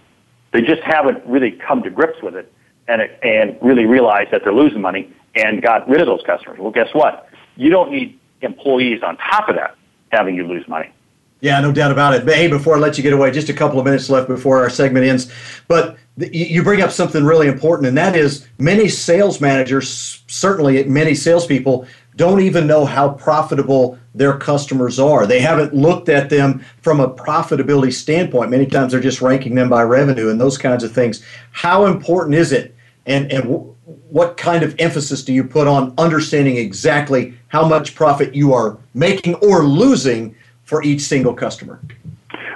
They 0.52 0.62
just 0.62 0.82
haven't 0.82 1.26
really 1.26 1.52
come 1.52 1.84
to 1.84 1.90
grips 1.90 2.22
with 2.22 2.36
it 2.36 2.52
and 2.88 3.02
it, 3.02 3.20
and 3.22 3.58
really 3.62 3.86
realized 3.86 4.32
that 4.32 4.44
they're 4.44 4.54
losing 4.54 4.82
money 4.82 5.14
and 5.36 5.62
got 5.62 5.88
rid 5.88 6.02
of 6.02 6.08
those 6.08 6.24
customers. 6.26 6.58
Well, 6.60 6.72
guess 6.72 6.90
what? 6.94 7.30
You 7.58 7.70
don't 7.70 7.92
need 7.92 8.18
employees 8.42 9.04
on 9.04 9.18
top 9.18 9.50
of 9.50 9.56
that 9.56 9.76
having 10.12 10.36
you 10.36 10.48
lose 10.48 10.68
money. 10.68 10.92
Yeah, 11.40 11.60
no 11.60 11.72
doubt 11.72 11.92
about 11.92 12.16
it. 12.16 12.26
But 12.26 12.36
hey, 12.36 12.48
before 12.48 12.76
I 12.76 12.80
let 12.80 12.98
you 12.98 13.04
get 13.04 13.14
away, 13.14 13.30
just 13.32 13.50
a 13.50 13.54
couple 13.54 13.78
of 13.80 13.86
minutes 13.86 14.10
left 14.10 14.28
before 14.28 14.60
our 14.60 14.70
segment 14.70 15.06
ends. 15.06 15.32
But 15.68 15.98
you 16.18 16.64
bring 16.64 16.82
up 16.82 16.92
something 16.92 17.24
really 17.24 17.48
important, 17.48 17.88
and 17.88 17.98
that 17.98 18.16
is 18.16 18.48
many 18.58 18.88
sales 18.90 19.40
managers, 19.40 20.24
certainly 20.28 20.84
many 20.86 21.14
salespeople, 21.14 21.86
don't 22.16 22.42
even 22.42 22.66
know 22.66 22.86
how 22.86 23.10
profitable 23.10 24.00
their 24.16 24.36
customers 24.36 25.00
are. 25.00 25.28
They 25.28 25.40
haven't 25.40 25.76
looked 25.76 26.10
at 26.10 26.32
them 26.32 26.66
from 26.82 27.00
a 27.00 27.14
profitability 27.14 27.94
standpoint. 27.94 28.50
Many 28.50 28.66
times 28.66 28.92
they're 28.92 29.02
just 29.02 29.22
ranking 29.22 29.54
them 29.54 29.70
by 29.70 29.84
revenue 29.84 30.32
and 30.32 30.42
those 30.42 30.58
kinds 30.58 30.84
of 30.84 30.92
things. 30.92 31.24
How 31.52 31.86
important 31.86 32.34
is 32.34 32.52
it? 32.52 32.76
And, 33.06 33.32
and 33.32 33.76
what 33.88 34.36
kind 34.36 34.64
of 34.64 34.76
emphasis 34.80 35.24
do 35.24 35.32
you 35.32 35.46
put 35.46 35.66
on 35.66 35.94
understanding 35.98 36.58
exactly 36.58 37.34
how 37.48 37.66
much 37.66 37.96
profit 37.96 38.36
you 38.36 38.54
are 38.54 38.78
making 38.94 39.36
or 39.36 39.64
losing 39.64 40.36
for 40.64 40.84
each 40.84 41.02
single 41.02 41.34
customer? 41.34 41.80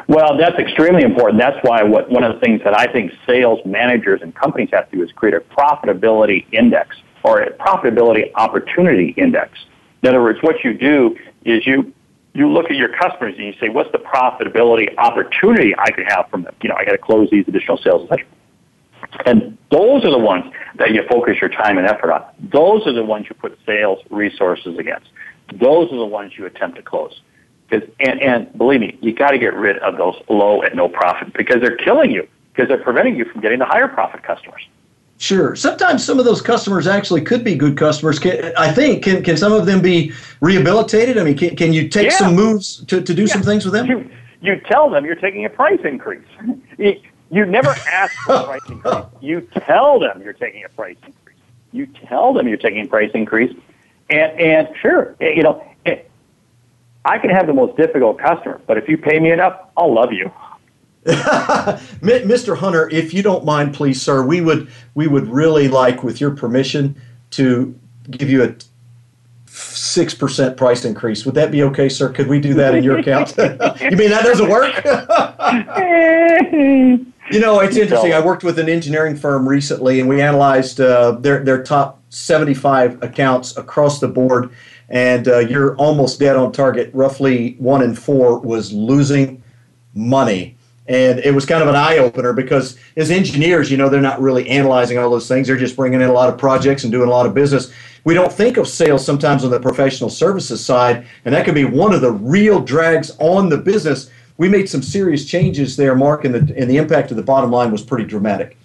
Well, 0.07 0.37
that's 0.37 0.57
extremely 0.59 1.03
important. 1.03 1.39
That's 1.39 1.57
why 1.61 1.83
what, 1.83 2.09
one 2.11 2.25
of 2.25 2.33
the 2.33 2.39
things 2.41 2.61
that 2.65 2.77
I 2.77 2.91
think 2.91 3.13
sales 3.25 3.59
managers 3.65 4.21
and 4.21 4.35
companies 4.35 4.69
have 4.73 4.89
to 4.91 4.97
do 4.97 5.03
is 5.03 5.11
create 5.13 5.33
a 5.33 5.39
profitability 5.39 6.45
index 6.51 6.97
or 7.23 7.41
a 7.41 7.53
profitability 7.53 8.31
opportunity 8.35 9.13
index. 9.15 9.57
In 10.03 10.09
other 10.09 10.21
words, 10.21 10.39
what 10.41 10.65
you 10.65 10.73
do 10.73 11.17
is 11.45 11.65
you 11.65 11.93
you 12.33 12.49
look 12.49 12.65
at 12.71 12.77
your 12.77 12.89
customers 12.97 13.35
and 13.37 13.45
you 13.45 13.53
say, 13.59 13.67
what's 13.69 13.91
the 13.91 13.97
profitability 13.97 14.93
opportunity 14.97 15.73
I 15.77 15.91
could 15.91 16.05
have 16.07 16.29
from 16.29 16.43
them? 16.43 16.55
You 16.61 16.69
know, 16.69 16.75
I 16.75 16.85
got 16.85 16.93
to 16.93 16.97
close 16.97 17.29
these 17.29 17.45
additional 17.47 17.77
sales, 17.77 18.09
And 19.25 19.57
those 19.69 20.03
are 20.05 20.11
the 20.11 20.17
ones 20.17 20.45
that 20.77 20.91
you 20.91 21.03
focus 21.09 21.37
your 21.41 21.49
time 21.49 21.77
and 21.77 21.87
effort 21.87 22.11
on. 22.11 22.23
Those 22.39 22.85
are 22.87 22.93
the 22.93 23.03
ones 23.03 23.27
you 23.29 23.35
put 23.35 23.57
sales 23.65 23.99
resources 24.09 24.77
against. 24.77 25.09
Those 25.53 25.91
are 25.91 25.97
the 25.97 26.05
ones 26.05 26.33
you 26.37 26.45
attempt 26.45 26.77
to 26.77 26.83
close. 26.83 27.21
Because 27.69 27.89
and, 27.99 28.21
and 28.21 28.57
believe 28.57 28.81
me, 28.81 28.97
you 29.01 29.13
got 29.13 29.31
to 29.31 29.37
get 29.37 29.53
rid 29.53 29.77
of 29.79 29.97
those 29.97 30.15
low 30.29 30.61
and 30.61 30.75
no 30.75 30.89
profit 30.89 31.33
because 31.33 31.61
they're 31.61 31.77
killing 31.77 32.11
you 32.11 32.27
because 32.53 32.67
they're 32.67 32.83
preventing 32.83 33.15
you 33.15 33.25
from 33.25 33.41
getting 33.41 33.59
the 33.59 33.65
higher 33.65 33.87
profit 33.87 34.23
customers. 34.23 34.67
Sure. 35.17 35.55
Sometimes 35.55 36.03
some 36.03 36.17
of 36.17 36.25
those 36.25 36.41
customers 36.41 36.87
actually 36.87 37.21
could 37.21 37.43
be 37.43 37.55
good 37.55 37.77
customers. 37.77 38.17
Can, 38.17 38.51
I 38.57 38.71
think 38.71 39.03
can 39.03 39.23
can 39.23 39.37
some 39.37 39.53
of 39.53 39.65
them 39.65 39.81
be 39.81 40.13
rehabilitated? 40.41 41.17
I 41.17 41.23
mean, 41.23 41.37
can, 41.37 41.55
can 41.55 41.73
you 41.73 41.87
take 41.87 42.09
yeah. 42.11 42.17
some 42.17 42.35
moves 42.35 42.83
to, 42.85 43.01
to 43.01 43.13
do 43.13 43.23
yeah. 43.23 43.33
some 43.33 43.43
things 43.43 43.63
with 43.63 43.73
them? 43.73 43.85
You, 43.85 44.09
you 44.41 44.59
tell 44.61 44.89
them 44.89 45.05
you're 45.05 45.15
taking 45.15 45.45
a 45.45 45.49
price 45.49 45.79
increase. 45.83 46.25
You 47.31 47.45
never 47.45 47.69
ask 47.91 48.13
for 48.25 48.33
a 48.33 48.43
price 48.43 48.61
increase. 48.67 49.05
You 49.21 49.41
tell 49.65 49.99
them 49.99 50.21
you're 50.21 50.33
taking 50.33 50.63
a 50.65 50.69
price 50.69 50.97
increase. 51.05 51.37
You 51.71 51.87
tell 52.07 52.33
them 52.33 52.47
you're 52.47 52.57
taking 52.57 52.85
a 52.85 52.87
price 52.87 53.11
increase, 53.13 53.55
and 54.09 54.39
and 54.39 54.67
sure, 54.81 55.15
eh, 55.21 55.31
you 55.35 55.43
know, 55.43 55.63
eh, 55.85 55.99
I 57.05 57.17
can 57.17 57.29
have 57.29 57.47
the 57.47 57.53
most 57.53 57.77
difficult 57.77 58.19
customer, 58.19 58.59
but 58.67 58.77
if 58.77 58.89
you 58.89 58.97
pay 58.97 59.19
me 59.19 59.31
enough, 59.31 59.57
I'll 59.77 59.93
love 59.93 60.11
you. 60.11 60.31
Mr. 61.05 62.57
Hunter, 62.57 62.89
if 62.89 63.13
you 63.13 63.23
don't 63.23 63.43
mind, 63.43 63.73
please, 63.73 64.01
sir, 64.01 64.21
we 64.23 64.41
would 64.41 64.69
we 64.93 65.07
would 65.07 65.27
really 65.27 65.69
like, 65.69 66.03
with 66.03 66.19
your 66.19 66.31
permission, 66.31 67.01
to 67.31 67.73
give 68.09 68.29
you 68.29 68.43
a 68.43 68.53
six 69.47 70.13
percent 70.13 70.57
price 70.57 70.83
increase. 70.83 71.25
Would 71.25 71.35
that 71.35 71.51
be 71.51 71.63
okay, 71.63 71.87
sir? 71.87 72.09
Could 72.09 72.27
we 72.27 72.41
do 72.41 72.53
that 72.55 72.75
in 72.75 72.83
your 72.83 72.99
account? 72.99 73.29
you 73.37 73.97
mean 73.97 74.09
that 74.09 74.23
doesn't 74.23 74.49
work? 74.49 74.75
You 77.31 77.39
know, 77.39 77.59
it's 77.59 77.77
interesting. 77.77 78.13
I 78.13 78.19
worked 78.19 78.43
with 78.43 78.59
an 78.59 78.69
engineering 78.69 79.15
firm 79.15 79.47
recently, 79.47 79.99
and 79.99 80.07
we 80.07 80.21
analyzed 80.21 80.79
uh, 80.79 81.11
their 81.11 81.43
their 81.43 81.63
top 81.63 82.01
seventy 82.09 82.53
five 82.53 83.01
accounts 83.01 83.57
across 83.57 83.99
the 83.99 84.07
board, 84.07 84.51
and 84.89 85.27
uh, 85.27 85.39
you're 85.39 85.75
almost 85.77 86.19
dead 86.19 86.35
on 86.35 86.51
target. 86.51 86.91
Roughly 86.93 87.55
one 87.59 87.81
in 87.81 87.95
four 87.95 88.39
was 88.39 88.71
losing 88.71 89.43
money 89.93 90.57
and 90.91 91.19
it 91.19 91.33
was 91.33 91.45
kind 91.45 91.61
of 91.61 91.69
an 91.69 91.75
eye 91.75 91.99
opener 91.99 92.33
because 92.33 92.77
as 92.97 93.11
engineers, 93.11 93.71
you 93.71 93.77
know, 93.77 93.87
they're 93.87 94.01
not 94.01 94.19
really 94.19 94.49
analyzing 94.49 94.97
all 94.97 95.09
those 95.09 95.27
things. 95.27 95.47
They're 95.47 95.55
just 95.55 95.75
bringing 95.75 96.01
in 96.01 96.09
a 96.09 96.13
lot 96.13 96.27
of 96.27 96.37
projects 96.37 96.83
and 96.83 96.91
doing 96.91 97.07
a 97.07 97.11
lot 97.11 97.25
of 97.25 97.33
business. 97.33 97.71
We 98.03 98.13
don't 98.13 98.31
think 98.31 98.57
of 98.57 98.67
sales 98.67 99.05
sometimes 99.05 99.45
on 99.45 99.51
the 99.51 99.59
professional 99.59 100.09
services 100.09 100.63
side, 100.63 101.05
and 101.23 101.33
that 101.33 101.45
can 101.45 101.53
be 101.53 101.65
one 101.65 101.93
of 101.93 102.01
the 102.01 102.11
real 102.11 102.59
drags 102.59 103.15
on 103.19 103.47
the 103.47 103.57
business. 103.57 104.09
We 104.41 104.49
made 104.49 104.67
some 104.67 104.81
serious 104.81 105.25
changes 105.25 105.77
there, 105.77 105.93
Mark, 105.93 106.25
and 106.25 106.33
the, 106.33 106.39
and 106.57 106.67
the 106.67 106.77
impact 106.77 107.11
of 107.11 107.17
the 107.17 107.21
bottom 107.21 107.51
line 107.51 107.71
was 107.71 107.83
pretty 107.83 108.05
dramatic. 108.05 108.57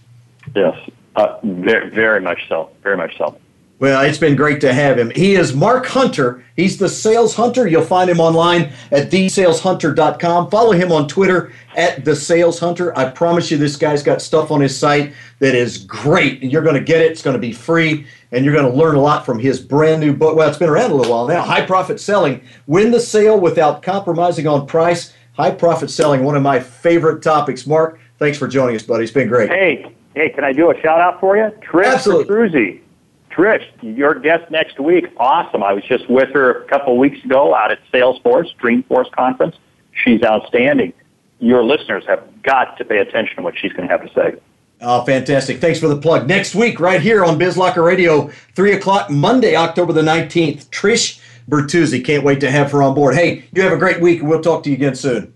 Yes, 0.55 0.75
uh, 1.17 1.37
very, 1.43 1.91
very 1.91 2.19
much 2.23 2.49
so. 2.49 2.71
Very 2.83 2.97
much 2.97 3.19
so. 3.19 3.37
Well, 3.79 4.01
it's 4.03 4.17
been 4.17 4.37
great 4.37 4.63
to 4.63 4.73
have 4.73 4.99
him. 4.99 5.11
He 5.11 5.35
is 5.35 5.55
Mark 5.55 5.85
Hunter. 5.85 6.43
He's 6.57 6.79
the 6.79 6.89
sales 6.89 7.35
hunter. 7.35 7.67
You'll 7.67 7.85
find 7.85 8.09
him 8.09 8.21
online 8.21 8.73
at 8.91 9.11
thesaleshunter.com. 9.11 10.51
Follow 10.51 10.73
him 10.73 10.93
on 10.93 11.09
Twitter 11.09 11.53
at 11.77 12.07
the 12.07 12.17
sales 12.17 12.59
hunter. 12.59 12.99
I 12.99 13.11
promise 13.11 13.51
you, 13.51 13.59
this 13.59 13.77
guy's 13.77 14.03
got 14.03 14.23
stuff 14.23 14.51
on 14.51 14.63
his 14.63 14.79
site 14.79 15.13
that 15.41 15.55
is 15.55 15.77
great. 15.77 16.43
and 16.43 16.51
You're 16.51 16.63
going 16.63 16.77
to 16.77 16.81
get 16.81 17.03
it. 17.03 17.13
It's 17.13 17.21
going 17.21 17.37
to 17.37 17.39
be 17.39 17.53
free, 17.53 18.07
and 18.33 18.47
you're 18.47 18.55
going 18.55 18.73
to 18.73 18.75
learn 18.75 18.95
a 18.95 19.01
lot 19.03 19.27
from 19.27 19.39
his 19.39 19.61
brand 19.61 20.01
new 20.01 20.15
book. 20.15 20.37
Well, 20.37 20.49
it's 20.49 20.57
been 20.57 20.71
around 20.71 20.93
a 20.93 20.95
little 20.95 21.13
while 21.13 21.29
now. 21.29 21.43
High 21.43 21.67
profit 21.67 22.01
selling. 22.01 22.41
Win 22.67 22.93
the 22.93 23.01
sale 23.01 23.39
without 23.39 23.83
compromising 23.83 24.47
on 24.47 24.67
price. 24.67 25.13
High 25.37 25.51
profit 25.51 25.91
selling, 25.91 26.25
one 26.25 26.37
of 26.37 26.43
my 26.43 26.61
favorite 26.61 27.23
topics. 27.23 27.67
Mark, 27.67 28.01
thanks 28.19 28.39
for 28.39 28.49
joining 28.49 28.77
us, 28.77 28.83
buddy. 28.83 29.05
It's 29.05 29.13
been 29.13 29.29
great. 29.29 29.51
Hey, 29.51 29.93
hey, 30.15 30.31
can 30.31 30.45
I 30.45 30.53
do 30.53 30.71
a 30.71 30.81
shout 30.81 31.01
out 31.01 31.21
for 31.21 31.37
you? 31.37 31.51
Trish 31.61 31.87
Absolutely. 31.87 32.83
Trish, 33.31 33.67
your 33.83 34.15
guest 34.15 34.51
next 34.51 34.81
week, 34.81 35.13
awesome. 35.19 35.63
I 35.63 35.75
was 35.75 35.85
just 35.85 36.09
with 36.09 36.31
her 36.31 36.63
a 36.63 36.69
couple 36.69 36.95
of 36.95 36.99
weeks 36.99 37.23
ago 37.23 37.55
out 37.55 37.71
at 37.71 37.79
Salesforce, 37.93 38.57
Dreamforce 38.57 39.11
conference. 39.13 39.57
She's 39.93 40.23
outstanding. 40.23 40.95
Your 41.39 41.63
listeners 41.63 42.05
have 42.07 42.25
got 42.43 42.79
to 42.79 42.85
pay 42.87 42.97
attention 42.97 43.37
to 43.37 43.43
what 43.43 43.59
she's 43.59 43.75
going 43.75 43.89
to 43.89 43.93
have 43.93 44.07
to 44.07 44.15
say. 44.15 44.41
Oh, 44.81 45.05
fantastic. 45.05 45.59
Thanks 45.59 45.79
for 45.79 45.89
the 45.89 45.99
plug. 45.99 46.27
Next 46.27 46.55
week, 46.55 46.81
right 46.81 47.01
here 47.01 47.25
on 47.25 47.39
BizLocker 47.39 47.85
Radio, 47.85 48.29
3 48.55 48.73
o'clock, 48.73 49.11
Monday, 49.11 49.55
October 49.55 49.93
the 49.93 50.03
19th, 50.03 50.69
Trish 50.69 51.21
Bertuzzi. 51.49 52.05
Can't 52.05 52.25
wait 52.25 52.41
to 52.41 52.51
have 52.51 52.73
her 52.73 52.83
on 52.83 52.95
board. 52.95 53.15
Hey, 53.15 53.45
you 53.53 53.63
have 53.63 53.73
a 53.73 53.79
great 53.79 54.01
week, 54.01 54.21
and 54.21 54.29
we'll 54.29 54.43
talk 54.43 54.63
to 54.65 54.71
you 54.71 54.77
again 54.77 54.95
soon. 54.95 55.33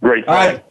Great. 0.00 0.26
All 0.26 0.34
right. 0.34 0.62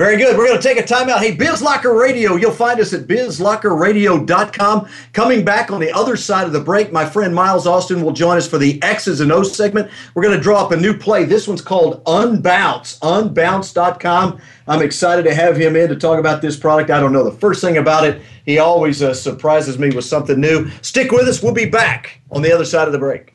Very 0.00 0.16
good. 0.16 0.38
We're 0.38 0.46
going 0.46 0.58
to 0.58 0.66
take 0.66 0.78
a 0.78 0.82
timeout. 0.82 1.18
Hey, 1.18 1.36
BizLocker 1.36 2.00
Radio, 2.00 2.36
you'll 2.36 2.52
find 2.52 2.80
us 2.80 2.94
at 2.94 3.02
bizlockerradio.com. 3.06 4.88
Coming 5.12 5.44
back 5.44 5.70
on 5.70 5.78
the 5.78 5.92
other 5.92 6.16
side 6.16 6.46
of 6.46 6.54
the 6.54 6.60
break, 6.60 6.90
my 6.90 7.04
friend 7.04 7.34
Miles 7.34 7.66
Austin 7.66 8.02
will 8.02 8.14
join 8.14 8.38
us 8.38 8.48
for 8.48 8.56
the 8.56 8.82
X's 8.82 9.20
and 9.20 9.30
O's 9.30 9.54
segment. 9.54 9.90
We're 10.14 10.22
going 10.22 10.38
to 10.38 10.42
draw 10.42 10.64
up 10.64 10.72
a 10.72 10.76
new 10.78 10.96
play. 10.96 11.24
This 11.24 11.46
one's 11.46 11.60
called 11.60 12.02
Unbounce, 12.04 12.98
unbounce.com. 13.00 14.40
I'm 14.66 14.80
excited 14.80 15.24
to 15.24 15.34
have 15.34 15.58
him 15.58 15.76
in 15.76 15.90
to 15.90 15.96
talk 15.96 16.18
about 16.18 16.40
this 16.40 16.56
product. 16.56 16.88
I 16.88 16.98
don't 16.98 17.12
know 17.12 17.22
the 17.22 17.38
first 17.38 17.60
thing 17.60 17.76
about 17.76 18.06
it. 18.06 18.22
He 18.46 18.58
always 18.58 19.02
uh, 19.02 19.12
surprises 19.12 19.78
me 19.78 19.90
with 19.90 20.06
something 20.06 20.40
new. 20.40 20.70
Stick 20.80 21.12
with 21.12 21.28
us. 21.28 21.42
We'll 21.42 21.52
be 21.52 21.68
back 21.68 22.22
on 22.30 22.40
the 22.40 22.52
other 22.54 22.64
side 22.64 22.88
of 22.88 22.92
the 22.92 22.98
break 22.98 23.34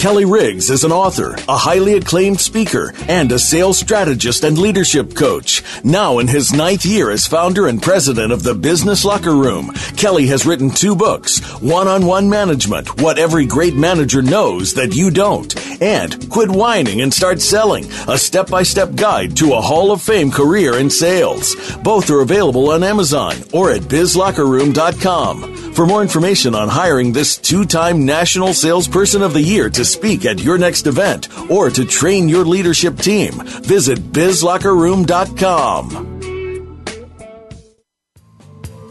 Kelly 0.00 0.24
Riggs 0.24 0.70
is 0.70 0.82
an 0.82 0.92
author, 0.92 1.36
a 1.46 1.58
highly 1.58 1.92
acclaimed 1.92 2.40
speaker, 2.40 2.94
and 3.06 3.30
a 3.30 3.38
sales 3.38 3.78
strategist 3.78 4.44
and 4.44 4.56
leadership 4.56 5.14
coach. 5.14 5.62
Now 5.84 6.20
in 6.20 6.26
his 6.26 6.54
ninth 6.54 6.86
year 6.86 7.10
as 7.10 7.26
founder 7.26 7.66
and 7.66 7.82
president 7.82 8.32
of 8.32 8.42
the 8.42 8.54
Business 8.54 9.04
Locker 9.04 9.36
Room, 9.36 9.72
Kelly 9.98 10.26
has 10.28 10.46
written 10.46 10.70
two 10.70 10.96
books 10.96 11.40
One 11.60 11.86
on 11.86 12.06
One 12.06 12.30
Management 12.30 13.02
What 13.02 13.18
Every 13.18 13.44
Great 13.44 13.74
Manager 13.74 14.22
Knows 14.22 14.72
That 14.72 14.96
You 14.96 15.10
Don't, 15.10 15.54
and 15.82 16.30
Quit 16.30 16.48
Whining 16.48 17.02
and 17.02 17.12
Start 17.12 17.42
Selling 17.42 17.84
A 18.08 18.16
Step 18.16 18.48
by 18.48 18.62
Step 18.62 18.94
Guide 18.94 19.36
to 19.36 19.52
a 19.52 19.60
Hall 19.60 19.92
of 19.92 20.00
Fame 20.00 20.30
Career 20.30 20.78
in 20.78 20.88
Sales. 20.88 21.54
Both 21.82 22.08
are 22.08 22.22
available 22.22 22.70
on 22.70 22.82
Amazon 22.82 23.34
or 23.52 23.70
at 23.70 23.82
bizlockerroom.com. 23.82 25.74
For 25.74 25.86
more 25.86 26.02
information 26.02 26.54
on 26.54 26.68
hiring 26.68 27.12
this 27.12 27.36
two 27.36 27.64
time 27.64 28.04
National 28.04 28.52
Salesperson 28.52 29.22
of 29.22 29.34
the 29.34 29.40
Year 29.40 29.70
to 29.70 29.84
speak 29.90 30.24
at 30.24 30.40
your 30.40 30.58
next 30.58 30.86
event 30.86 31.28
or 31.50 31.70
to 31.70 31.84
train 31.84 32.28
your 32.28 32.44
leadership 32.44 32.98
team, 32.98 33.32
visit 33.62 33.98
bizlockerroom.com. 33.98 36.20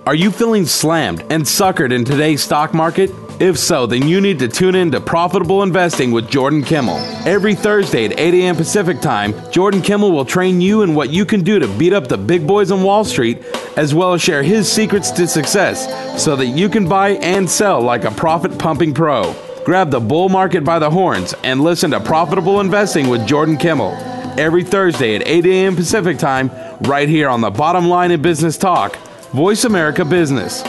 Are 0.05 0.15
you 0.15 0.31
feeling 0.31 0.65
slammed 0.65 1.21
and 1.29 1.43
suckered 1.43 1.93
in 1.93 2.03
today's 2.03 2.41
stock 2.41 2.73
market? 2.73 3.11
If 3.39 3.59
so, 3.59 3.85
then 3.85 4.07
you 4.07 4.19
need 4.19 4.39
to 4.39 4.47
tune 4.47 4.75
in 4.75 4.91
to 4.91 4.99
Profitable 4.99 5.63
Investing 5.63 6.11
with 6.11 6.29
Jordan 6.29 6.63
Kimmel. 6.63 6.97
Every 7.27 7.55
Thursday 7.55 8.05
at 8.05 8.19
8 8.19 8.33
a.m. 8.33 8.55
Pacific 8.55 9.01
Time, 9.01 9.33
Jordan 9.51 9.81
Kimmel 9.81 10.11
will 10.11 10.25
train 10.25 10.59
you 10.59 10.81
in 10.81 10.95
what 10.95 11.11
you 11.11 11.25
can 11.25 11.43
do 11.43 11.59
to 11.59 11.67
beat 11.77 11.93
up 11.93 12.07
the 12.07 12.17
big 12.17 12.47
boys 12.47 12.71
on 12.71 12.83
Wall 12.83 13.05
Street, 13.05 13.37
as 13.77 13.93
well 13.93 14.13
as 14.13 14.21
share 14.21 14.43
his 14.43 14.69
secrets 14.69 15.11
to 15.11 15.27
success 15.27 15.87
so 16.21 16.35
that 16.35 16.47
you 16.47 16.67
can 16.69 16.89
buy 16.89 17.11
and 17.11 17.49
sell 17.49 17.79
like 17.79 18.03
a 18.03 18.11
profit 18.11 18.57
pumping 18.57 18.93
pro. 18.93 19.33
Grab 19.65 19.91
the 19.91 19.99
bull 19.99 20.29
market 20.29 20.63
by 20.63 20.79
the 20.79 20.89
horns 20.89 21.33
and 21.43 21.61
listen 21.61 21.91
to 21.91 21.99
Profitable 21.99 22.59
Investing 22.61 23.09
with 23.09 23.27
Jordan 23.27 23.57
Kimmel. 23.57 23.91
Every 24.39 24.63
Thursday 24.63 25.15
at 25.15 25.27
8 25.27 25.45
a.m. 25.45 25.75
Pacific 25.75 26.17
Time, 26.17 26.49
right 26.81 27.09
here 27.09 27.29
on 27.29 27.41
the 27.41 27.49
Bottom 27.49 27.87
Line 27.89 28.11
in 28.11 28.21
Business 28.21 28.57
Talk 28.57 28.95
Voice 29.33 29.65
America 29.65 30.03
Business. 30.03 30.63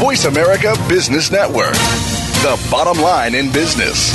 Voice 0.00 0.24
America 0.24 0.74
Business 0.88 1.30
Network. 1.30 1.74
The 2.42 2.68
bottom 2.72 3.00
line 3.00 3.36
in 3.36 3.52
business. 3.52 4.12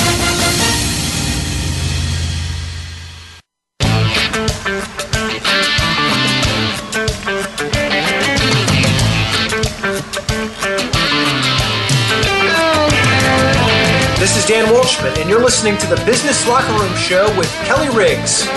Dan 14.47 14.73
Walshman, 14.73 15.19
and 15.19 15.29
you're 15.29 15.41
listening 15.41 15.77
to 15.77 15.87
the 15.87 15.97
Business 16.05 16.47
Locker 16.47 16.71
Room 16.71 16.95
Show 16.95 17.27
with 17.37 17.51
Kelly 17.65 17.89
Riggs. 17.93 18.47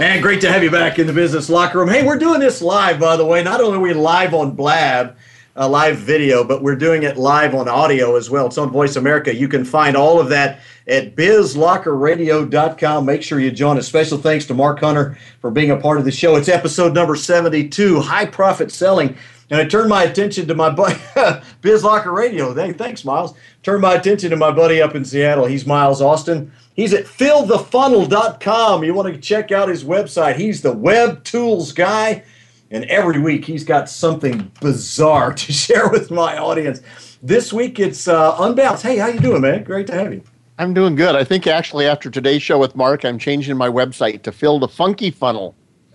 And 0.00 0.20
great 0.20 0.40
to 0.40 0.50
have 0.50 0.64
you 0.64 0.70
back 0.72 0.98
in 0.98 1.06
the 1.06 1.12
business 1.12 1.48
locker 1.48 1.78
room. 1.78 1.88
Hey, 1.88 2.04
we're 2.04 2.18
doing 2.18 2.40
this 2.40 2.60
live, 2.60 2.98
by 2.98 3.16
the 3.16 3.24
way. 3.24 3.40
Not 3.44 3.60
only 3.60 3.78
are 3.78 3.80
we 3.80 3.94
live 3.94 4.34
on 4.34 4.56
Blab, 4.56 5.16
a 5.54 5.68
live 5.68 5.98
video, 5.98 6.42
but 6.42 6.60
we're 6.60 6.74
doing 6.74 7.04
it 7.04 7.16
live 7.16 7.54
on 7.54 7.68
audio 7.68 8.16
as 8.16 8.28
well. 8.28 8.46
It's 8.46 8.58
on 8.58 8.70
Voice 8.70 8.96
America. 8.96 9.32
You 9.32 9.46
can 9.46 9.64
find 9.64 9.96
all 9.96 10.20
of 10.20 10.28
that 10.30 10.58
at 10.88 11.14
bizlockerradio.com. 11.14 13.06
Make 13.06 13.22
sure 13.22 13.38
you 13.38 13.52
join 13.52 13.78
us. 13.78 13.86
Special 13.86 14.18
thanks 14.18 14.44
to 14.46 14.54
Mark 14.54 14.80
Hunter 14.80 15.16
for 15.40 15.52
being 15.52 15.70
a 15.70 15.76
part 15.76 15.98
of 15.98 16.04
the 16.04 16.10
show. 16.10 16.34
It's 16.34 16.48
episode 16.48 16.94
number 16.94 17.14
72, 17.14 18.00
High 18.00 18.26
Profit 18.26 18.72
Selling. 18.72 19.16
And 19.50 19.60
I 19.60 19.64
turned 19.64 19.88
my 19.88 20.04
attention 20.04 20.46
to 20.48 20.54
my 20.54 20.68
buddy, 20.68 21.00
Biz 21.62 21.82
Locker 21.82 22.12
Radio. 22.12 22.54
Hey, 22.54 22.72
thanks, 22.72 23.04
Miles. 23.04 23.34
Turned 23.62 23.80
my 23.80 23.94
attention 23.94 24.30
to 24.30 24.36
my 24.36 24.50
buddy 24.50 24.82
up 24.82 24.94
in 24.94 25.04
Seattle. 25.04 25.46
He's 25.46 25.66
Miles 25.66 26.02
Austin. 26.02 26.52
He's 26.74 26.92
at 26.92 27.06
fillthefunnel.com. 27.06 28.84
You 28.84 28.94
want 28.94 29.12
to 29.14 29.20
check 29.20 29.50
out 29.50 29.68
his 29.68 29.84
website. 29.84 30.36
He's 30.36 30.62
the 30.62 30.72
web 30.72 31.24
tools 31.24 31.72
guy. 31.72 32.24
And 32.70 32.84
every 32.84 33.18
week 33.18 33.46
he's 33.46 33.64
got 33.64 33.88
something 33.88 34.52
bizarre 34.60 35.32
to 35.34 35.52
share 35.52 35.88
with 35.88 36.10
my 36.10 36.36
audience. 36.36 36.82
This 37.22 37.52
week 37.52 37.80
it's 37.80 38.06
uh, 38.06 38.36
Unbounce. 38.36 38.82
Hey, 38.82 38.98
how 38.98 39.08
you 39.08 39.18
doing, 39.18 39.40
man? 39.40 39.64
Great 39.64 39.86
to 39.88 39.94
have 39.94 40.12
you. 40.12 40.22
I'm 40.58 40.74
doing 40.74 40.94
good. 40.94 41.14
I 41.14 41.24
think 41.24 41.46
actually 41.46 41.86
after 41.86 42.10
today's 42.10 42.42
show 42.42 42.58
with 42.58 42.76
Mark, 42.76 43.04
I'm 43.04 43.18
changing 43.18 43.56
my 43.56 43.68
website 43.68 44.22
to 44.24 44.32
Fill 44.32 44.58
the 44.58 44.68
Funky 44.68 45.10
Funnel. 45.10 45.54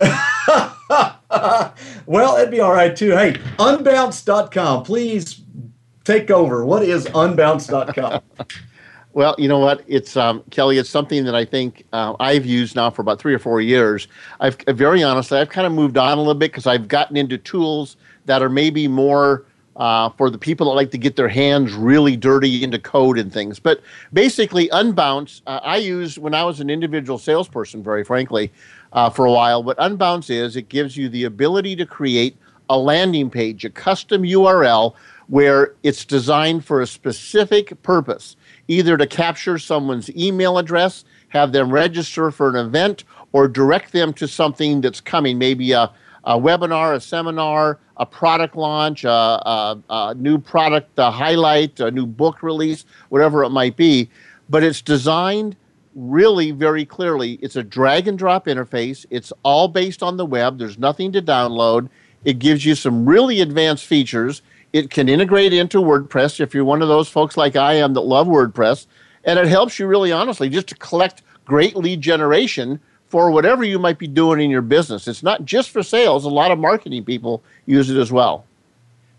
well, 2.06 2.36
it'd 2.36 2.50
be 2.50 2.60
all 2.60 2.72
right 2.72 2.94
too. 2.94 3.10
Hey, 3.10 3.34
unbounce.com. 3.58 4.84
Please 4.84 5.40
take 6.04 6.30
over. 6.30 6.64
What 6.64 6.82
is 6.82 7.06
unbounce.com? 7.06 8.22
Well, 9.14 9.36
you 9.38 9.46
know 9.46 9.60
what? 9.60 9.84
It's 9.86 10.16
um, 10.16 10.42
Kelly. 10.50 10.76
It's 10.76 10.90
something 10.90 11.24
that 11.24 11.36
I 11.36 11.44
think 11.44 11.86
uh, 11.92 12.16
I've 12.18 12.44
used 12.44 12.74
now 12.74 12.90
for 12.90 13.00
about 13.00 13.20
three 13.20 13.32
or 13.32 13.38
four 13.38 13.60
years. 13.60 14.08
I've 14.40 14.56
very 14.66 15.04
honestly, 15.04 15.38
I've 15.38 15.50
kind 15.50 15.68
of 15.68 15.72
moved 15.72 15.96
on 15.96 16.18
a 16.18 16.20
little 16.20 16.34
bit 16.34 16.50
because 16.50 16.66
I've 16.66 16.88
gotten 16.88 17.16
into 17.16 17.38
tools 17.38 17.96
that 18.24 18.42
are 18.42 18.48
maybe 18.48 18.88
more 18.88 19.46
uh, 19.76 20.08
for 20.10 20.30
the 20.30 20.38
people 20.38 20.66
that 20.66 20.72
like 20.72 20.90
to 20.90 20.98
get 20.98 21.16
their 21.16 21.28
hands 21.28 21.74
really 21.74 22.16
dirty 22.16 22.62
into 22.62 22.78
code 22.78 23.18
and 23.18 23.32
things. 23.32 23.58
But 23.58 23.80
basically, 24.12 24.68
Unbounce, 24.68 25.42
uh, 25.46 25.60
I 25.62 25.76
used 25.76 26.18
when 26.18 26.34
I 26.34 26.44
was 26.44 26.60
an 26.60 26.70
individual 26.70 27.18
salesperson, 27.18 27.82
very 27.82 28.04
frankly, 28.04 28.52
uh, 28.94 29.10
for 29.10 29.26
a 29.26 29.32
while. 29.32 29.62
What 29.62 29.76
Unbounce 29.78 30.30
is, 30.30 30.56
it 30.56 30.68
gives 30.68 30.96
you 30.96 31.08
the 31.08 31.24
ability 31.24 31.76
to 31.76 31.86
create 31.86 32.36
a 32.70 32.78
landing 32.78 33.28
page, 33.28 33.64
a 33.64 33.70
custom 33.70 34.22
URL 34.22 34.94
where 35.26 35.74
it's 35.82 36.04
designed 36.04 36.64
for 36.64 36.80
a 36.80 36.86
specific 36.86 37.82
purpose 37.82 38.36
either 38.68 38.96
to 38.96 39.06
capture 39.06 39.58
someone's 39.58 40.14
email 40.16 40.58
address, 40.58 41.04
have 41.28 41.52
them 41.52 41.70
register 41.70 42.30
for 42.30 42.48
an 42.48 42.56
event, 42.56 43.04
or 43.32 43.48
direct 43.48 43.92
them 43.92 44.12
to 44.14 44.26
something 44.26 44.80
that's 44.80 45.00
coming, 45.00 45.36
maybe 45.36 45.72
a, 45.72 45.90
a 46.24 46.38
webinar, 46.38 46.94
a 46.94 47.00
seminar, 47.00 47.78
a 47.96 48.06
product 48.06 48.56
launch, 48.56 49.04
a, 49.04 49.10
a, 49.10 49.82
a 49.90 50.14
new 50.14 50.38
product 50.38 50.98
a 50.98 51.10
highlight, 51.10 51.78
a 51.80 51.90
new 51.90 52.06
book 52.06 52.42
release, 52.42 52.84
whatever 53.08 53.44
it 53.44 53.50
might 53.50 53.76
be. 53.76 54.08
But 54.48 54.62
it's 54.62 54.80
designed 54.80 55.56
really 55.94 56.50
very 56.50 56.84
clearly. 56.84 57.38
It's 57.42 57.56
a 57.56 57.62
drag 57.62 58.08
and 58.08 58.18
drop 58.18 58.46
interface. 58.46 59.06
It's 59.10 59.32
all 59.42 59.68
based 59.68 60.02
on 60.02 60.16
the 60.16 60.26
web. 60.26 60.58
There's 60.58 60.78
nothing 60.78 61.12
to 61.12 61.22
download. 61.22 61.88
It 62.24 62.38
gives 62.38 62.64
you 62.64 62.74
some 62.74 63.06
really 63.06 63.40
advanced 63.40 63.84
features. 63.86 64.42
It 64.72 64.90
can 64.90 65.08
integrate 65.08 65.52
into 65.52 65.78
WordPress 65.78 66.40
if 66.40 66.54
you're 66.54 66.64
one 66.64 66.82
of 66.82 66.88
those 66.88 67.08
folks 67.08 67.36
like 67.36 67.56
I 67.56 67.74
am 67.74 67.94
that 67.94 68.00
love 68.00 68.26
WordPress. 68.26 68.86
And 69.24 69.38
it 69.38 69.46
helps 69.46 69.78
you 69.78 69.86
really 69.86 70.12
honestly 70.12 70.48
just 70.48 70.68
to 70.68 70.74
collect 70.74 71.22
great 71.44 71.76
lead 71.76 72.00
generation 72.00 72.80
for 73.06 73.30
whatever 73.30 73.62
you 73.62 73.78
might 73.78 73.98
be 73.98 74.08
doing 74.08 74.40
in 74.40 74.50
your 74.50 74.62
business. 74.62 75.06
It's 75.06 75.22
not 75.22 75.44
just 75.44 75.70
for 75.70 75.82
sales, 75.82 76.24
a 76.24 76.28
lot 76.28 76.50
of 76.50 76.58
marketing 76.58 77.04
people 77.04 77.42
use 77.66 77.88
it 77.88 77.96
as 77.98 78.10
well. 78.10 78.44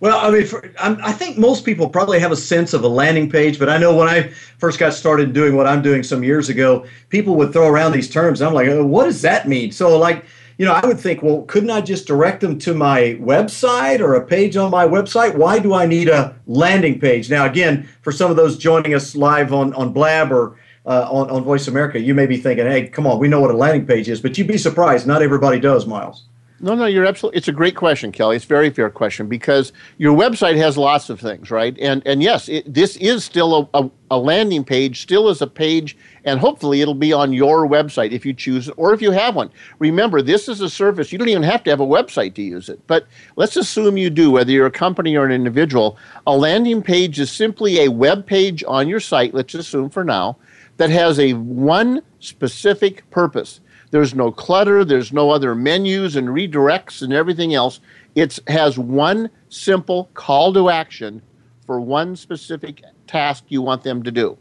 Well, 0.01 0.19
I 0.19 0.29
mean, 0.29 0.45
for, 0.45 0.69
I 0.77 1.13
think 1.13 1.37
most 1.37 1.63
people 1.63 1.89
probably 1.89 2.19
have 2.19 2.31
a 2.31 2.35
sense 2.35 2.73
of 2.73 2.83
a 2.83 2.87
landing 2.87 3.29
page, 3.29 3.57
but 3.57 3.69
I 3.69 3.77
know 3.77 3.95
when 3.95 4.09
I 4.09 4.27
first 4.57 4.77
got 4.77 4.93
started 4.93 5.31
doing 5.31 5.55
what 5.55 5.67
I'm 5.67 5.81
doing 5.81 6.03
some 6.03 6.21
years 6.21 6.49
ago, 6.49 6.85
people 7.09 7.35
would 7.37 7.53
throw 7.53 7.67
around 7.67 7.93
these 7.93 8.09
terms. 8.09 8.41
I'm 8.41 8.53
like, 8.53 8.67
oh, 8.67 8.85
what 8.85 9.05
does 9.05 9.21
that 9.21 9.47
mean? 9.47 9.71
So, 9.71 9.97
like, 9.97 10.25
you 10.57 10.65
know, 10.65 10.73
I 10.73 10.85
would 10.85 10.99
think, 10.99 11.23
well, 11.23 11.43
couldn't 11.43 11.69
I 11.69 11.79
just 11.81 12.07
direct 12.07 12.41
them 12.41 12.59
to 12.59 12.73
my 12.73 13.17
website 13.21 13.99
or 13.99 14.15
a 14.15 14.25
page 14.25 14.57
on 14.57 14.69
my 14.69 14.85
website? 14.85 15.35
Why 15.35 15.59
do 15.59 15.73
I 15.73 15.85
need 15.85 16.09
a 16.09 16.35
landing 16.45 16.99
page? 16.99 17.29
Now, 17.29 17.45
again, 17.45 17.87
for 18.01 18.11
some 18.11 18.29
of 18.29 18.37
those 18.37 18.57
joining 18.57 18.93
us 18.93 19.15
live 19.15 19.53
on, 19.53 19.73
on 19.73 19.93
Blab 19.93 20.31
or 20.31 20.57
uh, 20.85 21.07
on, 21.09 21.29
on 21.29 21.43
Voice 21.43 21.67
America, 21.67 21.99
you 21.99 22.13
may 22.13 22.25
be 22.25 22.37
thinking, 22.37 22.65
hey, 22.65 22.87
come 22.87 23.07
on, 23.07 23.17
we 23.17 23.27
know 23.27 23.41
what 23.41 23.51
a 23.51 23.57
landing 23.57 23.85
page 23.85 24.07
is, 24.07 24.21
but 24.21 24.37
you'd 24.37 24.47
be 24.47 24.57
surprised. 24.57 25.07
Not 25.07 25.21
everybody 25.21 25.59
does, 25.59 25.87
Miles. 25.87 26.25
No, 26.65 26.73
no, 26.73 26.87
you're 26.87 27.05
absolutely. 27.05 27.37
It's 27.37 27.47
a 27.47 27.51
great 27.51 27.75
question, 27.75 28.11
Kelly. 28.11 28.37
It's 28.37 28.45
a 28.45 28.47
very 28.47 28.71
fair 28.71 28.89
question 28.89 29.27
because 29.27 29.71
your 29.99 30.17
website 30.17 30.55
has 30.57 30.79
lots 30.79 31.11
of 31.11 31.19
things, 31.19 31.51
right? 31.51 31.77
And 31.77 32.01
and 32.07 32.23
yes, 32.23 32.49
it, 32.49 32.73
this 32.73 32.97
is 32.97 33.23
still 33.23 33.69
a, 33.71 33.83
a, 33.83 33.91
a, 34.09 34.17
landing 34.17 34.63
page, 34.63 35.03
still 35.03 35.29
is 35.29 35.43
a 35.43 35.47
page, 35.47 35.95
and 36.23 36.39
hopefully 36.39 36.81
it'll 36.81 36.95
be 36.95 37.13
on 37.13 37.33
your 37.33 37.67
website 37.67 38.13
if 38.13 38.25
you 38.25 38.33
choose 38.33 38.67
or 38.77 38.95
if 38.95 39.01
you 39.03 39.11
have 39.11 39.35
one. 39.35 39.51
Remember, 39.77 40.23
this 40.23 40.49
is 40.49 40.59
a 40.59 40.67
service. 40.67 41.11
You 41.11 41.19
don't 41.19 41.29
even 41.29 41.43
have 41.43 41.63
to 41.65 41.69
have 41.69 41.81
a 41.81 41.85
website 41.85 42.33
to 42.33 42.41
use 42.41 42.67
it. 42.67 42.79
But 42.87 43.05
let's 43.35 43.57
assume 43.57 43.95
you 43.95 44.09
do, 44.09 44.31
whether 44.31 44.49
you're 44.49 44.65
a 44.65 44.71
company 44.71 45.15
or 45.15 45.23
an 45.23 45.31
individual. 45.31 45.99
A 46.25 46.35
landing 46.35 46.81
page 46.81 47.19
is 47.19 47.31
simply 47.31 47.81
a 47.81 47.89
web 47.89 48.25
page 48.25 48.63
on 48.67 48.87
your 48.87 48.99
site. 48.99 49.35
Let's 49.35 49.53
assume 49.53 49.91
for 49.91 50.03
now 50.03 50.37
that 50.77 50.89
has 50.89 51.19
a 51.19 51.33
one 51.33 52.01
specific 52.19 53.07
purpose 53.11 53.59
there's 53.91 54.15
no 54.15 54.31
clutter, 54.31 54.83
there's 54.83 55.13
no 55.13 55.29
other 55.29 55.55
menus 55.55 56.15
and 56.15 56.29
redirects 56.29 57.01
and 57.01 57.13
everything 57.13 57.53
else. 57.53 57.79
It 58.15 58.39
has 58.47 58.77
one 58.77 59.29
simple 59.49 60.09
call 60.13 60.53
to 60.53 60.69
action 60.69 61.21
for 61.65 61.79
one 61.79 62.15
specific 62.15 62.83
task 63.07 63.45
you 63.49 63.61
want 63.61 63.83
them 63.83 64.03
to 64.03 64.11
do. 64.11 64.37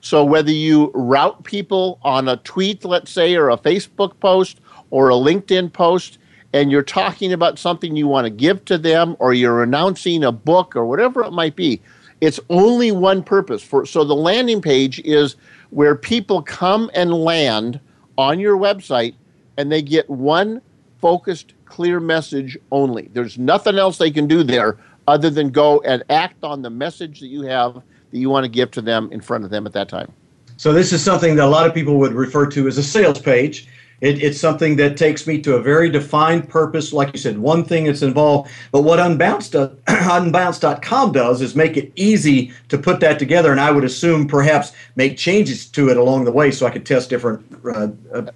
So 0.00 0.24
whether 0.24 0.50
you 0.50 0.90
route 0.94 1.44
people 1.44 1.98
on 2.02 2.28
a 2.28 2.38
tweet, 2.38 2.84
let's 2.84 3.10
say, 3.10 3.34
or 3.36 3.50
a 3.50 3.58
Facebook 3.58 4.18
post 4.20 4.60
or 4.90 5.10
a 5.10 5.14
LinkedIn 5.14 5.72
post, 5.72 6.18
and 6.52 6.70
you're 6.70 6.82
talking 6.82 7.32
about 7.32 7.58
something 7.58 7.94
you 7.94 8.08
want 8.08 8.24
to 8.24 8.30
give 8.30 8.64
to 8.64 8.78
them, 8.78 9.14
or 9.18 9.34
you're 9.34 9.62
announcing 9.62 10.24
a 10.24 10.32
book 10.32 10.74
or 10.74 10.84
whatever 10.84 11.22
it 11.22 11.32
might 11.32 11.54
be, 11.54 11.80
it's 12.20 12.40
only 12.50 12.90
one 12.90 13.22
purpose. 13.22 13.62
For 13.62 13.86
so 13.86 14.04
the 14.04 14.14
landing 14.14 14.60
page 14.60 15.00
is 15.00 15.36
where 15.70 15.94
people 15.94 16.42
come 16.42 16.90
and 16.94 17.12
land 17.12 17.78
on 18.20 18.38
your 18.38 18.56
website 18.56 19.14
and 19.56 19.72
they 19.72 19.80
get 19.80 20.08
one 20.10 20.60
focused, 21.00 21.54
clear 21.64 21.98
message 21.98 22.58
only. 22.70 23.08
There's 23.14 23.38
nothing 23.38 23.78
else 23.78 23.96
they 23.96 24.10
can 24.10 24.28
do 24.28 24.42
there 24.42 24.76
other 25.08 25.30
than 25.30 25.48
go 25.48 25.80
and 25.80 26.04
act 26.10 26.44
on 26.44 26.60
the 26.60 26.68
message 26.68 27.20
that 27.20 27.28
you 27.28 27.42
have 27.42 27.74
that 27.74 28.18
you 28.18 28.28
want 28.28 28.44
to 28.44 28.50
give 28.50 28.70
to 28.72 28.82
them 28.82 29.08
in 29.10 29.22
front 29.22 29.44
of 29.44 29.50
them 29.50 29.66
at 29.66 29.72
that 29.72 29.88
time. 29.88 30.12
So, 30.58 30.74
this 30.74 30.92
is 30.92 31.02
something 31.02 31.36
that 31.36 31.44
a 31.44 31.48
lot 31.48 31.66
of 31.66 31.72
people 31.72 31.98
would 31.98 32.12
refer 32.12 32.46
to 32.50 32.68
as 32.68 32.76
a 32.76 32.82
sales 32.82 33.18
page. 33.18 33.66
It, 34.00 34.22
it's 34.22 34.40
something 34.40 34.76
that 34.76 34.96
takes 34.96 35.26
me 35.26 35.40
to 35.42 35.56
a 35.56 35.62
very 35.62 35.90
defined 35.90 36.48
purpose. 36.48 36.92
Like 36.92 37.12
you 37.12 37.18
said, 37.18 37.38
one 37.38 37.64
thing 37.64 37.84
that's 37.84 38.02
involved. 38.02 38.50
But 38.72 38.82
what 38.82 38.98
Unbounce 38.98 39.50
does, 39.50 39.70
Unbounce.com 39.86 41.12
does 41.12 41.42
is 41.42 41.54
make 41.54 41.76
it 41.76 41.92
easy 41.96 42.52
to 42.68 42.78
put 42.78 43.00
that 43.00 43.18
together. 43.18 43.50
And 43.50 43.60
I 43.60 43.70
would 43.70 43.84
assume 43.84 44.26
perhaps 44.26 44.72
make 44.96 45.18
changes 45.18 45.66
to 45.66 45.90
it 45.90 45.96
along 45.96 46.24
the 46.24 46.32
way 46.32 46.50
so 46.50 46.66
I 46.66 46.70
could 46.70 46.86
test 46.86 47.10
different 47.10 47.44
uh, 47.64 47.88
uh, 48.12 48.30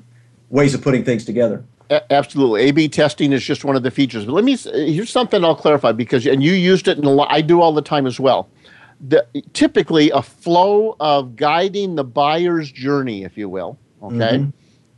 ways 0.50 0.74
of 0.74 0.82
putting 0.82 1.04
things 1.04 1.24
together. 1.24 1.64
Absolutely, 2.10 2.62
A/B 2.62 2.88
testing 2.88 3.32
is 3.32 3.44
just 3.44 3.62
one 3.62 3.76
of 3.76 3.82
the 3.82 3.90
features. 3.90 4.24
But 4.24 4.32
let 4.32 4.44
me 4.44 4.56
here's 4.56 5.10
something 5.10 5.44
I'll 5.44 5.54
clarify 5.54 5.92
because 5.92 6.26
and 6.26 6.42
you 6.42 6.52
used 6.52 6.88
it, 6.88 6.96
and 6.96 7.20
I 7.28 7.42
do 7.42 7.60
all 7.60 7.74
the 7.74 7.82
time 7.82 8.06
as 8.06 8.18
well. 8.18 8.48
The, 9.06 9.26
typically, 9.52 10.10
a 10.10 10.22
flow 10.22 10.96
of 10.98 11.36
guiding 11.36 11.94
the 11.96 12.04
buyer's 12.04 12.72
journey, 12.72 13.22
if 13.24 13.36
you 13.36 13.50
will, 13.50 13.78
okay, 14.02 14.38
mm-hmm 14.38 14.50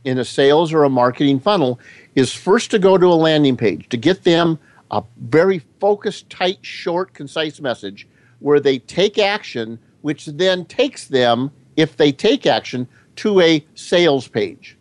in 0.03 0.17
a 0.19 0.25
sales 0.25 0.73
or 0.73 0.83
a 0.83 0.89
marketing 0.89 1.39
funnel 1.39 1.79
is 2.15 2.33
first 2.33 2.71
to 2.71 2.79
go 2.79 2.97
to 2.97 3.07
a 3.07 3.15
landing 3.15 3.57
page 3.57 3.89
to 3.89 3.97
get 3.97 4.23
them 4.23 4.59
a 4.91 5.03
very 5.17 5.59
focused, 5.79 6.29
tight, 6.29 6.59
short, 6.61 7.13
concise 7.13 7.59
message 7.59 8.07
where 8.39 8.59
they 8.59 8.79
take 8.79 9.17
action, 9.17 9.79
which 10.01 10.25
then 10.27 10.65
takes 10.65 11.07
them, 11.07 11.51
if 11.75 11.97
they 11.97 12.11
take 12.11 12.45
action, 12.45 12.87
to 13.17 13.41
a 13.41 13.65
sales 13.75 14.27
page. 14.27 14.77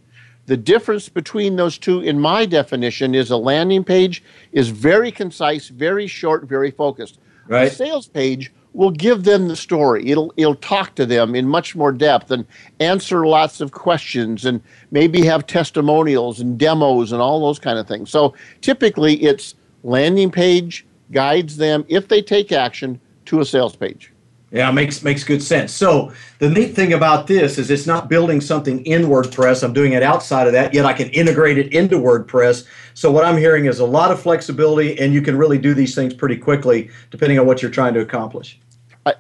The 0.47 0.57
difference 0.57 1.09
between 1.09 1.57
those 1.57 1.77
two, 1.77 2.01
in 2.01 2.21
my 2.21 2.47
definition, 2.47 3.15
is 3.15 3.31
a 3.31 3.37
landing 3.37 3.83
page 3.83 4.23
is 4.53 4.69
very 4.69 5.11
concise, 5.11 5.69
very 5.69 6.07
short, 6.07 6.45
very 6.45 6.71
focused. 6.71 7.19
Right. 7.49 7.65
A 7.65 7.75
sales 7.75 8.07
page 8.07 8.53
will 8.77 8.91
give 8.91 9.25
them 9.25 9.49
the 9.49 9.57
story. 9.57 10.09
It'll 10.09 10.33
it'll 10.37 10.55
talk 10.55 10.95
to 10.97 11.07
them 11.07 11.35
in 11.35 11.49
much 11.49 11.75
more 11.75 11.91
depth 11.91 12.31
and 12.31 12.47
answer 12.79 13.27
lots 13.27 13.61
of 13.61 13.73
questions 13.73 14.45
and 14.45 14.61
maybe 14.91 15.25
have 15.25 15.47
testimonials 15.47 16.41
and 16.41 16.59
demos 16.59 17.11
and 17.11 17.23
all 17.23 17.41
those 17.41 17.59
kind 17.59 17.79
of 17.79 17.89
things. 17.89 18.11
So 18.11 18.35
typically 18.61 19.15
it's 19.23 19.55
landing 19.83 20.31
page 20.31 20.87
guides 21.11 21.57
them 21.57 21.85
if 21.89 22.09
they 22.09 22.21
take 22.21 22.53
action 22.53 23.01
to 23.25 23.41
a 23.41 23.45
sales 23.45 23.75
page. 23.75 24.13
Yeah, 24.53 24.71
makes 24.71 25.03
makes 25.03 25.25
good 25.25 25.43
sense. 25.43 25.73
So 25.73 26.13
the 26.39 26.49
neat 26.49 26.75
thing 26.75 26.93
about 26.93 27.27
this 27.27 27.59
is 27.59 27.71
it's 27.71 27.87
not 27.87 28.09
building 28.09 28.41
something 28.41 28.85
in 28.85 29.03
WordPress. 29.03 29.65
I'm 29.65 29.73
doing 29.73 29.93
it 29.93 30.03
outside 30.03 30.47
of 30.47 30.53
that, 30.53 30.73
yet 30.73 30.85
I 30.85 30.93
can 30.93 31.09
integrate 31.11 31.59
it 31.59 31.73
into 31.73 31.97
WordPress. 31.97 32.67
So 32.95 33.11
what 33.11 33.25
I'm 33.25 33.37
hearing 33.37 33.65
is 33.65 33.81
a 33.81 33.87
lot 33.87 34.13
of 34.13 34.21
flexibility, 34.21 34.99
and 35.01 35.13
you 35.13 35.21
can 35.21 35.37
really 35.37 35.59
do 35.59 35.75
these 35.75 35.95
things 35.95 36.15
pretty 36.15 36.37
quickly, 36.37 36.91
depending 37.11 37.39
on 37.39 37.47
what 37.47 37.61
you're 37.61 37.73
trying 37.73 37.95
to 37.95 38.01
accomplish 38.01 38.59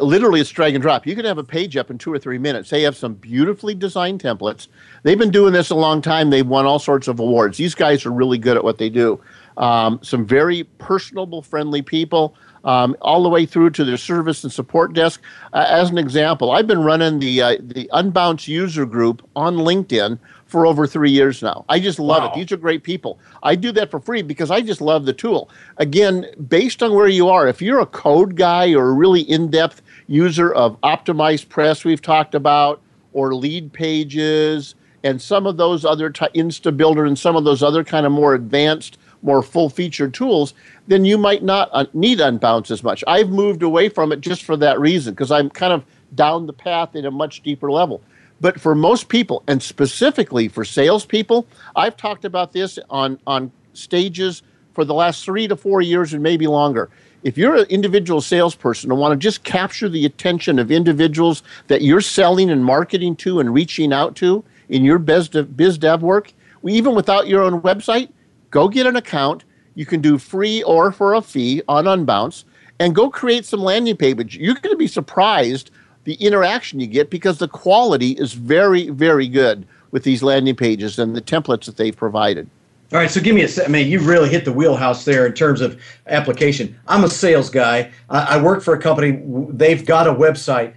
literally 0.00 0.40
it's 0.40 0.50
drag 0.50 0.74
and 0.74 0.82
drop. 0.82 1.06
You 1.06 1.14
can 1.14 1.24
have 1.24 1.38
a 1.38 1.44
page 1.44 1.76
up 1.76 1.90
in 1.90 1.98
two 1.98 2.12
or 2.12 2.18
three 2.18 2.38
minutes. 2.38 2.70
They 2.70 2.82
have 2.82 2.96
some 2.96 3.14
beautifully 3.14 3.74
designed 3.74 4.22
templates. 4.22 4.68
They've 5.02 5.18
been 5.18 5.30
doing 5.30 5.52
this 5.52 5.70
a 5.70 5.74
long 5.74 6.02
time. 6.02 6.30
They've 6.30 6.46
won 6.46 6.66
all 6.66 6.78
sorts 6.78 7.08
of 7.08 7.20
awards. 7.20 7.56
These 7.58 7.74
guys 7.74 8.04
are 8.04 8.10
really 8.10 8.38
good 8.38 8.56
at 8.56 8.64
what 8.64 8.78
they 8.78 8.90
do. 8.90 9.20
Um, 9.56 10.00
some 10.02 10.26
very 10.26 10.64
personable, 10.78 11.42
friendly 11.42 11.82
people. 11.82 12.34
Um, 12.64 12.96
all 13.00 13.22
the 13.22 13.28
way 13.28 13.46
through 13.46 13.70
to 13.70 13.84
their 13.84 13.96
service 13.96 14.42
and 14.42 14.52
support 14.52 14.92
desk. 14.92 15.22
Uh, 15.52 15.66
as 15.68 15.88
an 15.90 15.98
example, 15.98 16.50
I've 16.50 16.66
been 16.66 16.82
running 16.82 17.20
the 17.20 17.40
uh, 17.40 17.56
the 17.60 17.88
Unbounce 17.92 18.48
user 18.48 18.84
group 18.84 19.24
on 19.36 19.58
LinkedIn 19.58 20.18
for 20.46 20.64
over 20.64 20.86
three 20.86 21.10
years 21.10 21.42
now. 21.42 21.64
I 21.68 21.80
just 21.80 21.98
love 21.98 22.22
wow. 22.22 22.30
it. 22.30 22.34
These 22.36 22.52
are 22.52 22.56
great 22.56 22.82
people. 22.82 23.18
I 23.42 23.56
do 23.56 23.72
that 23.72 23.90
for 23.90 24.00
free 24.00 24.22
because 24.22 24.50
I 24.50 24.60
just 24.60 24.80
love 24.80 25.04
the 25.04 25.12
tool. 25.12 25.50
Again, 25.76 26.26
based 26.48 26.82
on 26.82 26.94
where 26.94 27.08
you 27.08 27.28
are, 27.28 27.48
if 27.48 27.60
you're 27.60 27.80
a 27.80 27.86
code 27.86 28.36
guy 28.36 28.72
or 28.72 28.90
a 28.90 28.92
really 28.92 29.22
in 29.22 29.50
depth 29.50 29.82
user 30.06 30.52
of 30.52 30.80
OptimizePress 30.82 31.84
we've 31.84 32.02
talked 32.02 32.34
about, 32.34 32.80
or 33.12 33.32
Leadpages, 33.32 34.74
and 35.02 35.20
some 35.20 35.46
of 35.46 35.56
those 35.56 35.84
other 35.84 36.10
t- 36.10 36.26
InstaBuilder 36.34 37.06
and 37.06 37.18
some 37.18 37.36
of 37.36 37.44
those 37.44 37.62
other 37.62 37.82
kind 37.82 38.06
of 38.06 38.12
more 38.12 38.34
advanced, 38.34 38.98
more 39.22 39.42
full 39.42 39.68
featured 39.68 40.12
tools, 40.12 40.52
then 40.86 41.04
you 41.04 41.16
might 41.16 41.42
not 41.42 41.70
uh, 41.72 41.86
need 41.94 42.18
Unbounce 42.18 42.70
as 42.70 42.82
much. 42.82 43.02
I've 43.06 43.30
moved 43.30 43.62
away 43.62 43.88
from 43.88 44.12
it 44.12 44.20
just 44.20 44.44
for 44.44 44.56
that 44.58 44.78
reason 44.78 45.14
because 45.14 45.30
I'm 45.30 45.48
kind 45.50 45.72
of 45.72 45.84
down 46.14 46.46
the 46.46 46.52
path 46.52 46.94
at 46.94 47.04
a 47.04 47.10
much 47.10 47.42
deeper 47.42 47.70
level. 47.70 48.02
But 48.40 48.60
for 48.60 48.74
most 48.74 49.08
people, 49.08 49.42
and 49.46 49.62
specifically 49.62 50.48
for 50.48 50.64
salespeople, 50.64 51.46
I've 51.74 51.96
talked 51.96 52.24
about 52.24 52.52
this 52.52 52.78
on, 52.90 53.18
on 53.26 53.50
stages 53.72 54.42
for 54.74 54.84
the 54.84 54.94
last 54.94 55.24
three 55.24 55.48
to 55.48 55.56
four 55.56 55.80
years 55.80 56.12
and 56.12 56.22
maybe 56.22 56.46
longer. 56.46 56.90
If 57.22 57.38
you're 57.38 57.56
an 57.56 57.66
individual 57.70 58.20
salesperson 58.20 58.90
and 58.90 59.00
want 59.00 59.12
to 59.12 59.16
just 59.16 59.42
capture 59.42 59.88
the 59.88 60.04
attention 60.04 60.58
of 60.58 60.70
individuals 60.70 61.42
that 61.66 61.82
you're 61.82 62.02
selling 62.02 62.50
and 62.50 62.64
marketing 62.64 63.16
to 63.16 63.40
and 63.40 63.52
reaching 63.52 63.92
out 63.92 64.14
to 64.16 64.44
in 64.68 64.84
your 64.84 64.98
biz 64.98 65.30
dev, 65.30 65.56
biz 65.56 65.78
dev 65.78 66.02
work, 66.02 66.32
even 66.68 66.94
without 66.94 67.26
your 67.26 67.42
own 67.42 67.62
website, 67.62 68.10
go 68.50 68.68
get 68.68 68.86
an 68.86 68.96
account. 68.96 69.44
You 69.74 69.86
can 69.86 70.00
do 70.00 70.18
free 70.18 70.62
or 70.62 70.92
for 70.92 71.14
a 71.14 71.22
fee 71.22 71.62
on 71.68 71.84
Unbounce 71.84 72.44
and 72.78 72.94
go 72.94 73.10
create 73.10 73.44
some 73.44 73.60
landing 73.60 73.96
pages. 73.96 74.36
You're 74.36 74.54
going 74.54 74.74
to 74.74 74.78
be 74.78 74.86
surprised 74.86 75.70
the 76.06 76.14
interaction 76.14 76.78
you 76.78 76.86
get 76.86 77.10
because 77.10 77.38
the 77.38 77.48
quality 77.48 78.12
is 78.12 78.32
very, 78.32 78.90
very 78.90 79.26
good 79.26 79.66
with 79.90 80.04
these 80.04 80.22
landing 80.22 80.54
pages 80.54 81.00
and 81.00 81.16
the 81.16 81.20
templates 81.20 81.64
that 81.64 81.76
they've 81.76 81.96
provided. 81.96 82.48
All 82.92 83.00
right, 83.00 83.10
so 83.10 83.20
give 83.20 83.34
me 83.34 83.42
a. 83.42 83.64
I 83.64 83.66
mean, 83.66 83.88
you 83.88 83.98
really 83.98 84.28
hit 84.28 84.44
the 84.44 84.52
wheelhouse 84.52 85.04
there 85.04 85.26
in 85.26 85.32
terms 85.32 85.60
of 85.60 85.82
application. 86.06 86.78
I'm 86.86 87.02
a 87.02 87.10
sales 87.10 87.50
guy. 87.50 87.90
I, 88.08 88.36
I 88.36 88.42
work 88.42 88.62
for 88.62 88.74
a 88.74 88.80
company. 88.80 89.20
They've 89.50 89.84
got 89.84 90.06
a 90.06 90.14
website. 90.14 90.74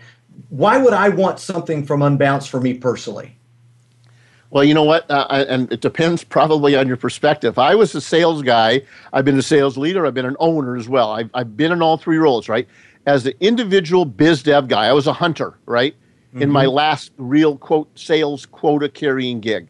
Why 0.50 0.80
would 0.80 0.94
I 0.94 1.10
want 1.10 1.40
something 1.40 1.86
from 1.86 2.02
Unbounce 2.02 2.48
for 2.48 2.60
me 2.60 2.74
personally? 2.74 3.36
Well, 4.50 4.64
you 4.64 4.74
know 4.74 4.84
what? 4.84 5.10
Uh, 5.12 5.28
I, 5.30 5.42
and 5.44 5.72
it 5.72 5.82
depends 5.82 6.24
probably 6.24 6.76
on 6.76 6.88
your 6.88 6.98
perspective. 6.98 7.60
I 7.60 7.76
was 7.76 7.94
a 7.94 8.02
sales 8.02 8.42
guy. 8.42 8.82
I've 9.14 9.26
been 9.26 9.38
a 9.38 9.44
sales 9.44 9.78
leader. 9.78 10.08
I've 10.08 10.16
been 10.16 10.26
an 10.26 10.38
owner 10.40 10.76
as 10.76 10.90
well. 10.90 11.12
I've, 11.12 11.30
I've 11.36 11.56
been 11.56 11.72
in 11.72 11.84
all 11.84 11.98
three 11.98 12.18
roles, 12.18 12.50
right? 12.50 12.68
As 13.06 13.26
an 13.26 13.34
individual 13.40 14.06
biz 14.06 14.44
dev 14.44 14.68
guy, 14.68 14.86
I 14.86 14.94
was 14.94 15.08
a 15.08 15.14
hunter, 15.14 15.58
right? 15.66 15.96
Mm-hmm. 16.30 16.44
In 16.44 16.52
my 16.52 16.66
mm-hmm. 16.66 16.76
last 16.76 17.12
real 17.18 17.58
quote 17.58 17.90
sales 17.98 18.46
quota 18.46 18.90
carrying 18.90 19.40
gig. 19.40 19.68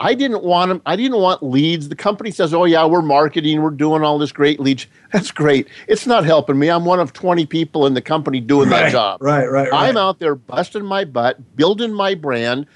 I 0.00 0.14
didn't 0.14 0.44
want 0.44 0.68
them. 0.68 0.80
I 0.86 0.94
didn't 0.94 1.18
want 1.18 1.42
leads. 1.42 1.88
The 1.88 1.96
company 1.96 2.30
says, 2.30 2.54
"Oh 2.54 2.64
yeah, 2.64 2.86
we're 2.86 3.02
marketing. 3.02 3.62
We're 3.62 3.70
doing 3.70 4.02
all 4.02 4.18
this 4.18 4.30
great 4.30 4.60
leads. 4.60 4.86
That's 5.12 5.32
great. 5.32 5.68
It's 5.88 6.06
not 6.06 6.24
helping 6.24 6.58
me. 6.58 6.70
I'm 6.70 6.84
one 6.84 7.00
of 7.00 7.12
20 7.12 7.46
people 7.46 7.86
in 7.86 7.94
the 7.94 8.02
company 8.02 8.40
doing 8.40 8.68
right, 8.68 8.82
that 8.82 8.92
job. 8.92 9.20
Right, 9.20 9.46
right, 9.46 9.70
right. 9.70 9.88
I'm 9.88 9.96
out 9.96 10.20
there 10.20 10.36
busting 10.36 10.84
my 10.84 11.04
butt, 11.04 11.56
building 11.56 11.92
my 11.92 12.14
brand, 12.14 12.66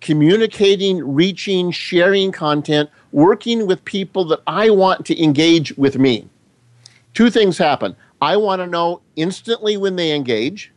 communicating, 0.00 1.14
reaching, 1.14 1.70
sharing 1.70 2.32
content, 2.32 2.90
working 3.12 3.66
with 3.66 3.84
people 3.84 4.24
that 4.26 4.40
I 4.48 4.70
want 4.70 5.06
to 5.06 5.22
engage 5.22 5.76
with 5.76 5.98
me. 5.98 6.28
Two 7.14 7.30
things 7.30 7.58
happen. 7.58 7.94
I 8.22 8.36
want 8.36 8.60
to 8.60 8.68
know 8.68 9.02
instantly 9.16 9.76
when 9.76 9.96
they 9.96 10.14
engage. 10.14 10.72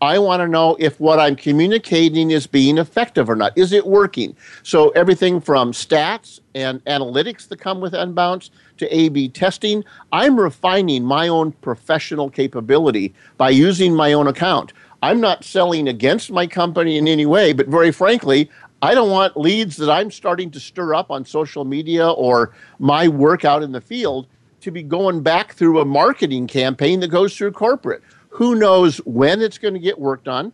I 0.00 0.18
want 0.18 0.40
to 0.40 0.48
know 0.48 0.76
if 0.80 0.98
what 0.98 1.20
I'm 1.20 1.36
communicating 1.36 2.30
is 2.30 2.46
being 2.46 2.78
effective 2.78 3.28
or 3.28 3.36
not. 3.36 3.56
Is 3.56 3.72
it 3.72 3.86
working? 3.86 4.34
So, 4.62 4.90
everything 4.90 5.38
from 5.40 5.72
stats 5.72 6.40
and 6.54 6.82
analytics 6.86 7.48
that 7.48 7.60
come 7.60 7.82
with 7.82 7.92
Unbounce 7.92 8.48
to 8.78 8.86
A 8.94 9.10
B 9.10 9.28
testing, 9.28 9.84
I'm 10.10 10.40
refining 10.40 11.04
my 11.04 11.28
own 11.28 11.52
professional 11.52 12.30
capability 12.30 13.14
by 13.36 13.50
using 13.50 13.94
my 13.94 14.14
own 14.14 14.26
account. 14.26 14.72
I'm 15.02 15.20
not 15.20 15.44
selling 15.44 15.88
against 15.88 16.30
my 16.30 16.46
company 16.46 16.96
in 16.96 17.08
any 17.08 17.26
way, 17.26 17.52
but 17.52 17.68
very 17.68 17.92
frankly, 17.92 18.50
I 18.80 18.94
don't 18.94 19.10
want 19.10 19.36
leads 19.36 19.76
that 19.76 19.90
I'm 19.90 20.10
starting 20.10 20.50
to 20.50 20.60
stir 20.60 20.94
up 20.94 21.10
on 21.10 21.26
social 21.26 21.66
media 21.66 22.10
or 22.10 22.54
my 22.78 23.06
work 23.08 23.44
out 23.44 23.62
in 23.62 23.72
the 23.72 23.82
field 23.82 24.28
to 24.66 24.72
be 24.72 24.82
going 24.82 25.22
back 25.22 25.54
through 25.54 25.78
a 25.78 25.84
marketing 25.84 26.48
campaign 26.48 26.98
that 26.98 27.06
goes 27.06 27.36
through 27.36 27.52
corporate. 27.52 28.02
Who 28.30 28.56
knows 28.56 28.96
when 28.98 29.40
it's 29.40 29.58
going 29.58 29.74
to 29.74 29.80
get 29.80 29.96
worked 29.96 30.26
on, 30.26 30.52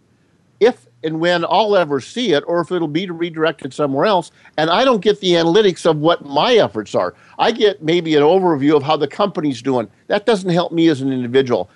if 0.60 0.86
and 1.02 1.18
when 1.18 1.46
I'll 1.46 1.74
ever 1.76 1.98
see 1.98 2.34
it, 2.34 2.44
or 2.46 2.60
if 2.60 2.70
it'll 2.70 2.88
be 2.88 3.08
redirected 3.10 3.72
somewhere 3.72 4.04
else. 4.04 4.30
And 4.58 4.68
I 4.68 4.84
don't 4.84 5.00
get 5.00 5.20
the 5.20 5.32
analytics 5.32 5.86
of 5.86 5.96
what 5.96 6.26
my 6.26 6.56
efforts 6.56 6.94
are. 6.94 7.14
I 7.38 7.52
get 7.52 7.82
maybe 7.82 8.14
an 8.14 8.22
overview 8.22 8.76
of 8.76 8.82
how 8.82 8.98
the 8.98 9.08
company's 9.08 9.62
doing. 9.62 9.90
That 10.08 10.26
doesn't 10.26 10.50
help 10.50 10.72
me 10.72 10.88
as 10.88 11.00
an 11.00 11.10
individual. 11.10 11.70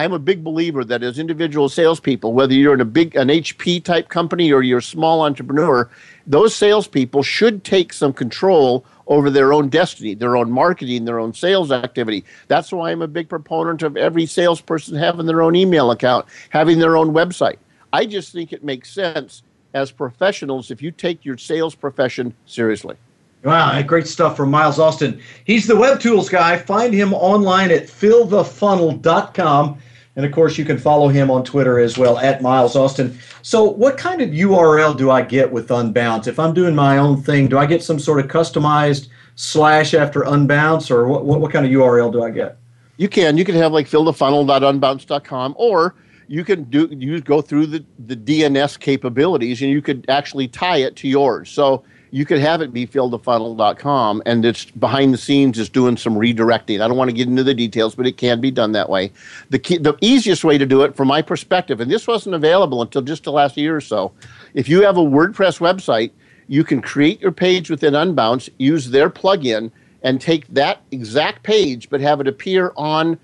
I'm 0.00 0.14
a 0.14 0.18
big 0.18 0.42
believer 0.42 0.82
that 0.84 1.02
as 1.02 1.18
individual 1.18 1.68
salespeople, 1.68 2.32
whether 2.32 2.54
you're 2.54 2.72
in 2.72 2.80
a 2.80 2.86
big 2.86 3.14
an 3.16 3.28
HP 3.28 3.84
type 3.84 4.08
company 4.08 4.50
or 4.50 4.62
you're 4.62 4.78
a 4.78 4.82
small 4.82 5.20
entrepreneur, 5.20 5.90
those 6.26 6.54
salespeople 6.54 7.22
should 7.22 7.64
take 7.64 7.92
some 7.92 8.14
control 8.14 8.86
over 9.08 9.28
their 9.28 9.52
own 9.52 9.68
destiny, 9.68 10.14
their 10.14 10.38
own 10.38 10.50
marketing, 10.50 11.04
their 11.04 11.18
own 11.18 11.34
sales 11.34 11.70
activity. 11.70 12.24
That's 12.48 12.72
why 12.72 12.92
I'm 12.92 13.02
a 13.02 13.08
big 13.08 13.28
proponent 13.28 13.82
of 13.82 13.98
every 13.98 14.24
salesperson 14.24 14.96
having 14.96 15.26
their 15.26 15.42
own 15.42 15.54
email 15.54 15.90
account, 15.90 16.24
having 16.48 16.78
their 16.78 16.96
own 16.96 17.10
website. 17.12 17.58
I 17.92 18.06
just 18.06 18.32
think 18.32 18.54
it 18.54 18.64
makes 18.64 18.90
sense 18.90 19.42
as 19.74 19.92
professionals 19.92 20.70
if 20.70 20.80
you 20.80 20.92
take 20.92 21.26
your 21.26 21.36
sales 21.36 21.74
profession 21.74 22.32
seriously. 22.46 22.96
Wow, 23.44 23.82
great 23.82 24.06
stuff 24.06 24.34
from 24.34 24.50
Miles 24.50 24.78
Austin. 24.78 25.20
He's 25.44 25.66
the 25.66 25.76
web 25.76 26.00
tools 26.00 26.30
guy. 26.30 26.56
Find 26.56 26.94
him 26.94 27.12
online 27.12 27.70
at 27.70 27.84
fillthefunnel.com. 27.84 29.78
And 30.16 30.26
of 30.26 30.32
course, 30.32 30.58
you 30.58 30.64
can 30.64 30.76
follow 30.78 31.08
him 31.08 31.30
on 31.30 31.44
Twitter 31.44 31.78
as 31.78 31.96
well 31.96 32.18
at 32.18 32.42
Miles 32.42 32.76
Austin. 32.76 33.18
So, 33.42 33.64
what 33.64 33.96
kind 33.96 34.20
of 34.20 34.30
URL 34.30 34.96
do 34.96 35.10
I 35.10 35.22
get 35.22 35.52
with 35.52 35.68
Unbounce? 35.68 36.26
If 36.26 36.38
I'm 36.38 36.52
doing 36.52 36.74
my 36.74 36.98
own 36.98 37.22
thing, 37.22 37.46
do 37.46 37.58
I 37.58 37.66
get 37.66 37.82
some 37.82 37.98
sort 37.98 38.18
of 38.20 38.30
customized 38.30 39.08
slash 39.36 39.94
after 39.94 40.22
Unbounce, 40.22 40.90
or 40.90 41.06
what, 41.06 41.24
what, 41.24 41.40
what 41.40 41.52
kind 41.52 41.64
of 41.64 41.72
URL 41.72 42.12
do 42.12 42.22
I 42.24 42.30
get? 42.30 42.58
You 42.96 43.08
can. 43.08 43.38
You 43.38 43.44
can 43.44 43.54
have 43.54 43.72
like 43.72 43.88
fillthefunnel.unbounce.com, 43.88 45.54
or 45.56 45.94
you 46.26 46.44
can 46.44 46.64
do 46.64 46.88
you 46.90 47.20
go 47.20 47.40
through 47.40 47.66
the, 47.66 47.84
the 48.06 48.16
DNS 48.16 48.78
capabilities 48.78 49.62
and 49.62 49.70
you 49.70 49.82
could 49.82 50.04
actually 50.08 50.48
tie 50.48 50.76
it 50.76 50.94
to 50.96 51.08
yours. 51.08 51.50
So 51.50 51.82
you 52.10 52.24
could 52.24 52.40
have 52.40 52.60
it 52.60 52.72
be 52.72 52.86
fillthefunnel.com 52.86 54.22
and 54.26 54.44
it's 54.44 54.64
behind 54.64 55.14
the 55.14 55.18
scenes 55.18 55.58
is 55.58 55.68
doing 55.68 55.96
some 55.96 56.14
redirecting. 56.14 56.80
I 56.80 56.88
don't 56.88 56.96
want 56.96 57.10
to 57.10 57.16
get 57.16 57.28
into 57.28 57.44
the 57.44 57.54
details, 57.54 57.94
but 57.94 58.06
it 58.06 58.16
can 58.16 58.40
be 58.40 58.50
done 58.50 58.72
that 58.72 58.88
way. 58.88 59.12
The 59.50 59.58
key, 59.58 59.78
the 59.78 59.96
easiest 60.00 60.44
way 60.44 60.58
to 60.58 60.66
do 60.66 60.82
it 60.82 60.96
from 60.96 61.08
my 61.08 61.22
perspective, 61.22 61.80
and 61.80 61.90
this 61.90 62.06
wasn't 62.06 62.34
available 62.34 62.82
until 62.82 63.02
just 63.02 63.24
the 63.24 63.32
last 63.32 63.56
year 63.56 63.76
or 63.76 63.80
so. 63.80 64.12
If 64.54 64.68
you 64.68 64.82
have 64.82 64.96
a 64.96 65.02
WordPress 65.02 65.60
website, 65.60 66.10
you 66.48 66.64
can 66.64 66.82
create 66.82 67.20
your 67.20 67.32
page 67.32 67.70
within 67.70 67.94
Unbounce, 67.94 68.48
use 68.58 68.90
their 68.90 69.08
plugin, 69.08 69.70
and 70.02 70.20
take 70.20 70.48
that 70.48 70.80
exact 70.90 71.42
page, 71.42 71.88
but 71.90 72.00
have 72.00 72.20
it 72.20 72.26
appear 72.26 72.72
on 72.76 73.18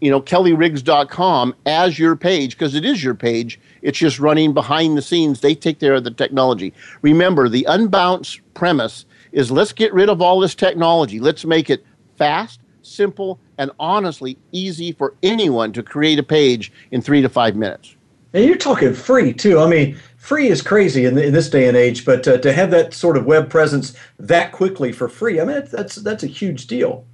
you 0.00 0.10
know 0.10 0.20
kellyriggs.com 0.20 1.54
as 1.66 1.98
your 1.98 2.16
page 2.16 2.56
because 2.56 2.74
it 2.74 2.84
is 2.84 3.02
your 3.02 3.14
page. 3.14 3.60
It's 3.82 3.98
just 3.98 4.18
running 4.18 4.54
behind 4.54 4.96
the 4.96 5.02
scenes. 5.02 5.40
They 5.40 5.54
take 5.54 5.80
care 5.80 5.94
of 5.94 6.04
the 6.04 6.10
technology. 6.10 6.72
Remember 7.02 7.48
the 7.48 7.66
unbounce 7.68 8.40
premise 8.54 9.04
is 9.32 9.50
let's 9.50 9.72
get 9.72 9.92
rid 9.92 10.08
of 10.08 10.20
all 10.20 10.40
this 10.40 10.54
technology. 10.54 11.20
Let's 11.20 11.44
make 11.44 11.70
it 11.70 11.84
fast 12.16 12.60
simple 12.82 13.38
and 13.58 13.70
honestly 13.78 14.36
easy 14.52 14.92
for 14.92 15.14
anyone 15.22 15.72
to 15.72 15.82
create 15.82 16.18
a 16.18 16.22
page 16.22 16.72
in 16.90 17.02
three 17.02 17.22
to 17.22 17.28
five 17.28 17.54
minutes. 17.54 17.94
And 18.32 18.44
you're 18.44 18.56
talking 18.56 18.94
free 18.94 19.32
too. 19.32 19.58
I 19.58 19.68
mean 19.68 19.96
free 20.20 20.48
is 20.48 20.60
crazy 20.60 21.06
in, 21.06 21.16
in 21.16 21.32
this 21.32 21.48
day 21.48 21.66
and 21.66 21.76
age 21.76 22.04
but 22.04 22.28
uh, 22.28 22.36
to 22.38 22.52
have 22.52 22.70
that 22.70 22.92
sort 22.92 23.16
of 23.16 23.24
web 23.24 23.48
presence 23.48 23.96
that 24.18 24.52
quickly 24.52 24.92
for 24.92 25.08
free 25.08 25.40
i 25.40 25.44
mean 25.44 25.62
that's 25.72 25.96
that's 25.96 26.22
a 26.22 26.26
huge 26.26 26.66
deal 26.66 27.06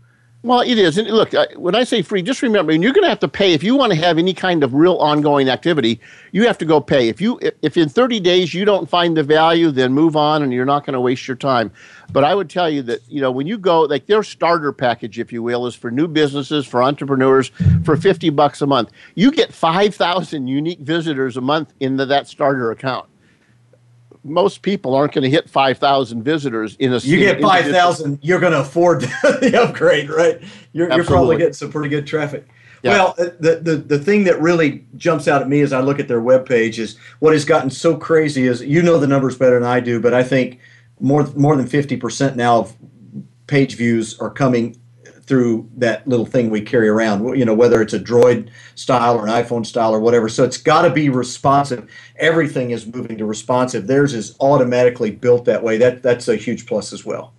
well, 0.46 0.60
it 0.60 0.78
is. 0.78 0.96
And 0.96 1.08
look, 1.08 1.34
uh, 1.34 1.46
when 1.56 1.74
I 1.74 1.82
say 1.82 2.02
free, 2.02 2.22
just 2.22 2.40
remember, 2.40 2.70
and 2.70 2.80
you're 2.80 2.92
going 2.92 3.02
to 3.02 3.08
have 3.08 3.18
to 3.20 3.28
pay 3.28 3.52
if 3.52 3.64
you 3.64 3.74
want 3.74 3.92
to 3.92 3.98
have 3.98 4.16
any 4.16 4.32
kind 4.32 4.62
of 4.62 4.74
real 4.74 4.94
ongoing 4.94 5.48
activity. 5.48 6.00
You 6.30 6.46
have 6.46 6.56
to 6.58 6.64
go 6.64 6.80
pay. 6.80 7.08
If 7.08 7.20
you 7.20 7.40
if 7.62 7.76
in 7.76 7.88
30 7.88 8.20
days 8.20 8.54
you 8.54 8.64
don't 8.64 8.88
find 8.88 9.16
the 9.16 9.24
value, 9.24 9.72
then 9.72 9.92
move 9.92 10.14
on, 10.14 10.42
and 10.42 10.52
you're 10.52 10.64
not 10.64 10.86
going 10.86 10.94
to 10.94 11.00
waste 11.00 11.26
your 11.26 11.36
time. 11.36 11.72
But 12.12 12.22
I 12.22 12.34
would 12.34 12.48
tell 12.48 12.70
you 12.70 12.82
that 12.82 13.00
you 13.08 13.20
know 13.20 13.32
when 13.32 13.48
you 13.48 13.58
go, 13.58 13.82
like 13.82 14.06
their 14.06 14.22
starter 14.22 14.72
package, 14.72 15.18
if 15.18 15.32
you 15.32 15.42
will, 15.42 15.66
is 15.66 15.74
for 15.74 15.90
new 15.90 16.06
businesses, 16.06 16.64
for 16.64 16.80
entrepreneurs, 16.80 17.50
for 17.84 17.96
50 17.96 18.30
bucks 18.30 18.62
a 18.62 18.66
month. 18.66 18.92
You 19.16 19.32
get 19.32 19.52
5,000 19.52 20.46
unique 20.46 20.78
visitors 20.78 21.36
a 21.36 21.40
month 21.40 21.72
into 21.80 22.06
that 22.06 22.28
starter 22.28 22.70
account 22.70 23.08
most 24.26 24.62
people 24.62 24.94
aren't 24.94 25.12
going 25.12 25.24
to 25.24 25.30
hit 25.30 25.48
5,000 25.48 26.22
visitors 26.22 26.76
in 26.76 26.92
a 26.92 26.98
You 26.98 27.18
get 27.18 27.40
5,000, 27.40 28.18
you're 28.22 28.40
going 28.40 28.52
to 28.52 28.60
afford 28.60 29.00
the 29.22 29.60
upgrade, 29.62 30.10
right? 30.10 30.40
You're, 30.72 30.92
you're, 30.92 31.04
probably 31.04 31.36
getting 31.36 31.52
some 31.54 31.70
pretty 31.70 31.88
good 31.88 32.06
traffic. 32.06 32.46
Yeah. 32.82 32.92
Well, 32.92 33.14
uh, 33.18 33.24
the, 33.40 33.60
the, 33.62 33.76
the 33.76 33.98
thing 33.98 34.24
that 34.24 34.40
really 34.40 34.86
jumps 34.96 35.26
out 35.28 35.42
at 35.42 35.48
me 35.48 35.60
as 35.60 35.72
I 35.72 35.80
look 35.80 35.98
at 35.98 36.08
their 36.08 36.20
web 36.20 36.46
webpage 36.46 36.78
is 36.78 36.98
what 37.20 37.32
has 37.32 37.44
gotten 37.44 37.70
so 37.70 37.96
crazy 37.96 38.46
is 38.46 38.62
you 38.62 38.82
know 38.82 38.98
the 38.98 39.06
numbers 39.06 39.36
better 39.36 39.58
than 39.58 39.68
I 39.68 39.80
do, 39.80 40.00
but 40.00 40.14
I 40.14 40.22
think 40.22 40.60
more, 41.00 41.26
more 41.34 41.56
than 41.56 41.66
50% 41.66 42.36
now 42.36 42.58
of 42.58 42.76
page 43.46 43.76
views 43.76 44.18
are 44.18 44.30
coming 44.30 44.80
through 45.26 45.68
that 45.76 46.06
little 46.06 46.26
thing 46.26 46.50
we 46.50 46.60
carry 46.60 46.88
around, 46.88 47.36
you 47.36 47.44
know, 47.44 47.54
whether 47.54 47.82
it's 47.82 47.92
a 47.92 47.98
Droid 47.98 48.48
style 48.76 49.16
or 49.16 49.26
an 49.26 49.32
iPhone 49.32 49.66
style 49.66 49.92
or 49.92 50.00
whatever. 50.00 50.28
So 50.28 50.44
it's 50.44 50.56
got 50.56 50.82
to 50.82 50.90
be 50.90 51.08
responsive. 51.08 51.90
Everything 52.16 52.70
is 52.70 52.86
moving 52.86 53.18
to 53.18 53.26
responsive. 53.26 53.86
Theirs 53.86 54.14
is 54.14 54.36
automatically 54.40 55.10
built 55.10 55.44
that 55.46 55.62
way. 55.62 55.78
That 55.78 56.02
that's 56.02 56.28
a 56.28 56.36
huge 56.36 56.66
plus 56.66 56.92
as 56.92 57.04
well. 57.04 57.32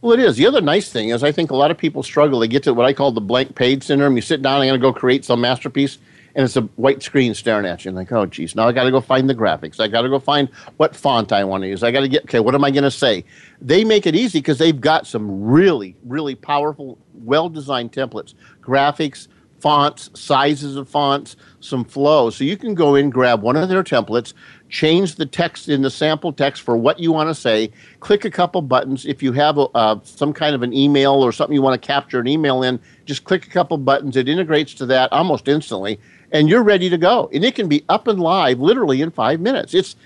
Well, 0.00 0.12
it 0.12 0.20
is. 0.20 0.36
The 0.36 0.46
other 0.46 0.60
nice 0.60 0.90
thing 0.90 1.10
is 1.10 1.22
I 1.22 1.32
think 1.32 1.50
a 1.50 1.56
lot 1.56 1.70
of 1.70 1.78
people 1.78 2.02
struggle. 2.02 2.40
They 2.40 2.48
get 2.48 2.62
to 2.64 2.74
what 2.74 2.86
I 2.86 2.92
call 2.92 3.12
the 3.12 3.20
blank 3.20 3.54
page 3.54 3.82
syndrome. 3.82 4.16
You 4.16 4.22
sit 4.22 4.40
down, 4.40 4.60
I'm 4.60 4.68
going 4.68 4.80
to 4.80 4.82
go 4.82 4.92
create 4.92 5.24
some 5.24 5.40
masterpiece 5.40 5.98
and 6.36 6.44
it's 6.44 6.56
a 6.56 6.60
white 6.76 7.02
screen 7.02 7.32
staring 7.32 7.64
at 7.64 7.84
you. 7.84 7.88
And 7.88 7.96
like, 7.96 8.12
oh, 8.12 8.26
geez, 8.26 8.54
now 8.54 8.68
I 8.68 8.72
got 8.72 8.84
to 8.84 8.90
go 8.90 9.00
find 9.00 9.28
the 9.28 9.34
graphics. 9.34 9.80
I 9.80 9.88
got 9.88 10.02
to 10.02 10.10
go 10.10 10.18
find 10.18 10.50
what 10.76 10.94
font 10.94 11.32
I 11.32 11.42
want 11.44 11.62
to 11.62 11.68
use. 11.68 11.82
I 11.82 11.90
got 11.90 12.00
to 12.00 12.08
get, 12.08 12.24
okay, 12.24 12.40
what 12.40 12.54
am 12.54 12.62
I 12.62 12.70
going 12.70 12.84
to 12.84 12.90
say? 12.90 13.24
They 13.62 13.84
make 13.84 14.06
it 14.06 14.14
easy 14.14 14.40
because 14.40 14.58
they've 14.58 14.78
got 14.78 15.06
some 15.06 15.42
really, 15.42 15.96
really 16.04 16.34
powerful, 16.34 16.98
well 17.14 17.48
designed 17.48 17.92
templates, 17.92 18.34
graphics, 18.60 19.28
fonts, 19.60 20.10
sizes 20.12 20.76
of 20.76 20.90
fonts, 20.90 21.36
some 21.60 21.86
flow. 21.86 22.28
So 22.28 22.44
you 22.44 22.58
can 22.58 22.74
go 22.74 22.96
in, 22.96 23.08
grab 23.08 23.40
one 23.40 23.56
of 23.56 23.70
their 23.70 23.82
templates, 23.82 24.34
change 24.68 25.14
the 25.14 25.24
text 25.24 25.70
in 25.70 25.80
the 25.80 25.90
sample 25.90 26.34
text 26.34 26.60
for 26.60 26.76
what 26.76 27.00
you 27.00 27.12
want 27.12 27.30
to 27.30 27.34
say, 27.34 27.72
click 28.00 28.26
a 28.26 28.30
couple 28.30 28.60
buttons. 28.60 29.06
If 29.06 29.22
you 29.22 29.32
have 29.32 29.56
a, 29.56 29.68
uh, 29.74 30.00
some 30.02 30.34
kind 30.34 30.54
of 30.54 30.62
an 30.62 30.74
email 30.74 31.14
or 31.14 31.32
something 31.32 31.54
you 31.54 31.62
want 31.62 31.80
to 31.80 31.86
capture 31.86 32.20
an 32.20 32.28
email 32.28 32.62
in, 32.62 32.78
just 33.06 33.24
click 33.24 33.46
a 33.46 33.50
couple 33.50 33.78
buttons. 33.78 34.18
It 34.18 34.28
integrates 34.28 34.74
to 34.74 34.86
that 34.86 35.10
almost 35.12 35.48
instantly 35.48 35.98
and 36.36 36.50
you're 36.50 36.62
ready 36.62 36.90
to 36.90 36.98
go. 36.98 37.30
And 37.32 37.44
it 37.44 37.54
can 37.54 37.66
be 37.66 37.84
up 37.88 38.06
and 38.06 38.20
live 38.20 38.60
literally 38.60 39.00
in 39.00 39.10
five 39.10 39.40
minutes. 39.40 39.72
It's 39.72 39.96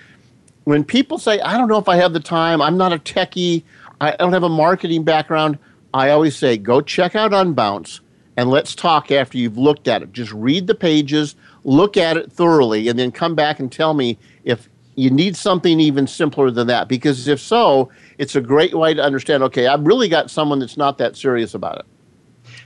when 0.63 0.83
people 0.83 1.17
say, 1.17 1.41
I 1.41 1.57
don't 1.57 1.67
know 1.67 1.77
if 1.77 1.89
I 1.89 1.97
have 1.97 2.13
the 2.13 2.19
time, 2.21 2.61
I'm 2.61 2.77
not 2.77 2.93
a 2.93 2.97
techie, 2.97 3.63
I 3.99 4.15
don't 4.15 4.31
have 4.31 4.43
a 4.43 4.49
marketing 4.49 5.03
background, 5.03 5.57
I 5.93 6.11
always 6.11 6.35
say, 6.35 6.57
go 6.57 6.79
check 6.79 7.15
out 7.15 7.31
Unbounce 7.31 7.99
and 8.37 8.49
let's 8.49 8.75
talk 8.75 9.11
after 9.11 9.37
you've 9.37 9.57
looked 9.57 9.89
at 9.89 10.01
it. 10.01 10.13
Just 10.13 10.31
read 10.31 10.67
the 10.67 10.75
pages, 10.75 11.35
look 11.65 11.97
at 11.97 12.15
it 12.15 12.31
thoroughly, 12.31 12.87
and 12.87 12.97
then 12.97 13.11
come 13.11 13.35
back 13.35 13.59
and 13.59 13.69
tell 13.69 13.93
me 13.93 14.17
if 14.45 14.69
you 14.95 15.09
need 15.09 15.35
something 15.35 15.79
even 15.81 16.07
simpler 16.07 16.49
than 16.49 16.67
that. 16.67 16.87
Because 16.87 17.27
if 17.27 17.41
so, 17.41 17.89
it's 18.17 18.35
a 18.35 18.41
great 18.41 18.73
way 18.73 18.93
to 18.93 19.03
understand 19.03 19.43
okay, 19.43 19.67
I've 19.67 19.85
really 19.85 20.07
got 20.07 20.31
someone 20.31 20.59
that's 20.59 20.77
not 20.77 20.97
that 20.99 21.17
serious 21.17 21.53
about 21.53 21.79
it. 21.79 21.85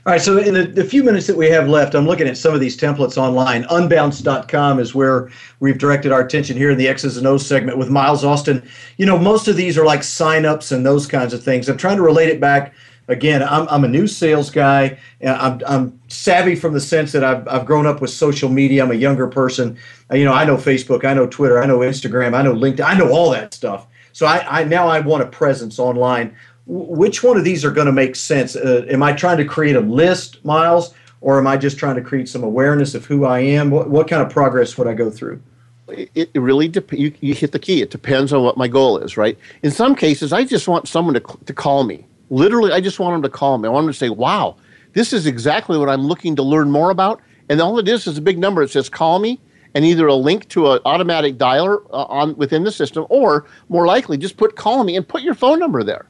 All 0.06 0.12
right, 0.12 0.22
so 0.22 0.38
in 0.38 0.54
the, 0.54 0.66
the, 0.68 0.84
few 0.84 1.04
minutes 1.04 1.26
that 1.26 1.36
we 1.36 1.50
have 1.50 1.68
left, 1.68 1.96
I'm 1.96 2.06
looking 2.06 2.28
at 2.28 2.38
some 2.38 2.54
of 2.54 2.60
these 2.60 2.78
templates 2.78 3.18
online. 3.18 3.64
Unbounce.com 3.64 4.80
is 4.80 4.94
where 4.94 5.32
we've 5.60 5.80
directed 5.80 6.12
our 6.12 6.22
attention 6.22 6.56
here 6.56 6.70
in 6.70 6.78
the 6.78 6.88
X's 6.88 7.18
and 7.18 7.26
O's 7.26 7.44
segment 7.44 7.80
with 7.80 7.90
Miles 7.90 8.24
Austin. 8.24 8.62
You 8.98 9.08
know, 9.08 9.18
most 9.18 9.48
of 9.48 9.56
these 9.56 9.80
are 9.80 9.84
like 9.84 10.02
signups 10.02 10.72
and 10.72 10.86
those 10.86 11.08
kinds 11.08 11.34
of 11.34 11.44
things. 11.44 11.68
I'm 11.68 11.78
trying 11.78 11.98
to 11.98 12.04
relate 12.04 12.30
it 12.30 12.40
back. 12.40 12.76
Again, 13.08 13.42
I'm, 13.42 13.68
I'm 13.68 13.84
a 13.84 13.88
new 13.88 14.06
sales 14.06 14.52
guy. 14.52 15.00
I'm, 15.26 15.60
I'm 15.66 16.00
savvy 16.08 16.54
from 16.54 16.74
the 16.74 16.82
sense 16.82 17.12
that 17.14 17.24
I've, 17.24 17.48
I've 17.48 17.66
grown 17.66 17.88
up 17.88 18.00
with 18.00 18.12
social 18.12 18.50
media. 18.50 18.84
I'm 18.84 18.92
a 18.92 18.94
younger 18.96 19.26
person. 19.26 19.76
You 20.14 20.26
know, 20.26 20.34
I 20.34 20.46
know 20.46 20.58
Facebook, 20.58 21.04
I 21.04 21.16
know 21.16 21.26
Twitter, 21.26 21.60
I 21.60 21.66
know 21.66 21.80
Instagram, 21.80 22.36
I 22.36 22.44
know 22.44 22.54
LinkedIn, 22.54 22.86
I 22.86 22.96
know 22.96 23.12
all 23.12 23.32
that 23.32 23.56
stuff. 23.56 23.88
So 24.14 24.28
I, 24.28 24.62
I 24.62 24.64
now 24.66 24.88
I 24.88 25.00
want 25.00 25.24
a 25.24 25.28
presence 25.28 25.80
online 25.80 26.36
which 26.68 27.24
one 27.24 27.38
of 27.38 27.44
these 27.44 27.64
are 27.64 27.72
going 27.72 27.88
to 27.88 27.94
make 27.94 28.16
sense? 28.16 28.56
Uh, 28.56 28.86
am 28.90 29.04
I 29.04 29.14
trying 29.14 29.38
to 29.38 29.46
create 29.46 29.76
a 29.76 29.82
list, 29.82 30.44
Miles, 30.44 30.94
or 31.22 31.38
am 31.38 31.48
I 31.48 31.58
just 31.58 31.78
trying 31.78 31.96
to 31.96 32.02
create 32.02 32.28
some 32.30 32.44
awareness 32.44 32.96
of 32.96 33.06
who 33.06 33.26
I 33.26 33.40
am? 33.40 33.72
What, 33.72 33.90
what 33.90 34.08
kind 34.08 34.22
of 34.22 34.30
progress 34.30 34.78
would 34.78 34.88
I 34.88 34.94
go 34.94 35.10
through? 35.10 35.42
It, 35.88 36.30
it 36.34 36.42
really 36.42 36.68
dep- 36.68 36.94
you, 36.94 37.14
you 37.22 37.36
hit 37.36 37.52
the 37.52 37.60
key. 37.60 37.82
It 37.82 37.92
depends 37.92 38.34
on 38.34 38.44
what 38.44 38.58
my 38.58 38.68
goal 38.68 38.98
is, 38.98 39.18
right? 39.18 39.38
In 39.62 39.72
some 39.72 39.96
cases, 39.96 40.34
I 40.34 40.44
just 40.44 40.68
want 40.68 40.88
someone 40.88 41.14
to, 41.14 41.24
to 41.46 41.54
call 41.54 41.84
me. 41.84 42.08
Literally, 42.32 42.72
I 42.72 42.82
just 42.82 43.00
want 43.00 43.14
them 43.14 43.22
to 43.22 43.30
call 43.30 43.58
me. 43.60 43.68
I 43.68 43.72
want 43.72 43.86
them 43.86 43.94
to 43.94 43.98
say, 43.98 44.10
wow, 44.10 44.56
this 44.94 45.14
is 45.14 45.28
exactly 45.28 45.78
what 45.78 45.90
I'm 45.90 46.02
looking 46.02 46.36
to 46.38 46.42
learn 46.44 46.72
more 46.72 46.90
about. 46.90 47.22
And 47.50 47.62
all 47.62 47.78
it 47.78 47.88
is 47.88 48.08
is 48.08 48.18
a 48.18 48.22
big 48.22 48.40
number. 48.40 48.64
It 48.64 48.72
says, 48.72 48.90
call 48.90 49.20
me, 49.20 49.40
and 49.76 49.86
either 49.86 50.08
a 50.08 50.16
link 50.16 50.50
to 50.50 50.72
an 50.72 50.80
automatic 50.86 51.38
dialer 51.38 51.86
uh, 51.92 52.06
on 52.06 52.36
within 52.38 52.64
the 52.64 52.72
system, 52.72 53.06
or 53.10 53.46
more 53.70 53.86
likely, 53.86 54.18
just 54.18 54.38
put 54.38 54.56
call 54.56 54.84
me 54.84 54.96
and 54.96 55.08
put 55.08 55.22
your 55.22 55.36
phone 55.36 55.60
number 55.60 55.84
there, 55.84 56.08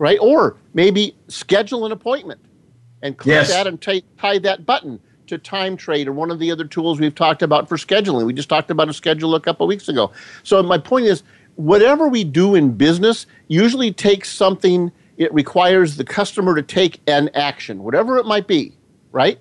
right? 0.00 0.18
Or 0.20 0.56
maybe 0.72 1.14
schedule 1.28 1.84
an 1.86 1.92
appointment 1.92 2.40
and 3.02 3.16
click 3.16 3.34
Yes. 3.34 3.50
that 3.50 3.66
and 3.68 3.80
t- 3.80 4.02
tie 4.18 4.38
that 4.38 4.66
button 4.66 4.98
to 5.26 5.38
TimeTrade 5.38 6.06
or 6.06 6.12
one 6.12 6.30
of 6.30 6.40
the 6.40 6.50
other 6.50 6.64
tools 6.64 6.98
we've 6.98 7.14
talked 7.14 7.42
about 7.42 7.68
for 7.68 7.76
scheduling 7.76 8.26
we 8.26 8.32
just 8.32 8.48
talked 8.48 8.68
about 8.70 8.88
a 8.88 8.92
schedule 8.92 9.36
a 9.36 9.40
couple 9.40 9.64
weeks 9.68 9.88
ago 9.88 10.10
so 10.42 10.60
my 10.60 10.76
point 10.76 11.06
is 11.06 11.22
whatever 11.54 12.08
we 12.08 12.24
do 12.24 12.56
in 12.56 12.72
business 12.72 13.26
usually 13.46 13.92
takes 13.92 14.28
something 14.32 14.90
it 15.18 15.32
requires 15.32 15.96
the 15.96 16.04
customer 16.04 16.56
to 16.56 16.62
take 16.62 17.00
an 17.06 17.30
action 17.34 17.84
whatever 17.84 18.18
it 18.18 18.26
might 18.26 18.48
be 18.48 18.76
right 19.12 19.38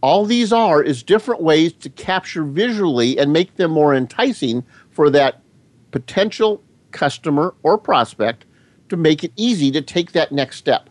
all 0.00 0.24
these 0.24 0.54
are 0.54 0.82
is 0.82 1.02
different 1.02 1.42
ways 1.42 1.72
to 1.74 1.90
capture 1.90 2.42
visually 2.42 3.18
and 3.18 3.30
make 3.30 3.56
them 3.56 3.70
more 3.72 3.94
enticing 3.94 4.64
for 4.90 5.10
that 5.10 5.42
potential 5.90 6.62
customer 6.92 7.54
or 7.62 7.76
prospect 7.76 8.46
to 8.88 8.96
make 8.96 9.24
it 9.24 9.32
easy 9.36 9.70
to 9.70 9.80
take 9.82 10.12
that 10.12 10.32
next 10.32 10.56
step 10.56 10.88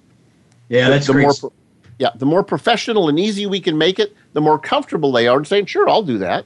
Yeah, 0.70 0.86
the, 0.86 0.92
that's 0.92 1.08
the 1.08 1.14
great. 1.14 1.24
more 1.42 1.52
yeah 2.00 2.10
the 2.16 2.26
more 2.26 2.44
professional 2.44 3.08
and 3.10 3.18
easy 3.20 3.46
we 3.46 3.60
can 3.62 3.78
make 3.78 4.00
it 4.00 4.16
the 4.34 4.42
more 4.42 4.60
comfortable 4.60 5.12
they 5.12 5.28
are 5.28 5.38
in 5.40 5.46
saying 5.46 5.66
sure 5.66 5.88
i'll 5.90 6.04
do 6.04 6.18
that 6.18 6.46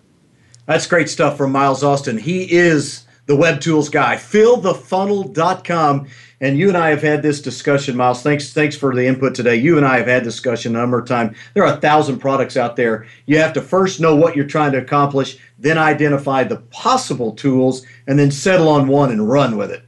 That's 0.68 0.86
great 0.88 1.10
stuff 1.10 1.36
from 1.38 1.52
Miles 1.52 1.84
Austin. 1.84 2.18
He 2.20 2.52
is 2.52 3.04
the 3.26 3.36
web 3.36 3.60
tools 3.60 3.90
guy. 3.90 4.16
Fillthefunnel.com. 4.18 6.08
And 6.42 6.58
you 6.58 6.70
and 6.70 6.78
I 6.78 6.90
have 6.90 7.02
had 7.02 7.22
this 7.22 7.42
discussion, 7.42 7.98
Miles. 7.98 8.22
Thanks, 8.22 8.54
thanks 8.54 8.76
for 8.78 8.94
the 8.96 9.06
input 9.06 9.36
today. 9.36 9.56
You 9.56 9.78
and 9.78 9.86
I 9.86 9.98
have 9.98 10.08
had 10.08 10.24
discussion 10.24 10.76
a 10.76 10.80
number 10.80 11.00
of 11.00 11.08
times. 11.08 11.36
There 11.54 11.66
are 11.66 11.74
a 11.74 11.82
thousand 11.82 12.20
products 12.20 12.56
out 12.56 12.76
there. 12.76 13.08
You 13.26 13.40
have 13.40 13.54
to 13.54 13.62
first 13.62 14.00
know 14.00 14.16
what 14.16 14.36
you're 14.36 14.46
trying 14.48 14.72
to 14.74 14.78
accomplish, 14.78 15.38
then 15.58 15.78
identify 15.78 16.44
the 16.44 16.58
possible 16.72 17.34
tools, 17.34 17.86
and 18.08 18.18
then 18.18 18.32
settle 18.32 18.70
on 18.70 18.88
one 18.88 19.12
and 19.12 19.28
run 19.30 19.58
with 19.58 19.72
it. 19.72 19.84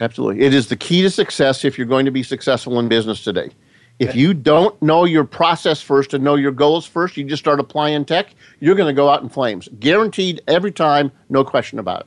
Absolutely. 0.00 0.44
It 0.44 0.52
is 0.52 0.68
the 0.68 0.76
key 0.76 1.02
to 1.02 1.10
success 1.10 1.64
if 1.64 1.78
you're 1.78 1.86
going 1.86 2.04
to 2.04 2.10
be 2.10 2.22
successful 2.22 2.78
in 2.78 2.88
business 2.88 3.24
today. 3.24 3.50
If 3.98 4.14
you 4.14 4.34
don't 4.34 4.80
know 4.82 5.04
your 5.04 5.24
process 5.24 5.80
first 5.80 6.12
and 6.12 6.22
know 6.22 6.34
your 6.34 6.52
goals 6.52 6.84
first, 6.84 7.16
you 7.16 7.24
just 7.24 7.42
start 7.42 7.60
applying 7.60 8.04
tech, 8.04 8.34
you're 8.60 8.74
going 8.74 8.94
to 8.94 8.96
go 8.96 9.08
out 9.08 9.22
in 9.22 9.30
flames. 9.30 9.70
Guaranteed 9.80 10.42
every 10.46 10.70
time, 10.70 11.10
no 11.30 11.42
question 11.42 11.78
about 11.78 12.00
it. 12.00 12.06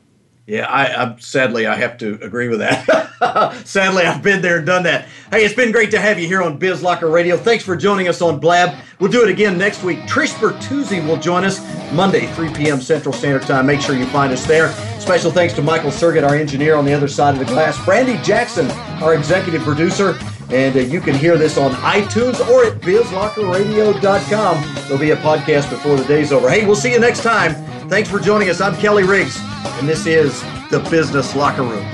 Yeah, 0.49 0.65
I, 0.65 1.03
I 1.03 1.15
sadly 1.19 1.67
I 1.67 1.75
have 1.75 1.99
to 1.99 2.17
agree 2.23 2.47
with 2.47 2.57
that. 2.57 3.61
sadly, 3.65 4.03
I've 4.03 4.23
been 4.23 4.41
there 4.41 4.57
and 4.57 4.65
done 4.65 4.81
that. 4.81 5.07
Hey, 5.29 5.45
it's 5.45 5.53
been 5.53 5.71
great 5.71 5.91
to 5.91 5.99
have 5.99 6.17
you 6.17 6.25
here 6.25 6.41
on 6.41 6.57
Biz 6.57 6.81
Locker 6.81 7.07
Radio. 7.07 7.37
Thanks 7.37 7.63
for 7.63 7.75
joining 7.75 8.07
us 8.07 8.19
on 8.19 8.39
Blab. 8.39 8.75
We'll 8.99 9.11
do 9.11 9.21
it 9.21 9.29
again 9.29 9.59
next 9.59 9.83
week. 9.83 9.99
Trish 9.99 10.33
Bertuzzi 10.39 11.07
will 11.07 11.17
join 11.17 11.45
us 11.45 11.59
Monday, 11.93 12.25
3 12.33 12.51
p.m. 12.55 12.81
Central 12.81 13.13
Standard 13.13 13.43
Time. 13.43 13.67
Make 13.67 13.79
sure 13.79 13.95
you 13.95 14.07
find 14.07 14.33
us 14.33 14.43
there. 14.47 14.71
Special 14.99 15.29
thanks 15.29 15.53
to 15.53 15.61
Michael 15.61 15.91
Sergett, 15.91 16.27
our 16.27 16.33
engineer 16.33 16.75
on 16.75 16.83
the 16.83 16.93
other 16.93 17.07
side 17.07 17.35
of 17.35 17.39
the 17.39 17.45
glass. 17.45 17.83
Brandy 17.85 18.17
Jackson, 18.23 18.71
our 19.03 19.13
executive 19.13 19.61
producer. 19.61 20.17
And 20.51 20.75
uh, 20.75 20.79
you 20.79 20.99
can 20.99 21.15
hear 21.15 21.37
this 21.37 21.57
on 21.57 21.71
iTunes 21.71 22.39
or 22.47 22.65
at 22.65 22.81
bizlockerradio.com. 22.81 24.75
There'll 24.87 24.97
be 24.97 25.11
a 25.11 25.17
podcast 25.17 25.69
before 25.69 25.95
the 25.95 26.05
day's 26.05 26.31
over. 26.31 26.49
Hey, 26.49 26.65
we'll 26.65 26.75
see 26.75 26.91
you 26.91 26.99
next 26.99 27.21
time. 27.23 27.53
Thanks 27.89 28.09
for 28.09 28.19
joining 28.19 28.49
us. 28.49 28.61
I'm 28.61 28.75
Kelly 28.77 29.03
Riggs, 29.03 29.37
and 29.79 29.87
this 29.87 30.05
is 30.05 30.41
the 30.69 30.79
Business 30.89 31.35
Locker 31.35 31.63
Room. 31.63 31.85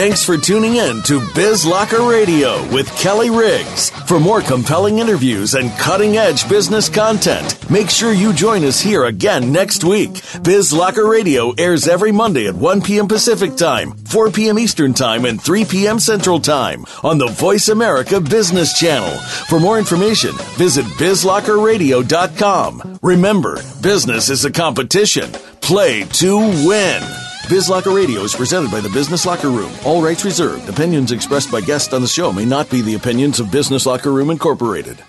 Thanks 0.00 0.24
for 0.24 0.38
tuning 0.38 0.76
in 0.76 1.02
to 1.02 1.20
Biz 1.34 1.66
Locker 1.66 2.02
Radio 2.02 2.66
with 2.72 2.90
Kelly 2.96 3.28
Riggs. 3.28 3.90
For 3.90 4.18
more 4.18 4.40
compelling 4.40 4.98
interviews 4.98 5.54
and 5.54 5.70
cutting 5.72 6.16
edge 6.16 6.48
business 6.48 6.88
content, 6.88 7.70
make 7.70 7.90
sure 7.90 8.10
you 8.10 8.32
join 8.32 8.64
us 8.64 8.80
here 8.80 9.04
again 9.04 9.52
next 9.52 9.84
week. 9.84 10.22
Biz 10.42 10.72
Locker 10.72 11.06
Radio 11.06 11.52
airs 11.58 11.86
every 11.86 12.12
Monday 12.12 12.46
at 12.46 12.54
1 12.54 12.80
p.m. 12.80 13.08
Pacific 13.08 13.56
Time, 13.56 13.92
4 13.92 14.30
p.m. 14.30 14.58
Eastern 14.58 14.94
Time, 14.94 15.26
and 15.26 15.38
3 15.38 15.66
p.m. 15.66 16.00
Central 16.00 16.40
Time 16.40 16.86
on 17.02 17.18
the 17.18 17.28
Voice 17.28 17.68
America 17.68 18.22
Business 18.22 18.80
Channel. 18.80 19.14
For 19.50 19.60
more 19.60 19.78
information, 19.78 20.32
visit 20.56 20.86
bizlockerradio.com. 20.96 23.00
Remember, 23.02 23.56
business 23.82 24.30
is 24.30 24.46
a 24.46 24.50
competition. 24.50 25.30
Play 25.60 26.04
to 26.04 26.38
win. 26.66 27.02
Biz 27.50 27.68
Locker 27.68 27.90
Radio 27.90 28.20
is 28.20 28.32
presented 28.32 28.70
by 28.70 28.78
the 28.78 28.88
Business 28.90 29.26
Locker 29.26 29.50
Room. 29.50 29.72
All 29.84 30.00
rights 30.00 30.24
reserved. 30.24 30.68
Opinions 30.68 31.10
expressed 31.10 31.50
by 31.50 31.60
guests 31.60 31.92
on 31.92 32.00
the 32.00 32.06
show 32.06 32.32
may 32.32 32.44
not 32.44 32.70
be 32.70 32.80
the 32.80 32.94
opinions 32.94 33.40
of 33.40 33.50
Business 33.50 33.86
Locker 33.86 34.12
Room 34.12 34.30
Incorporated. 34.30 35.02